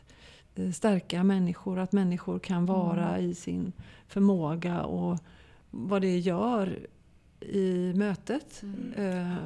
eh, 0.56 0.72
stärka 0.72 1.24
människor. 1.24 1.80
Att 1.80 1.92
människor 1.92 2.40
kan 2.40 2.66
vara 2.66 3.20
i 3.20 3.36
sin 3.36 3.72
förmåga 4.08 4.84
och 4.84 5.20
vad 5.72 6.02
det 6.02 6.20
gör 6.20 6.80
i 7.40 7.94
mötet. 7.96 8.64
Eh, 8.96 9.38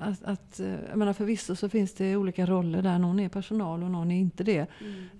att, 0.00 0.24
att, 0.24 0.60
eh, 0.60 0.66
jag 0.88 0.96
menar 0.98 1.12
förvisso 1.12 1.56
så 1.56 1.68
finns 1.68 1.94
det 1.94 2.16
olika 2.16 2.46
roller 2.46 2.82
där. 2.82 2.98
Någon 2.98 3.20
är 3.20 3.28
personal 3.28 3.82
och 3.82 3.90
någon 3.90 4.10
är 4.10 4.20
inte 4.20 4.44
det. 4.44 4.66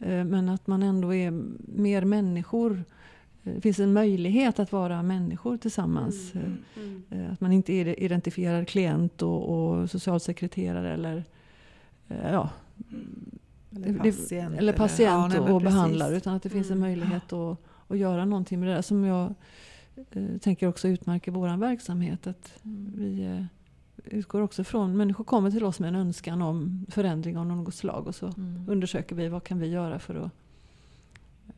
Eh, 0.01 0.24
Men 0.24 0.49
att 0.49 0.66
man 0.66 0.83
ändå 0.83 1.14
är 1.14 1.31
mer 1.59 2.05
människor. 2.05 2.85
Eh, 3.45 3.55
Det 3.55 3.61
finns 3.61 3.79
en 3.79 3.93
möjlighet 3.93 4.59
att 4.59 4.72
vara 4.72 5.03
människor 5.03 5.57
tillsammans. 5.57 6.33
Mm. 6.35 7.03
eh, 7.11 7.33
Att 7.33 7.41
man 7.41 7.53
inte 7.53 7.72
identifierar 7.72 8.64
klient 8.64 9.22
och, 9.22 9.49
och 9.49 9.91
socialsekreterare 9.91 10.95
eller 10.95 11.24
ja, 12.09 12.51
Eller 13.77 13.99
patient. 13.99 14.59
eller 14.59 14.72
patient 14.72 15.01
ja, 15.01 15.29
nej, 15.29 15.41
men 15.41 15.53
och 15.53 15.61
behandlare. 15.62 16.16
Utan 16.16 16.35
att 16.35 16.43
det 16.43 16.49
finns 16.49 16.70
en 16.70 16.77
Mm. 16.77 16.89
möjlighet 16.89 17.33
att, 17.33 17.59
att 17.89 17.99
göra 17.99 18.24
någonting 18.24 18.61
med 18.61 18.68
det 18.68 18.74
där. 18.74 18.83
Som 18.83 19.05
jag 19.05 19.35
tänker 20.41 20.66
också 20.66 20.89
utmärker 20.89 21.33
vår 21.33 21.57
verksamhet. 21.57 22.27
Att 22.27 22.53
Mm. 22.64 22.93
vi 22.97 23.45
utgår 24.07 24.40
också 24.40 24.64
från, 24.64 24.96
människor 24.96 25.24
kommer 25.24 25.50
till 25.50 25.64
oss 25.64 25.80
med 25.80 25.88
en 25.88 25.94
önskan 25.96 26.42
om 26.42 26.86
förändring 26.88 27.38
av 27.38 27.46
något 27.46 27.74
slag. 27.74 28.07
Och 28.07 28.14
så 28.14 28.26
Mm. 28.26 28.64
undersöker 28.68 29.16
vi 29.16 29.28
vad 29.28 29.44
kan 29.44 29.59
vi 29.59 29.66
göra 29.66 29.98
för 29.98 30.14
att 30.14 30.30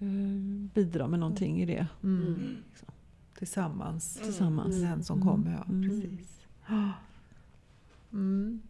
eh, 0.00 0.08
bidra 0.74 1.06
med 1.08 1.20
någonting 1.20 1.60
i 1.62 1.66
det 1.66 1.86
Mm. 2.02 2.56
Tillsammans. 3.38 4.20
tillsammans. 4.22 4.80
Den 4.82 5.04
som 5.04 5.16
Mm. 5.22 5.28
kommer, 5.28 5.52
ja. 5.52 5.64
Mm. 5.72 5.90
Precis. 5.90 6.40
Mm. 8.12 8.60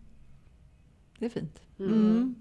Det 1.18 1.24
är 1.26 1.30
fint. 1.30 1.60
Mm. 1.78 2.34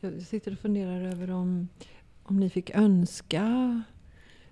Jag 0.00 0.22
sitter 0.22 0.52
och 0.52 0.58
funderar 0.58 1.00
över 1.00 1.30
om, 1.30 1.68
om 2.22 2.36
ni 2.40 2.50
fick 2.50 2.70
önska 2.70 3.82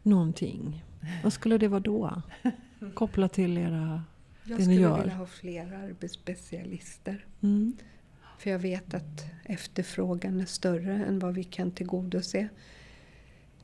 någonting. 0.03 0.85
Vad 1.23 1.33
skulle 1.33 1.59
det 1.59 1.69
vara 1.69 1.81
då? 1.81 2.23
Kopplat 2.95 3.33
till 3.33 3.59
era... 3.59 4.03
Jag 4.45 4.61
skulle 4.61 4.81
gör. 4.81 4.99
vilja 4.99 5.15
ha 5.15 5.27
fler 5.27 5.73
arbetsspecialister. 5.73 7.27
Mm. 7.41 7.77
För 8.39 8.51
jag 8.51 8.59
vet 8.59 8.95
att 8.95 9.25
efterfrågan 9.45 10.41
är 10.41 10.45
större 10.45 10.93
än 10.93 11.19
vad 11.19 11.35
vi 11.35 11.45
kan 11.45 11.71
tillgodose. 11.71 12.49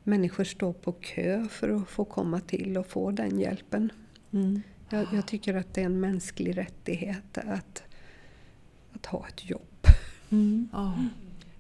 Människor 0.03 0.45
står 0.45 0.73
på 0.73 0.93
kö 0.93 1.49
för 1.51 1.69
att 1.69 1.89
få 1.89 2.05
komma 2.05 2.41
till 2.41 2.79
och 2.79 2.87
få 2.87 3.11
den 3.11 3.41
hjälpen. 3.41 3.93
Mm. 4.31 4.63
Jag, 4.91 5.07
jag 5.13 5.27
tycker 5.27 5.55
att 5.55 5.75
det 5.75 5.81
är 5.81 5.87
en 5.87 6.01
mänsklig 6.01 6.57
rättighet 6.57 7.39
att, 7.39 7.83
att 8.93 9.07
ha 9.07 9.29
ett 9.29 9.51
jobb. 9.51 9.87
Mm. 10.31 10.69
Ja. 10.73 11.05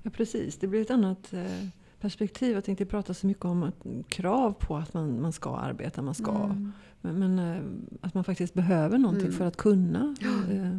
Ja, 0.02 0.10
precis. 0.10 0.56
Det 0.56 0.66
blir 0.66 0.80
ett 0.80 0.90
annat 0.90 1.32
eh, 1.32 1.66
perspektiv. 2.00 2.54
Jag 2.54 2.64
tänkte 2.64 2.84
prata 2.86 3.14
så 3.14 3.26
mycket 3.26 3.44
om 3.44 3.72
krav 4.08 4.52
på 4.52 4.76
att 4.76 4.94
man, 4.94 5.20
man 5.22 5.32
ska 5.32 5.56
arbeta, 5.56 6.02
man 6.02 6.14
ska. 6.14 6.44
Mm. 6.44 6.72
Men, 7.00 7.18
men 7.18 7.38
eh, 7.38 7.62
att 8.00 8.14
man 8.14 8.24
faktiskt 8.24 8.54
behöver 8.54 8.98
någonting 8.98 9.26
Mm. 9.26 9.38
för 9.38 9.44
att 9.44 9.56
kunna. 9.56 10.14
Eh, 10.50 10.78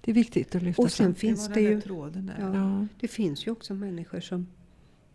det 0.00 0.10
är 0.10 0.14
viktigt 0.14 0.54
att 0.54 0.62
lyfta 0.62 0.82
Och 0.82 0.92
sen 0.92 1.06
fram. 1.06 1.14
finns 1.14 1.48
det 1.48 1.54
den 1.54 1.62
ju 1.62 1.74
där 1.74 1.80
tråden 1.80 2.26
där. 2.26 2.36
Ja. 2.40 2.54
Ja. 2.54 2.86
Det 3.00 3.08
finns 3.08 3.46
ju 3.46 3.50
också 3.50 3.74
människor 3.74 4.20
som 4.20 4.46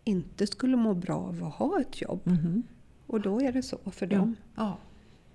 inte 0.04 0.46
skulle 0.46 0.76
må 0.76 0.94
bra 0.94 1.16
av 1.16 1.44
att 1.44 1.54
ha 1.54 1.80
ett 1.80 2.00
jobb. 2.00 2.20
Mhm. 2.24 2.62
Och 3.06 3.20
då 3.20 3.40
är 3.40 3.52
det 3.52 3.62
så 3.62 3.78
för 3.90 4.06
Ja. 4.12 4.18
dem. 4.18 4.34
Ja. 4.54 4.78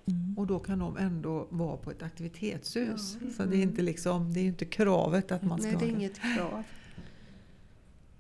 Mm. 0.06 0.38
Och 0.38 0.48
då 0.48 0.60
kan 0.60 0.80
de 0.80 0.98
ändå 0.98 1.48
vara 1.50 1.78
på 1.78 1.92
ett 1.92 2.04
aktivitetshus. 2.04 3.18
Ja. 3.22 3.28
Så 3.38 3.44
det 3.46 3.58
är 3.58 3.62
inte 3.62 3.82
liksom, 3.82 4.34
det 4.34 4.40
är 4.40 4.44
inte 4.46 4.66
kravet 4.66 5.32
att 5.32 5.44
man 5.44 5.60
ska 5.62 5.68
Nej, 5.72 5.78
det 5.80 5.86
är 5.86 5.90
inget 5.96 6.20
krav. 6.20 6.64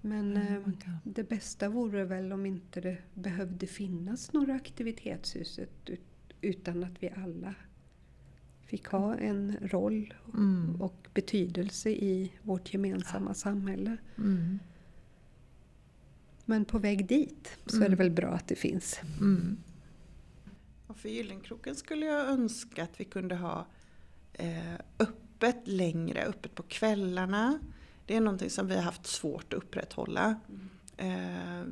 Men 0.02 0.38
Mm, 0.38 0.64
eh, 0.86 0.96
det 1.04 1.30
bästa 1.30 1.70
vore 1.70 2.04
väl 2.06 2.32
om 2.34 2.46
inte 2.46 2.82
det 2.82 2.98
behövde 3.14 3.68
finnas 3.68 4.34
några 4.34 4.54
aktivitetshus 4.54 5.60
ut- 5.60 5.90
utan 6.42 6.84
att 6.84 7.04
vi 7.04 7.10
alla 7.10 7.56
fick 8.66 8.88
ha 8.88 9.16
en 9.16 9.58
roll 9.62 10.14
Mm. 10.34 10.82
och 10.82 11.08
betydelse 11.14 11.90
i 11.90 12.32
vårt 12.42 12.74
gemensamma 12.74 13.34
samhälle. 13.34 13.98
Mm. 14.18 14.60
Men 16.46 16.66
på 16.66 16.80
väg 16.80 17.08
dit 17.08 17.58
så 17.66 17.76
är 17.78 17.80
det 17.80 17.86
Mm. 17.86 17.98
väl 17.98 18.12
bra 18.12 18.28
att 18.30 18.48
det 18.48 18.56
finns. 18.56 19.00
Mm. 19.20 19.58
Och 20.88 20.98
för 20.98 21.10
Gyllenkroken 21.10 21.76
skulle 21.76 22.06
jag 22.06 22.28
önska 22.30 22.84
att 22.84 23.00
vi 23.00 23.06
kunde 23.06 23.36
ha 23.36 23.68
eh, 24.34 24.74
öppet 25.00 25.68
längre, 25.68 26.24
öppet 26.26 26.56
på 26.56 26.64
kvällarna. 26.64 27.60
Det 28.10 28.16
är 28.16 28.22
någonting 28.22 28.50
som 28.50 28.68
vi 28.68 28.76
har 28.76 28.82
haft 28.82 29.08
svårt 29.08 29.54
att 29.54 29.64
upprätthålla. 29.64 30.36
Eh, 30.98 31.64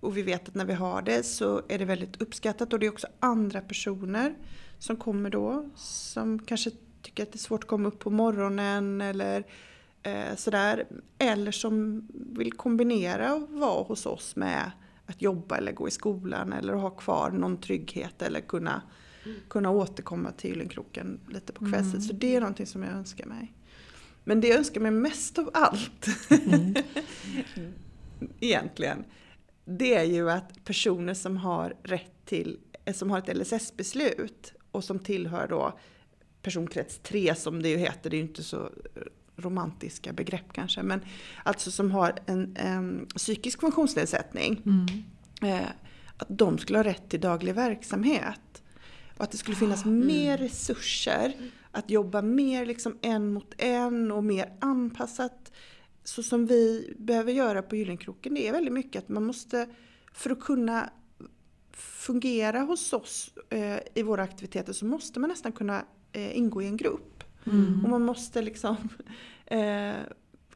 och 0.00 0.16
vi 0.16 0.22
vet 0.22 0.48
att 0.48 0.54
när 0.54 0.64
vi 0.64 0.72
har 0.72 1.02
det 1.02 1.22
så 1.22 1.62
är 1.68 1.78
det 1.78 1.84
väldigt 1.84 2.22
uppskattat 2.22 2.72
och 2.72 2.78
det 2.78 2.86
är 2.86 2.90
också 2.90 3.06
andra 3.20 3.60
personer 3.60 4.34
som 4.78 4.96
kommer 4.96 5.30
då 5.30 5.68
som 5.76 6.38
kanske 6.38 6.70
tycker 7.02 7.22
att 7.22 7.32
det 7.32 7.36
är 7.36 7.38
svårt 7.38 7.64
att 7.64 7.68
komma 7.68 7.88
upp 7.88 7.98
på 7.98 8.10
morgonen 8.10 9.00
eller 9.00 9.44
eh, 10.02 10.36
sådär. 10.36 10.86
Eller 11.18 11.52
som 11.52 12.08
vill 12.12 12.52
kombinera 12.52 13.34
och 13.34 13.48
vara 13.48 13.82
hos 13.82 14.06
oss 14.06 14.36
med 14.36 14.70
att 15.06 15.22
jobba 15.22 15.56
eller 15.56 15.72
gå 15.72 15.88
i 15.88 15.90
skolan 15.90 16.52
eller 16.52 16.72
ha 16.72 16.90
kvar 16.90 17.30
någon 17.30 17.56
trygghet 17.56 18.22
eller 18.22 18.40
kunna, 18.40 18.82
kunna 19.48 19.70
återkomma 19.70 20.32
till 20.32 20.50
Gyllenkroken 20.50 21.20
lite 21.28 21.52
på 21.52 21.64
kvällstid. 21.64 21.94
Mm. 21.94 22.02
Så 22.02 22.12
det 22.12 22.36
är 22.36 22.40
någonting 22.40 22.66
som 22.66 22.82
jag 22.82 22.92
önskar 22.92 23.26
mig. 23.26 23.52
Men 24.24 24.40
det 24.40 24.48
jag 24.48 24.58
önskar 24.58 24.80
mig 24.80 24.90
mest 24.90 25.38
av 25.38 25.50
allt 25.54 26.06
Mm. 26.30 26.74
egentligen, 28.40 29.04
det 29.64 29.94
är 29.94 30.04
ju 30.04 30.30
att 30.30 30.64
personer 30.64 31.14
som 31.14 31.36
har 31.36 31.74
rätt 31.82 32.26
till, 32.26 32.58
eh, 32.84 32.94
som 32.94 33.10
har 33.10 33.18
ett 33.18 33.36
LSS-beslut 33.36 34.52
och 34.70 34.84
som 34.84 34.98
tillhör 34.98 35.46
då 35.48 35.78
personkrets 36.42 36.98
3 37.02 37.34
som 37.34 37.62
det 37.62 37.68
ju 37.68 37.76
heter, 37.76 38.10
det 38.10 38.16
är 38.16 38.18
ju 38.18 38.24
inte 38.26 38.42
så 38.42 38.70
romantiska 39.36 40.12
begrepp 40.12 40.52
kanske, 40.52 40.82
men 40.82 41.00
alltså 41.44 41.70
som 41.70 41.90
har 41.90 42.14
en, 42.26 42.56
en 42.56 43.06
psykisk 43.16 43.60
funktionsnedsättning, 43.60 44.62
Mm. 44.66 44.86
eh, 45.54 45.68
att 46.16 46.26
de 46.28 46.58
skulle 46.58 46.78
ha 46.78 46.84
rätt 46.84 47.08
till 47.08 47.20
daglig 47.20 47.54
verksamhet. 47.54 48.62
Och 49.16 49.24
att 49.24 49.30
det 49.30 49.36
skulle 49.38 49.56
finnas 49.56 49.84
mer 49.84 50.38
resurser 50.38 51.32
att 51.72 51.90
jobba 51.90 52.22
mer 52.22 52.66
liksom 52.66 52.98
en 53.02 53.32
mot 53.32 53.54
en 53.58 54.12
och 54.12 54.24
mer 54.24 54.52
anpassat. 54.60 55.52
Så 56.04 56.22
som 56.22 56.46
vi 56.46 56.94
behöver 56.98 57.32
göra 57.32 57.62
på 57.62 57.76
Gyllenkroken, 57.76 58.34
det 58.34 58.48
är 58.48 58.52
väldigt 58.52 58.72
mycket 58.72 59.02
att 59.02 59.08
man 59.08 59.24
måste, 59.24 59.68
för 60.12 60.30
att 60.30 60.40
kunna 60.40 60.90
fungera 61.72 62.60
hos 62.60 62.92
oss 62.92 63.34
eh, 63.50 63.78
i 63.94 64.02
våra 64.02 64.22
aktiviteter 64.22 64.72
så 64.72 64.84
måste 64.84 65.20
man 65.20 65.30
nästan 65.30 65.52
kunna 65.52 65.84
eh, 66.12 66.36
ingå 66.36 66.62
i 66.62 66.66
en 66.66 66.76
grupp. 66.76 67.24
Mm. 67.46 67.84
Och 67.84 67.90
man 67.90 68.04
måste 68.04 68.42
liksom 68.42 68.76
eh, 69.46 69.92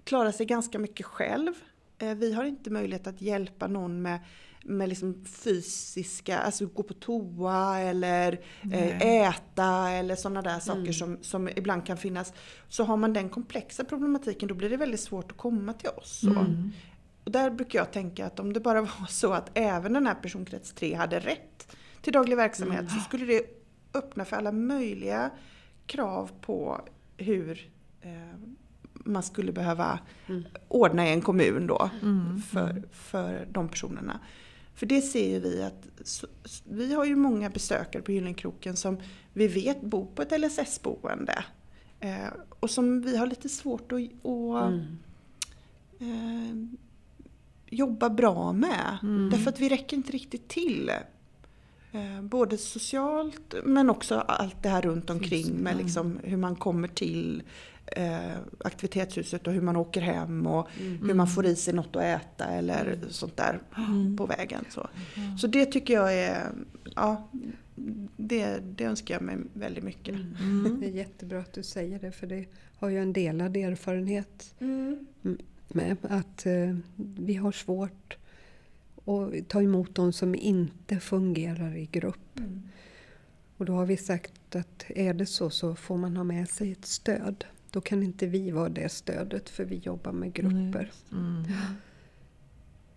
klara 0.05 0.33
sig 0.33 0.47
ganska 0.47 0.79
mycket 0.79 1.07
själv. 1.07 1.53
Eh, 1.99 2.15
vi 2.15 2.33
har 2.33 2.45
inte 2.45 2.71
möjlighet 2.71 3.07
att 3.07 3.21
hjälpa 3.21 3.67
någon 3.67 4.03
med, 4.03 4.21
med 4.69 4.89
liksom 4.89 5.25
fysiska, 5.25 6.39
alltså 6.39 6.67
gå 6.67 6.83
på 6.83 6.95
toa 6.95 7.79
eller 7.81 8.41
eh, 8.73 9.03
äta 9.03 9.91
eller 9.91 10.17
sådana 10.17 10.43
där 10.43 10.59
saker 10.61 10.81
Mm. 10.81 10.93
som, 10.93 11.19
som 11.23 11.49
ibland 11.49 11.87
kan 11.87 11.97
finnas. 11.97 12.33
Så 12.69 12.85
har 12.85 12.97
man 12.97 13.13
den 13.13 13.29
komplexa 13.29 13.85
problematiken 13.85 14.49
då 14.49 14.55
blir 14.55 14.71
det 14.71 14.77
väldigt 14.77 15.01
svårt 15.01 15.31
att 15.33 15.37
komma 15.39 15.73
till 15.73 15.89
oss. 15.91 16.23
Mm. 16.23 16.73
Och 17.25 17.31
där 17.33 17.51
brukar 17.51 17.79
jag 17.79 17.93
tänka 17.93 18.27
att 18.27 18.41
om 18.41 18.53
det 18.53 18.61
bara 18.61 18.81
var 19.01 19.07
så 19.09 19.33
att 19.33 19.51
även 19.55 19.93
den 19.93 20.07
här 20.07 20.15
personkrets 20.15 20.73
3 20.73 20.95
hade 20.95 21.19
rätt 21.21 21.77
till 22.03 22.13
daglig 22.13 22.37
verksamhet 22.37 22.81
Mm. 22.81 22.91
så 22.93 23.01
skulle 23.01 23.25
det 23.27 23.43
öppna 23.95 24.25
för 24.25 24.37
alla 24.37 24.53
möjliga 24.53 25.31
krav 25.87 26.31
på 26.41 26.81
hur 27.17 27.71
eh, 28.01 28.11
man 28.93 29.23
skulle 29.23 29.53
behöva 29.53 29.99
Mm. 30.27 30.45
ordna 30.69 31.09
i 31.09 31.13
en 31.13 31.21
kommun 31.23 31.67
då 31.67 31.91
Mm. 32.03 32.43
för, 32.43 32.83
för 32.93 33.47
de 33.51 33.69
personerna. 33.69 34.21
För 34.77 34.87
det 34.87 35.03
ser 35.03 35.29
ju 35.31 35.41
vi 35.41 35.63
att 35.63 35.87
så, 36.05 36.27
vi 36.65 36.95
har 36.95 37.05
ju 37.05 37.17
många 37.17 37.51
besökare 37.51 38.03
på 38.03 38.13
Gyllenkroken 38.13 38.77
som 38.77 38.99
vi 39.33 39.49
vet 39.49 39.81
bor 39.81 40.07
på 40.15 40.23
ett 40.23 40.41
LSS-boende. 40.41 41.45
Eh, 42.01 42.29
och 42.61 42.71
som 42.71 43.03
vi 43.03 43.17
har 43.17 43.27
lite 43.27 43.49
svårt 43.49 43.93
att, 43.93 44.01
att 44.27 44.73
Mm. 44.73 44.97
eh, 46.01 46.79
jobba 47.71 48.11
bra 48.11 48.53
med. 48.53 48.99
Mm. 49.03 49.31
Därför 49.31 49.51
att 49.51 49.61
vi 49.61 49.69
räcker 49.69 49.97
inte 49.97 50.13
riktigt 50.13 50.49
till. 50.49 50.91
Eh, 51.93 52.23
både 52.23 52.59
socialt 52.59 53.55
men 53.65 53.91
också 53.91 54.15
allt 54.15 54.63
det 54.63 54.69
här 54.69 54.83
runt 54.83 55.11
omkring 55.11 55.53
med 55.55 55.77
liksom 55.77 56.19
hur 56.23 56.37
man 56.37 56.57
kommer 56.57 56.89
till 56.89 57.43
eh, 57.87 58.37
aktivitetshuset 58.65 59.47
och 59.47 59.53
hur 59.53 59.61
man 59.61 59.77
åker 59.77 60.01
hem 60.01 60.47
och 60.47 60.69
Mm. 60.81 61.07
hur 61.09 61.15
man 61.15 61.27
får 61.29 61.47
i 61.47 61.57
sig 61.57 61.75
något 61.75 61.97
att 61.97 62.03
äta 62.03 62.45
eller 62.45 62.87
Mm. 62.87 63.11
sånt 63.11 63.37
där 63.37 63.61
Mm. 63.77 64.17
på 64.17 64.27
vägen. 64.27 64.65
Så, 64.71 64.89
Mm. 65.17 65.39
så 65.39 65.47
det 65.47 65.67
tycker 65.67 65.95
jag 65.95 66.15
är, 66.15 66.51
ja, 66.97 67.29
det, 68.17 68.59
det 68.59 68.85
önskar 68.85 69.15
jag 69.15 69.23
mig 69.23 69.37
väldigt 69.53 69.85
mycket. 69.85 70.15
Mm. 70.15 70.81
Det 70.81 70.87
är 70.87 70.91
jättebra 70.91 71.39
att 71.39 71.53
du 71.53 71.63
säger 71.63 71.99
det 71.99 72.13
för 72.13 72.27
det 72.27 72.45
har 72.79 72.89
ju 72.89 72.99
en 73.03 73.13
delad 73.13 73.57
erfarenhet 73.57 74.55
Mm. 74.61 75.07
med 75.69 75.97
att 76.03 76.47
eh, 76.47 76.77
vi 76.97 77.35
har 77.35 77.53
svårt 77.53 78.17
att 79.05 79.49
ta 79.49 79.63
emot 79.63 79.95
de 79.95 80.13
som 80.13 80.35
inte 80.35 81.01
fungerar 81.01 81.77
i 81.77 81.87
grupp. 81.87 82.39
Mm. 82.39 82.63
Och 83.57 83.65
då 83.65 83.73
har 83.73 83.87
vi 83.87 83.97
sagt 83.97 84.57
att 84.57 84.85
är 84.89 85.15
det 85.15 85.27
så 85.27 85.51
så 85.51 85.75
får 85.75 85.97
man 85.97 86.17
ha 86.17 86.25
med 86.25 86.49
sig 86.49 86.73
ett 86.73 86.85
stöd. 86.87 87.45
Då 87.71 87.81
kan 87.81 88.03
inte 88.03 88.27
vi 88.27 88.51
vara 88.51 88.69
det 88.69 88.89
stödet 88.89 89.49
för 89.51 89.65
vi 89.65 89.77
jobbar 89.77 90.13
med 90.13 90.33
grupper. 90.33 90.93
Mm. 91.13 91.45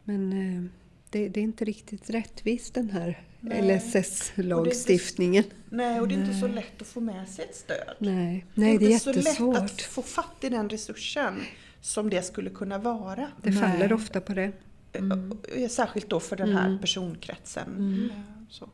Men 0.04 0.34
eh, 0.34 0.64
det, 1.10 1.30
det 1.30 1.40
är 1.40 1.44
inte 1.44 1.66
riktigt 1.66 2.10
rättvist 2.10 2.74
den 2.74 2.90
här 2.90 3.24
Nej. 3.40 3.78
LSS-lagstiftningen. 3.78 5.44
Nej, 5.70 6.00
och 6.02 6.08
det 6.08 6.16
är 6.16 6.20
inte 6.20 6.34
så 6.34 6.46
Nej. 6.46 6.56
lätt 6.56 6.82
att 6.82 6.88
få 6.88 7.00
med 7.02 7.30
sig 7.30 7.46
ett 7.46 7.56
stöd. 7.56 7.96
Nej, 8.00 8.46
Nej 8.54 8.78
det 8.78 8.86
är 8.86 8.90
inte 8.90 9.04
så 9.04 9.10
lätt 9.14 9.20
att 9.20 9.26
jättesvårt. 9.26 9.82
få 9.82 10.02
fatt 10.02 10.36
i 10.44 10.50
den 10.50 10.70
resursen 10.70 11.36
som 11.82 12.10
det 12.10 12.22
skulle 12.22 12.50
kunna 12.50 12.78
vara. 12.78 13.28
Det 13.44 13.50
Nej. 13.50 13.60
faller 13.60 13.94
ofta 13.94 14.22
på 14.22 14.34
det. 14.34 14.52
Mm. 14.94 15.32
Eh, 15.56 15.68
Särskilt 15.70 16.10
då 16.10 16.20
för 16.20 16.36
den 16.36 16.56
här 16.56 16.68
Mm. 16.68 16.80
personkretsen. 16.82 17.68
Mm. 17.78 18.10
Så. 18.50 18.70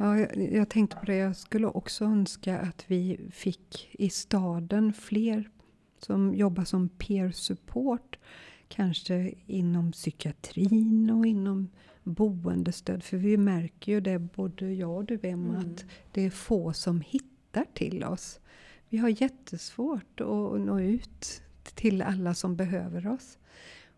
Ja, 0.00 0.18
jag, 0.18 0.52
jag 0.52 0.68
tänkte 0.68 0.96
på 0.96 1.04
det. 1.06 1.16
Jag 1.16 1.36
skulle 1.36 1.66
också 1.66 2.04
önska 2.04 2.58
att 2.58 2.84
vi 2.86 3.20
fick 3.32 3.88
i 3.92 4.10
staden 4.10 4.92
fler 4.92 5.50
som 5.98 6.34
jobbar 6.34 6.64
som 6.64 6.88
peer 6.88 7.30
support. 7.30 8.18
Kanske 8.68 9.34
inom 9.46 9.92
psykiatrin 9.92 11.10
och 11.10 11.26
inom 11.26 11.68
boendestöd. 12.04 13.02
För 13.02 13.16
vi 13.16 13.36
märker 13.36 13.92
ju 13.92 14.00
det, 14.00 14.18
både 14.18 14.72
jag 14.72 14.96
och 14.96 15.04
du 15.04 15.18
Emma, 15.22 15.54
Mm. 15.58 15.60
att 15.74 15.84
det 16.12 16.22
är 16.22 16.30
få 16.30 16.72
som 16.72 17.00
hittar 17.00 17.64
till 17.74 18.04
oss. 18.04 18.40
Vi 18.88 18.98
har 18.98 19.22
jättesvårt 19.22 20.20
att 20.20 20.60
nå 20.60 20.80
ut 20.80 21.42
till 21.74 22.02
alla 22.02 22.34
som 22.34 22.56
behöver 22.56 23.06
oss. 23.06 23.38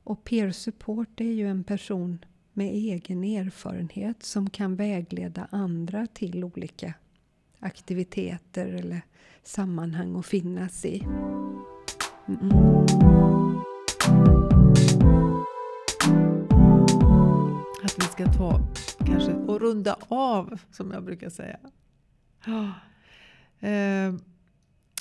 Och 0.05 0.25
peer 0.25 0.51
support 0.51 1.21
är 1.21 1.25
ju 1.33 1.49
en 1.49 1.65
person 1.65 2.25
med 2.53 2.69
egen 2.69 3.25
erfarenhet 3.25 4.23
som 4.23 4.51
kan 4.51 4.77
vägleda 4.77 5.49
andra 5.51 6.07
till 6.07 6.45
olika 6.45 6.95
aktiviteter 7.61 8.67
eller 8.67 9.03
sammanhang 9.43 10.17
att 10.17 10.27
finnas 10.27 10.85
i. 10.85 11.03
Mm. 12.29 12.51
Att 17.83 17.99
vi 17.99 18.03
ska 18.03 18.33
ta 18.33 18.61
kanske 19.07 19.33
och 19.33 19.61
runda 19.61 19.97
av 20.09 20.59
som 20.71 20.91
jag 20.91 21.05
brukar 21.05 21.31
säga. 21.31 21.59
Eh, 23.61 24.15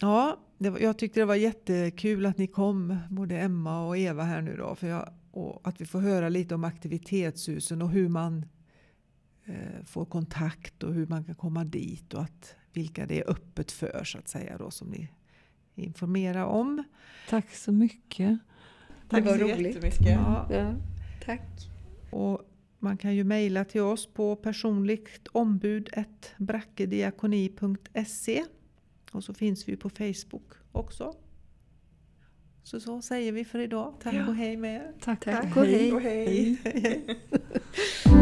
ja, 0.02 0.40
var, 0.58 0.80
jag 0.80 0.98
tyckte 0.98 1.20
det 1.20 1.26
var 1.26 1.36
jättekul 1.36 2.26
att 2.26 2.38
ni 2.38 2.48
kom, 2.48 2.98
både 3.10 3.40
Emma 3.40 3.88
och 3.88 3.98
Eva 3.98 4.24
här 4.24 4.42
nu 4.42 4.56
då. 4.58 4.76
För 4.76 4.88
jag, 4.88 5.14
och 5.32 5.68
att 5.68 5.82
vi 5.82 5.86
får 5.86 6.00
höra 6.02 6.30
lite 6.30 6.56
om 6.56 6.64
aktivitetshusen 6.64 7.82
och 7.82 7.90
hur 7.90 8.10
man 8.10 8.46
eh, 9.46 9.84
får 9.86 10.06
kontakt 10.06 10.84
och 10.84 10.94
hur 10.94 11.08
man 11.08 11.24
kan 11.24 11.36
komma 11.36 11.64
dit 11.64 12.14
och 12.14 12.22
att, 12.22 12.56
vilka 12.74 13.06
det 13.06 13.20
är 13.22 13.30
öppet 13.30 13.72
för 13.72 14.04
så 14.04 14.18
att 14.18 14.28
säga 14.28 14.58
då 14.58 14.72
som 14.72 14.88
ni 14.88 15.10
informerar 15.76 16.44
om. 16.46 16.84
Tack 17.30 17.56
så 17.56 17.72
mycket. 17.72 18.40
Tack 19.10 19.24
det 19.24 19.30
var 19.30 19.38
så 19.38 19.44
roligt. 19.44 19.76
jättemycket. 19.76 20.06
Ja, 20.08 20.48
Ja, 20.54 20.76
tack. 21.26 21.42
och 22.12 22.42
man 22.80 22.98
kan 22.98 23.16
ju 23.16 23.24
mejla 23.24 23.66
till 23.66 23.82
oss 23.82 24.14
på 24.14 24.36
personligt 24.36 25.28
ombud 25.32 25.90
brackediakoni.se 26.38 28.44
och 29.12 29.24
så 29.24 29.34
finns 29.34 29.68
vi 29.68 29.76
på 29.78 29.90
Facebook 29.90 30.52
också. 30.72 31.16
Så 32.64 32.80
så 32.80 33.02
säger 33.02 33.32
vi 33.32 33.46
för 33.46 33.60
idag. 33.60 33.94
Tack 34.04 34.14
ja. 34.14 34.28
och 34.28 34.36
hej 34.36 34.58
med 34.58 34.76
er. 34.76 34.92
Tack, 35.00 35.26
Tack 35.26 35.58
och 35.58 35.66
hej. 35.66 35.94
Och 35.94 36.02
hej. 36.02 36.58
hej. 36.64 37.20